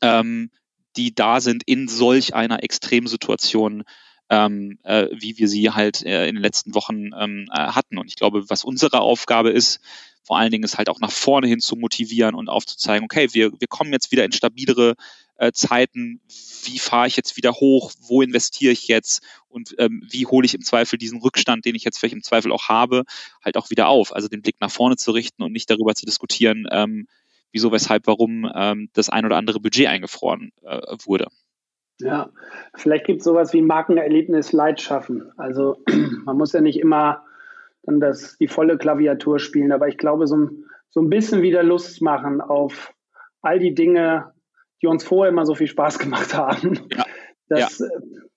ähm, 0.01 0.51
die 0.95 1.13
da 1.13 1.41
sind 1.41 1.63
in 1.65 1.87
solch 1.87 2.33
einer 2.33 2.63
Extremsituation, 2.63 3.83
ähm, 4.29 4.79
äh, 4.83 5.07
wie 5.11 5.37
wir 5.37 5.47
sie 5.47 5.71
halt 5.71 6.05
äh, 6.05 6.27
in 6.27 6.35
den 6.35 6.41
letzten 6.41 6.75
Wochen 6.75 7.11
ähm, 7.17 7.47
äh, 7.51 7.57
hatten. 7.57 7.97
Und 7.97 8.07
ich 8.07 8.15
glaube, 8.15 8.49
was 8.49 8.63
unsere 8.63 9.01
Aufgabe 9.01 9.49
ist, 9.49 9.79
vor 10.23 10.37
allen 10.37 10.51
Dingen 10.51 10.63
ist 10.63 10.77
halt 10.77 10.89
auch 10.89 11.01
nach 11.01 11.11
vorne 11.11 11.47
hin 11.47 11.59
zu 11.59 11.75
motivieren 11.75 12.35
und 12.35 12.47
aufzuzeigen, 12.47 13.03
okay, 13.03 13.27
wir, 13.33 13.51
wir 13.59 13.67
kommen 13.67 13.91
jetzt 13.91 14.11
wieder 14.11 14.23
in 14.23 14.31
stabilere 14.31 14.95
äh, 15.37 15.51
Zeiten, 15.51 16.21
wie 16.63 16.79
fahre 16.79 17.07
ich 17.07 17.17
jetzt 17.17 17.37
wieder 17.37 17.53
hoch, 17.53 17.91
wo 17.99 18.21
investiere 18.21 18.71
ich 18.71 18.87
jetzt 18.87 19.23
und 19.47 19.75
ähm, 19.77 20.01
wie 20.09 20.25
hole 20.25 20.45
ich 20.45 20.53
im 20.53 20.61
Zweifel 20.61 20.97
diesen 20.97 21.21
Rückstand, 21.21 21.65
den 21.65 21.75
ich 21.75 21.83
jetzt 21.83 21.99
vielleicht 21.99 22.15
im 22.15 22.23
Zweifel 22.23 22.51
auch 22.51 22.69
habe, 22.69 23.03
halt 23.43 23.57
auch 23.57 23.69
wieder 23.69 23.87
auf. 23.87 24.13
Also 24.13 24.27
den 24.27 24.41
Blick 24.41 24.57
nach 24.59 24.71
vorne 24.71 24.95
zu 24.95 25.11
richten 25.11 25.43
und 25.43 25.51
nicht 25.51 25.69
darüber 25.69 25.95
zu 25.95 26.05
diskutieren, 26.05 26.67
ähm, 26.71 27.07
wieso, 27.51 27.71
weshalb, 27.71 28.07
warum 28.07 28.49
ähm, 28.53 28.89
das 28.93 29.09
ein 29.09 29.25
oder 29.25 29.37
andere 29.37 29.59
Budget 29.59 29.87
eingefroren 29.87 30.51
äh, 30.63 30.81
wurde. 31.05 31.27
Ja, 31.99 32.31
vielleicht 32.75 33.05
gibt 33.05 33.19
es 33.19 33.25
sowas 33.25 33.53
wie 33.53 33.61
Markenerlebnis 33.61 34.51
Leid 34.51 34.81
schaffen. 34.81 35.31
Also 35.37 35.77
man 36.25 36.37
muss 36.37 36.53
ja 36.53 36.61
nicht 36.61 36.79
immer 36.79 37.23
dann 37.83 37.99
das, 37.99 38.37
die 38.37 38.47
volle 38.47 38.77
Klaviatur 38.77 39.39
spielen, 39.39 39.71
aber 39.71 39.87
ich 39.87 39.97
glaube, 39.97 40.25
so, 40.25 40.49
so 40.89 41.01
ein 41.01 41.09
bisschen 41.09 41.41
wieder 41.41 41.63
Lust 41.63 42.01
machen 42.01 42.41
auf 42.41 42.93
all 43.41 43.59
die 43.59 43.75
Dinge, 43.75 44.32
die 44.83 44.87
uns 44.87 45.03
vorher 45.03 45.31
immer 45.31 45.45
so 45.45 45.55
viel 45.55 45.67
Spaß 45.67 45.97
gemacht 45.97 46.33
haben. 46.33 46.87
Ja. 46.95 47.05
Das 47.47 47.79
ja. 47.79 47.85
Äh, 47.87 47.89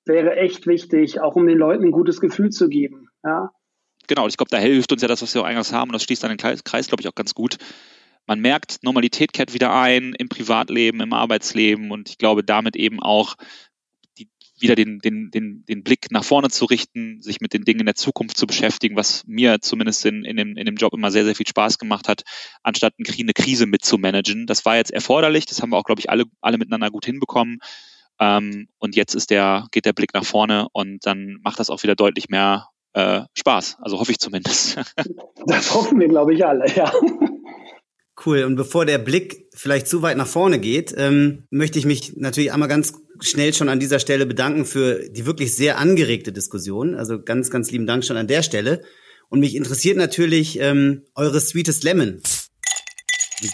wäre 0.06 0.36
echt 0.36 0.66
wichtig, 0.66 1.20
auch 1.20 1.34
um 1.34 1.46
den 1.46 1.58
Leuten 1.58 1.84
ein 1.84 1.90
gutes 1.90 2.20
Gefühl 2.20 2.50
zu 2.50 2.68
geben. 2.68 3.08
Ja. 3.24 3.50
Genau, 4.06 4.28
ich 4.28 4.36
glaube, 4.36 4.50
da 4.50 4.58
hilft 4.58 4.92
uns 4.92 5.02
ja 5.02 5.08
das, 5.08 5.20
was 5.20 5.34
wir 5.34 5.42
auch 5.42 5.46
eingangs 5.46 5.72
haben, 5.72 5.90
und 5.90 5.94
das 5.94 6.04
schließt 6.04 6.22
dann 6.22 6.30
den 6.30 6.38
Kreis, 6.38 6.62
Kreis 6.62 6.86
glaube 6.86 7.02
ich, 7.02 7.08
auch 7.08 7.14
ganz 7.14 7.34
gut. 7.34 7.56
Man 8.26 8.40
merkt, 8.40 8.78
Normalität 8.82 9.32
kehrt 9.32 9.52
wieder 9.54 9.74
ein 9.74 10.14
im 10.14 10.28
Privatleben, 10.28 11.00
im 11.00 11.12
Arbeitsleben 11.12 11.90
und 11.90 12.08
ich 12.08 12.18
glaube, 12.18 12.44
damit 12.44 12.76
eben 12.76 13.00
auch 13.00 13.36
wieder 14.58 14.74
den, 14.74 14.98
den, 15.00 15.30
den, 15.30 15.64
den 15.66 15.82
Blick 15.82 16.10
nach 16.10 16.24
vorne 16.24 16.48
zu 16.48 16.64
richten, 16.64 17.20
sich 17.20 17.40
mit 17.40 17.52
den 17.52 17.64
Dingen 17.64 17.80
in 17.80 17.86
der 17.86 17.94
Zukunft 17.94 18.36
zu 18.36 18.46
beschäftigen, 18.46 18.96
was 18.96 19.24
mir 19.26 19.60
zumindest 19.60 20.04
in, 20.06 20.24
in, 20.24 20.36
dem, 20.36 20.56
in 20.56 20.66
dem 20.66 20.76
Job 20.76 20.94
immer 20.94 21.10
sehr, 21.10 21.24
sehr 21.24 21.34
viel 21.34 21.46
Spaß 21.46 21.78
gemacht 21.78 22.08
hat, 22.08 22.22
anstatt 22.62 22.94
eine 22.98 23.32
Krise 23.32 23.66
mitzumanagen. 23.66 24.46
Das 24.46 24.64
war 24.64 24.76
jetzt 24.76 24.92
erforderlich, 24.92 25.46
das 25.46 25.62
haben 25.62 25.70
wir 25.70 25.76
auch, 25.76 25.84
glaube 25.84 26.00
ich, 26.00 26.10
alle, 26.10 26.24
alle 26.40 26.58
miteinander 26.58 26.90
gut 26.90 27.04
hinbekommen. 27.04 27.58
Ähm, 28.18 28.68
und 28.78 28.96
jetzt 28.96 29.14
ist 29.14 29.30
der, 29.30 29.66
geht 29.72 29.84
der 29.84 29.92
Blick 29.92 30.14
nach 30.14 30.24
vorne 30.24 30.68
und 30.72 31.04
dann 31.04 31.38
macht 31.42 31.60
das 31.60 31.70
auch 31.70 31.82
wieder 31.82 31.94
deutlich 31.94 32.28
mehr 32.28 32.68
äh, 32.94 33.22
Spaß. 33.34 33.76
Also 33.80 33.98
hoffe 34.00 34.12
ich 34.12 34.18
zumindest. 34.18 34.78
Das 35.48 35.72
hoffen 35.72 36.00
wir, 36.00 36.08
glaube 36.08 36.34
ich, 36.34 36.44
alle, 36.44 36.68
ja. 36.74 36.92
Cool. 38.24 38.44
Und 38.44 38.56
bevor 38.56 38.86
der 38.86 38.98
Blick 38.98 39.48
vielleicht 39.52 39.88
zu 39.88 40.02
weit 40.02 40.16
nach 40.16 40.26
vorne 40.26 40.58
geht, 40.58 40.94
ähm, 40.96 41.44
möchte 41.50 41.78
ich 41.78 41.84
mich 41.84 42.16
natürlich 42.16 42.52
einmal 42.52 42.68
ganz 42.68 42.94
schnell 43.20 43.52
schon 43.52 43.68
an 43.68 43.80
dieser 43.80 43.98
Stelle 43.98 44.26
bedanken 44.26 44.64
für 44.64 45.08
die 45.08 45.26
wirklich 45.26 45.54
sehr 45.54 45.78
angeregte 45.78 46.32
Diskussion. 46.32 46.94
Also 46.94 47.22
ganz, 47.22 47.50
ganz 47.50 47.70
lieben 47.70 47.86
Dank 47.86 48.04
schon 48.04 48.16
an 48.16 48.26
der 48.26 48.42
Stelle. 48.42 48.82
Und 49.28 49.40
mich 49.40 49.54
interessiert 49.54 49.96
natürlich 49.96 50.58
ähm, 50.60 51.02
eure 51.14 51.40
Sweetest 51.40 51.84
Lemon. 51.84 52.22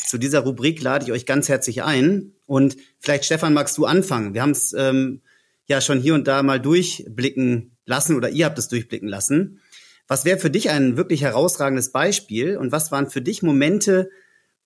Zu 0.06 0.18
dieser 0.18 0.40
Rubrik 0.40 0.80
lade 0.80 1.04
ich 1.04 1.12
euch 1.12 1.26
ganz 1.26 1.48
herzlich 1.48 1.82
ein. 1.82 2.34
Und 2.46 2.76
vielleicht, 3.00 3.24
Stefan, 3.24 3.54
magst 3.54 3.76
du 3.78 3.84
anfangen? 3.84 4.34
Wir 4.34 4.42
haben 4.42 4.50
es 4.50 4.72
ähm, 4.74 5.22
ja 5.66 5.80
schon 5.80 6.00
hier 6.00 6.14
und 6.14 6.28
da 6.28 6.42
mal 6.42 6.60
durchblicken 6.60 7.76
lassen 7.84 8.16
oder 8.16 8.30
ihr 8.30 8.44
habt 8.44 8.58
es 8.58 8.68
durchblicken 8.68 9.08
lassen. 9.08 9.60
Was 10.06 10.24
wäre 10.24 10.38
für 10.38 10.50
dich 10.50 10.70
ein 10.70 10.96
wirklich 10.96 11.22
herausragendes 11.22 11.90
Beispiel 11.90 12.56
und 12.56 12.70
was 12.70 12.92
waren 12.92 13.10
für 13.10 13.22
dich 13.22 13.42
Momente, 13.42 14.10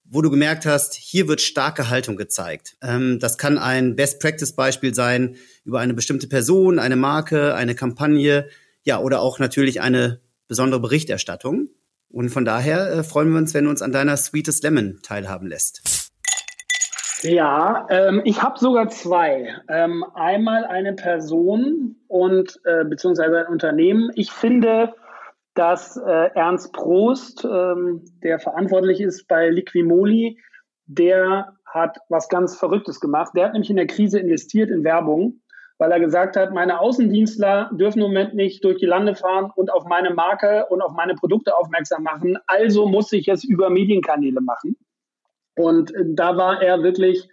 wo 0.09 0.22
du 0.22 0.30
gemerkt 0.30 0.66
hast, 0.66 0.94
hier 0.94 1.28
wird 1.28 1.40
starke 1.40 1.88
Haltung 1.90 2.16
gezeigt. 2.16 2.76
Ähm, 2.82 3.18
das 3.18 3.38
kann 3.38 3.59
ein 3.59 3.96
Best-Practice-Beispiel 3.96 4.94
sein 4.94 5.36
über 5.64 5.80
eine 5.80 5.94
bestimmte 5.94 6.28
Person, 6.28 6.78
eine 6.78 6.96
Marke, 6.96 7.54
eine 7.54 7.74
Kampagne, 7.74 8.48
ja, 8.82 9.00
oder 9.00 9.20
auch 9.20 9.38
natürlich 9.38 9.80
eine 9.80 10.20
besondere 10.48 10.80
Berichterstattung. 10.80 11.68
Und 12.09 12.30
von 12.30 12.44
daher 12.44 12.90
äh, 12.90 13.02
freuen 13.02 13.30
wir 13.30 13.38
uns, 13.38 13.52
wenn 13.52 13.64
du 13.64 13.70
uns 13.70 13.82
an 13.82 13.92
deiner 13.92 14.16
Sweetest 14.16 14.62
Lemon 14.62 15.00
teilhaben 15.02 15.48
lässt. 15.48 16.12
Ja, 17.22 17.86
ähm, 17.90 18.22
ich 18.24 18.42
habe 18.42 18.59
sogar 18.59 18.88
zwei. 18.88 19.57
Ähm, 19.68 20.04
einmal 20.14 20.64
eine 20.64 20.92
Person 20.92 21.96
und 22.07 22.61
äh, 22.64 22.84
beziehungsweise 22.84 23.38
ein 23.38 23.46
Unternehmen. 23.52 24.11
Ich 24.14 24.30
finde, 24.30 24.94
dass 25.57 25.96
äh, 25.96 26.30
Ernst 26.34 26.72
Prost, 26.72 27.44
ähm, 27.44 28.04
der 28.22 28.38
verantwortlich 28.38 29.00
ist 29.00 29.26
bei 29.26 29.48
Liquimoli, 29.48 30.38
der 30.84 31.57
hat 31.64 31.98
was 32.09 32.28
ganz 32.28 32.57
Verrücktes 32.57 33.00
gemacht. 33.00 33.32
Der 33.34 33.46
hat 33.46 33.52
nämlich 33.54 33.70
in 33.70 33.76
der 33.76 33.86
Krise 33.86 34.20
investiert 34.20 34.70
in 34.70 34.84
Werbung, 34.84 35.40
weil 35.78 35.90
er 35.90 35.98
gesagt 35.98 36.36
hat, 36.36 36.52
meine 36.52 36.78
Außendienstler 36.80 37.70
dürfen 37.72 38.00
im 38.00 38.09
Moment 38.09 38.34
nicht 38.34 38.62
durch 38.64 38.78
die 38.78 38.86
Lande 38.86 39.14
fahren 39.14 39.50
und 39.57 39.72
auf 39.72 39.84
meine 39.86 40.12
Marke 40.12 40.66
und 40.68 40.82
auf 40.82 40.92
meine 40.92 41.14
Produkte 41.14 41.57
aufmerksam 41.57 42.02
machen. 42.02 42.38
Also 42.46 42.86
muss 42.86 43.12
ich 43.12 43.26
es 43.28 43.42
über 43.42 43.70
Medienkanäle 43.70 44.42
machen. 44.42 44.76
Und 45.57 45.94
äh, 45.94 46.04
da 46.07 46.36
war 46.36 46.61
er 46.62 46.82
wirklich, 46.82 47.28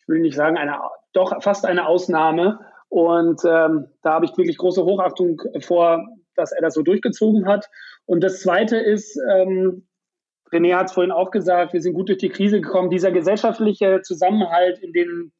ich 0.00 0.08
will 0.08 0.20
nicht 0.20 0.36
sagen, 0.36 0.58
eine, 0.58 0.80
doch 1.12 1.42
fast 1.42 1.64
eine 1.64 1.86
Ausnahme. 1.86 2.58
Und 2.88 3.40
ähm, 3.44 3.86
da 4.02 4.14
habe 4.14 4.24
ich 4.24 4.36
wirklich 4.36 4.58
große 4.58 4.84
Hochachtung 4.84 5.40
vor, 5.60 6.04
dass 6.36 6.52
er 6.52 6.62
das 6.62 6.74
so 6.74 6.82
durchgezogen 6.82 7.46
hat. 7.46 7.68
Und 8.04 8.22
das 8.22 8.40
Zweite 8.40 8.76
ist, 8.76 9.18
ähm, 9.30 9.86
René 10.52 10.76
hat 10.76 10.86
es 10.86 10.92
vorhin 10.92 11.12
auch 11.12 11.30
gesagt, 11.30 11.72
wir 11.72 11.82
sind 11.82 11.94
gut 11.94 12.08
durch 12.08 12.18
die 12.18 12.28
Krise 12.28 12.60
gekommen. 12.60 12.90
Dieser 12.90 13.10
gesellschaftliche 13.10 14.02
Zusammenhalt 14.02 14.78
in 14.78 14.92
den 14.92 15.32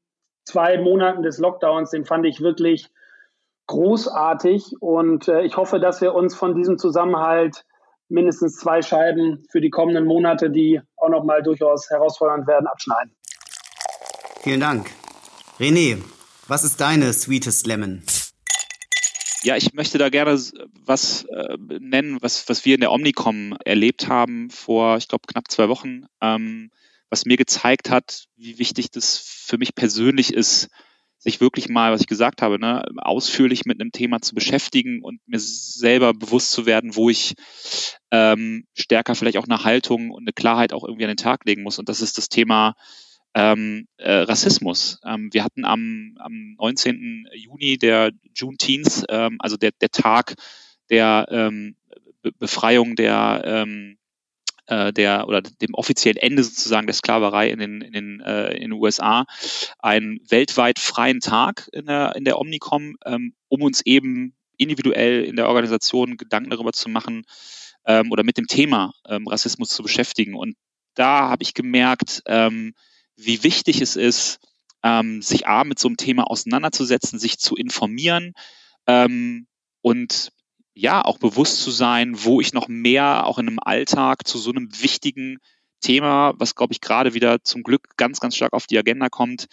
zwei 0.45 0.79
Monaten 0.79 1.23
des 1.23 1.39
Lockdowns, 1.39 1.91
den 1.91 2.05
fand 2.05 2.27
ich 2.27 2.41
wirklich 2.41 2.89
großartig. 3.67 4.75
Und 4.81 5.29
äh, 5.29 5.43
ich 5.43 5.57
hoffe, 5.57 5.81
dass 5.81 6.01
wir 6.01 6.15
uns 6.15 6.35
von 6.35 6.55
diesem 6.55 6.79
Zusammenhalt 6.79 7.65
mindestens 8.09 8.57
zwei 8.57 8.83
Scheiben 8.83 9.45
für 9.51 9.61
die 9.61 9.71
kommenden 9.71 10.05
Monate, 10.05 10.51
die 10.51 10.81
auch 10.97 11.09
nochmal 11.09 11.43
durchaus 11.43 11.91
herausfordernd 11.91 12.47
werden, 12.47 12.67
abschneiden. 12.67 13.15
Vielen 14.43 14.61
Dank. 14.61 14.91
René, 15.59 15.99
was 16.47 16.63
ist 16.63 16.81
deine 16.81 17.13
Sweetest 17.13 17.67
Lemon? 17.67 18.03
Ja, 19.43 19.57
ich 19.57 19.75
möchte 19.75 19.99
da 19.99 20.09
gerne 20.09 20.41
was 20.85 21.25
äh, 21.25 21.57
nennen, 21.79 22.19
was, 22.21 22.49
was 22.49 22.65
wir 22.65 22.75
in 22.75 22.81
der 22.81 22.93
Omnicom 22.93 23.57
erlebt 23.65 24.09
haben 24.09 24.51
vor, 24.51 24.97
ich 24.97 25.09
glaube, 25.09 25.27
knapp 25.27 25.51
zwei 25.51 25.69
Wochen, 25.69 26.07
ähm, 26.21 26.71
was 27.11 27.27
mir 27.27 27.37
gezeigt 27.37 27.91
hat, 27.91 28.25
wie 28.37 28.59
wichtig 28.59 28.91
das 28.91 29.19
für 29.19 29.59
mich 29.59 29.75
persönlich 29.75 30.33
ist, 30.33 30.69
sich 31.19 31.41
wirklich 31.41 31.69
mal, 31.69 31.93
was 31.93 32.03
ich 32.03 32.07
gesagt 32.07 32.43
habe, 32.43 32.59
ne, 32.59 32.85
ausführlich 32.99 33.65
mit 33.65 33.81
einem 33.81 33.91
Thema 33.91 34.21
zu 34.21 34.35
beschäftigen 34.35 35.03
und 35.03 35.21
mir 35.27 35.41
selber 35.41 36.15
bewusst 36.15 36.53
zu 36.53 36.67
werden, 36.67 36.95
wo 36.95 37.11
ich 37.11 37.35
ähm, 38.11 38.67
stärker 38.75 39.15
vielleicht 39.15 39.37
auch 39.39 39.49
eine 39.49 39.65
Haltung 39.65 40.11
und 40.11 40.25
eine 40.25 40.33
Klarheit 40.33 40.73
auch 40.73 40.85
irgendwie 40.85 41.05
an 41.05 41.11
den 41.11 41.17
Tag 41.17 41.45
legen 41.45 41.63
muss. 41.63 41.79
Und 41.79 41.89
das 41.89 42.01
ist 42.01 42.19
das 42.19 42.29
Thema 42.29 42.75
ähm, 43.35 43.87
äh, 43.99 44.13
Rassismus. 44.13 44.99
Ähm, 45.05 45.29
wir 45.33 45.45
hatten 45.45 45.65
am, 45.65 46.17
am 46.19 46.55
19. 46.59 47.29
Juni 47.35 47.79
der 47.79 48.13
Juneteenth, 48.35 49.05
ähm, 49.09 49.37
also 49.41 49.57
der, 49.57 49.73
der 49.81 49.91
Tag 49.91 50.35
der 50.91 51.27
ähm, 51.31 51.77
Be 52.23 52.33
Befreiung 52.33 52.97
der 52.97 53.43
ähm, 53.45 53.99
äh, 54.67 54.93
der 54.93 55.29
oder 55.29 55.43
dem 55.43 55.75
offiziellen 55.75 56.17
Ende 56.17 56.43
sozusagen 56.43 56.87
der 56.87 56.95
Sklaverei 56.95 57.51
in 57.51 57.59
den, 57.59 57.81
in 57.83 57.93
den, 57.93 58.21
äh, 58.21 58.55
in 58.55 58.63
den 58.63 58.73
USA 58.73 59.25
einen 59.79 60.21
weltweit 60.29 60.79
freien 60.79 61.21
Tag 61.21 61.69
in 61.73 61.87
der, 61.87 62.17
in 62.17 62.25
der 62.25 62.39
Omnicom, 62.39 62.97
ähm, 63.05 63.35
um 63.49 63.63
uns 63.63 63.83
eben 63.85 64.35
individuell 64.57 65.25
in 65.25 65.37
der 65.37 65.49
Organisation 65.49 66.17
Gedanken 66.17 66.51
darüber 66.51 66.73
zu 66.73 66.89
machen 66.89 67.25
ähm, 67.87 68.11
oder 68.11 68.25
mit 68.25 68.39
dem 68.39 68.47
Thema 68.47 68.93
ähm, 69.09 69.27
Rassismus 69.29 69.69
zu 69.69 69.83
beschäftigen. 69.83 70.35
Und 70.35 70.57
da 70.95 71.29
habe 71.29 71.43
ich 71.43 71.55
gemerkt, 71.55 72.23
ähm, 72.27 72.75
wie 73.17 73.43
wichtig 73.43 73.81
es 73.81 73.97
ist, 73.97 74.39
ähm, 74.83 75.23
sich 75.23 75.47
A 75.47 75.65
mit 75.65 75.79
so 75.79 75.89
einem 75.89 75.97
Thema 75.97 76.25
auseinanderzusetzen, 76.31 77.19
sich 77.19 77.39
zu 77.39 77.57
informieren 77.57 78.35
ähm, 78.87 79.47
und 79.83 80.33
ja, 80.75 81.03
auch 81.03 81.19
bewusst 81.19 81.63
zu 81.63 81.71
sein, 81.71 82.25
wo 82.25 82.41
ich 82.41 82.53
noch 82.53 82.69
mehr 82.69 83.27
auch 83.27 83.39
in 83.39 83.49
einem 83.49 83.59
Alltag 83.59 84.27
zu 84.27 84.37
so 84.39 84.51
einem 84.51 84.69
wichtigen 84.83 85.39
Thema, 85.81 86.35
was 86.37 86.55
glaube 86.55 86.75
ich 86.75 86.83
gerade 86.83 87.15
wieder 87.15 87.43
zum 87.43 87.63
Glück 87.63 87.97
ganz, 87.97 88.21
ganz 88.21 88.37
stark 88.37 88.53
auf 88.53 88.67
die 88.67 88.79
Agenda 88.79 89.09
kommt, 89.09 89.47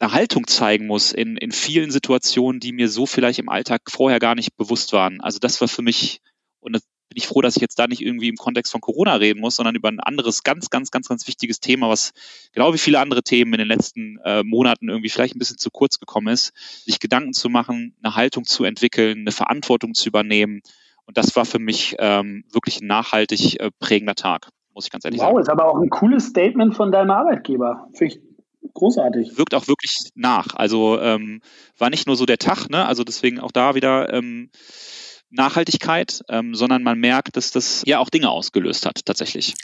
eine 0.00 0.12
Haltung 0.12 0.46
zeigen 0.46 0.86
muss 0.86 1.12
in, 1.12 1.36
in 1.36 1.52
vielen 1.52 1.90
Situationen, 1.90 2.60
die 2.60 2.72
mir 2.72 2.88
so 2.88 3.06
vielleicht 3.06 3.38
im 3.38 3.48
Alltag 3.48 3.82
vorher 3.88 4.18
gar 4.18 4.34
nicht 4.34 4.56
bewusst 4.56 4.92
waren. 4.92 5.20
Also 5.20 5.38
das 5.38 5.60
war 5.60 5.68
für 5.68 5.82
mich, 5.82 6.20
und 6.60 6.80
bin 7.14 7.22
ich 7.22 7.28
froh, 7.28 7.40
dass 7.42 7.54
ich 7.54 7.62
jetzt 7.62 7.78
da 7.78 7.86
nicht 7.86 8.02
irgendwie 8.02 8.28
im 8.28 8.36
Kontext 8.36 8.72
von 8.72 8.80
Corona 8.80 9.14
reden 9.14 9.40
muss, 9.40 9.54
sondern 9.54 9.76
über 9.76 9.88
ein 9.88 10.00
anderes, 10.00 10.42
ganz, 10.42 10.68
ganz, 10.68 10.90
ganz, 10.90 11.08
ganz 11.08 11.28
wichtiges 11.28 11.60
Thema, 11.60 11.88
was 11.88 12.12
genau 12.52 12.74
wie 12.74 12.78
viele 12.78 12.98
andere 12.98 13.22
Themen 13.22 13.52
in 13.54 13.60
den 13.60 13.68
letzten 13.68 14.18
äh, 14.24 14.42
Monaten 14.42 14.88
irgendwie 14.88 15.08
vielleicht 15.08 15.36
ein 15.36 15.38
bisschen 15.38 15.58
zu 15.58 15.70
kurz 15.70 16.00
gekommen 16.00 16.26
ist, 16.26 16.52
sich 16.84 16.98
Gedanken 16.98 17.32
zu 17.32 17.48
machen, 17.48 17.94
eine 18.02 18.16
Haltung 18.16 18.44
zu 18.44 18.64
entwickeln, 18.64 19.20
eine 19.20 19.30
Verantwortung 19.30 19.94
zu 19.94 20.08
übernehmen. 20.08 20.62
Und 21.06 21.16
das 21.16 21.36
war 21.36 21.44
für 21.44 21.60
mich 21.60 21.94
ähm, 22.00 22.44
wirklich 22.50 22.80
ein 22.80 22.88
nachhaltig 22.88 23.60
äh, 23.60 23.70
prägender 23.78 24.16
Tag, 24.16 24.48
muss 24.74 24.86
ich 24.86 24.90
ganz 24.90 25.04
ehrlich 25.04 25.20
wow, 25.20 25.26
sagen. 25.26 25.36
Wow, 25.36 25.42
ist 25.42 25.50
aber 25.50 25.66
auch 25.66 25.80
ein 25.80 25.90
cooles 25.90 26.26
Statement 26.26 26.74
von 26.74 26.90
deinem 26.90 27.12
Arbeitgeber. 27.12 27.86
Finde 27.94 28.14
ich 28.14 28.20
großartig. 28.72 29.38
Wirkt 29.38 29.54
auch 29.54 29.68
wirklich 29.68 30.10
nach. 30.16 30.56
Also 30.56 30.98
ähm, 31.00 31.42
war 31.78 31.90
nicht 31.90 32.08
nur 32.08 32.16
so 32.16 32.26
der 32.26 32.38
Tag, 32.38 32.68
ne? 32.70 32.84
Also 32.86 33.04
deswegen 33.04 33.38
auch 33.38 33.52
da 33.52 33.76
wieder 33.76 34.12
ähm, 34.12 34.50
Nachhaltigkeit, 35.30 36.22
ähm, 36.28 36.54
sondern 36.54 36.82
man 36.82 36.98
merkt, 36.98 37.36
dass 37.36 37.50
das 37.50 37.82
ja 37.86 37.98
auch 37.98 38.10
Dinge 38.10 38.30
ausgelöst 38.30 38.86
hat, 38.86 39.04
tatsächlich. 39.04 39.54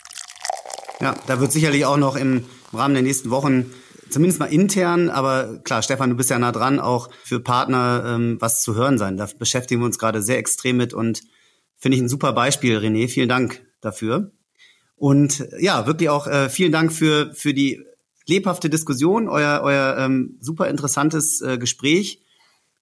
Ja, 1.01 1.15
da 1.27 1.41
wird 1.41 1.53
sicherlich 1.53 1.85
auch 1.87 1.97
noch 1.97 2.17
im 2.17 2.45
Rahmen 2.73 2.95
der 2.95 3.03
nächsten 3.03 3.31
Wochen 3.31 3.73
zumindest 4.11 4.41
mal 4.41 4.47
intern, 4.47 5.09
aber 5.09 5.59
klar, 5.63 5.83
Stefan, 5.83 6.11
du 6.11 6.17
bist 6.17 6.31
ja 6.31 6.39
nah 6.39 6.53
dran, 6.53 6.81
auch 6.81 7.11
für 7.25 7.41
Partner 7.41 8.05
ähm, 8.07 8.37
was 8.41 8.63
zu 8.63 8.75
hören 8.75 8.99
sein. 8.99 9.17
Da 9.17 9.29
beschäftigen 9.39 9.81
wir 9.81 9.87
uns 9.87 9.99
gerade 9.99 10.23
sehr 10.23 10.39
extrem 10.39 10.77
mit 10.77 10.93
und 10.93 11.23
finde 11.79 11.97
ich 11.97 12.03
ein 12.03 12.09
super 12.09 12.33
Beispiel, 12.33 12.79
René. 12.79 13.09
Vielen 13.09 13.29
Dank 13.29 13.65
dafür. 13.81 14.33
Und 14.97 15.47
ja, 15.59 15.87
wirklich 15.87 16.11
auch 16.11 16.27
äh, 16.27 16.51
vielen 16.51 16.73
Dank 16.73 16.93
für, 16.93 17.33
für 17.35 17.55
die 17.55 17.83
lebhafte 18.27 18.69
Diskussion, 18.69 19.29
euer, 19.29 19.61
euer 19.63 19.97
ähm, 19.99 20.37
super 20.41 20.69
interessantes 20.69 21.41
äh, 21.41 21.57
Gespräch. 21.57 22.23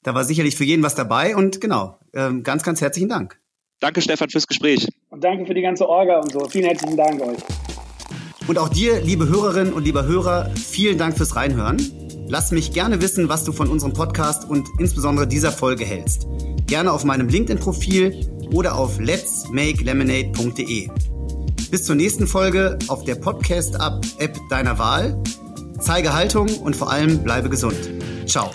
Da 0.08 0.14
war 0.14 0.24
sicherlich 0.24 0.56
für 0.56 0.64
jeden 0.64 0.82
was 0.82 0.94
dabei 0.94 1.36
und 1.36 1.60
genau, 1.60 1.98
ähm, 2.14 2.42
ganz, 2.42 2.62
ganz 2.62 2.80
herzlichen 2.80 3.10
Dank. 3.10 3.38
Danke, 3.78 4.00
Stefan, 4.00 4.30
fürs 4.30 4.46
Gespräch. 4.46 4.88
Und 5.10 5.22
danke 5.22 5.44
für 5.44 5.52
die 5.52 5.60
ganze 5.60 5.86
Orga 5.86 6.20
und 6.20 6.32
so. 6.32 6.48
Vielen 6.48 6.64
herzlichen 6.64 6.96
Dank 6.96 7.20
euch. 7.20 7.36
Und 8.46 8.56
auch 8.56 8.70
dir, 8.70 9.02
liebe 9.02 9.28
Hörerinnen 9.28 9.74
und 9.74 9.84
lieber 9.84 10.06
Hörer, 10.06 10.48
vielen 10.54 10.96
Dank 10.96 11.18
fürs 11.18 11.36
Reinhören. 11.36 11.76
Lass 12.26 12.52
mich 12.52 12.72
gerne 12.72 13.02
wissen, 13.02 13.28
was 13.28 13.44
du 13.44 13.52
von 13.52 13.68
unserem 13.68 13.92
Podcast 13.92 14.48
und 14.48 14.66
insbesondere 14.78 15.26
dieser 15.26 15.52
Folge 15.52 15.84
hältst. 15.84 16.26
Gerne 16.66 16.90
auf 16.90 17.04
meinem 17.04 17.28
LinkedIn-Profil 17.28 18.48
oder 18.54 18.76
auf 18.76 18.98
letsmakelemonade.de. 18.98 20.88
Bis 21.70 21.84
zur 21.84 21.96
nächsten 21.96 22.26
Folge 22.26 22.78
auf 22.88 23.04
der 23.04 23.16
Podcast-App 23.16 24.38
deiner 24.48 24.78
Wahl. 24.78 25.22
Zeige 25.78 26.14
Haltung 26.14 26.48
und 26.60 26.74
vor 26.76 26.90
allem 26.90 27.22
bleibe 27.22 27.50
gesund. 27.50 27.76
Ciao. 28.24 28.50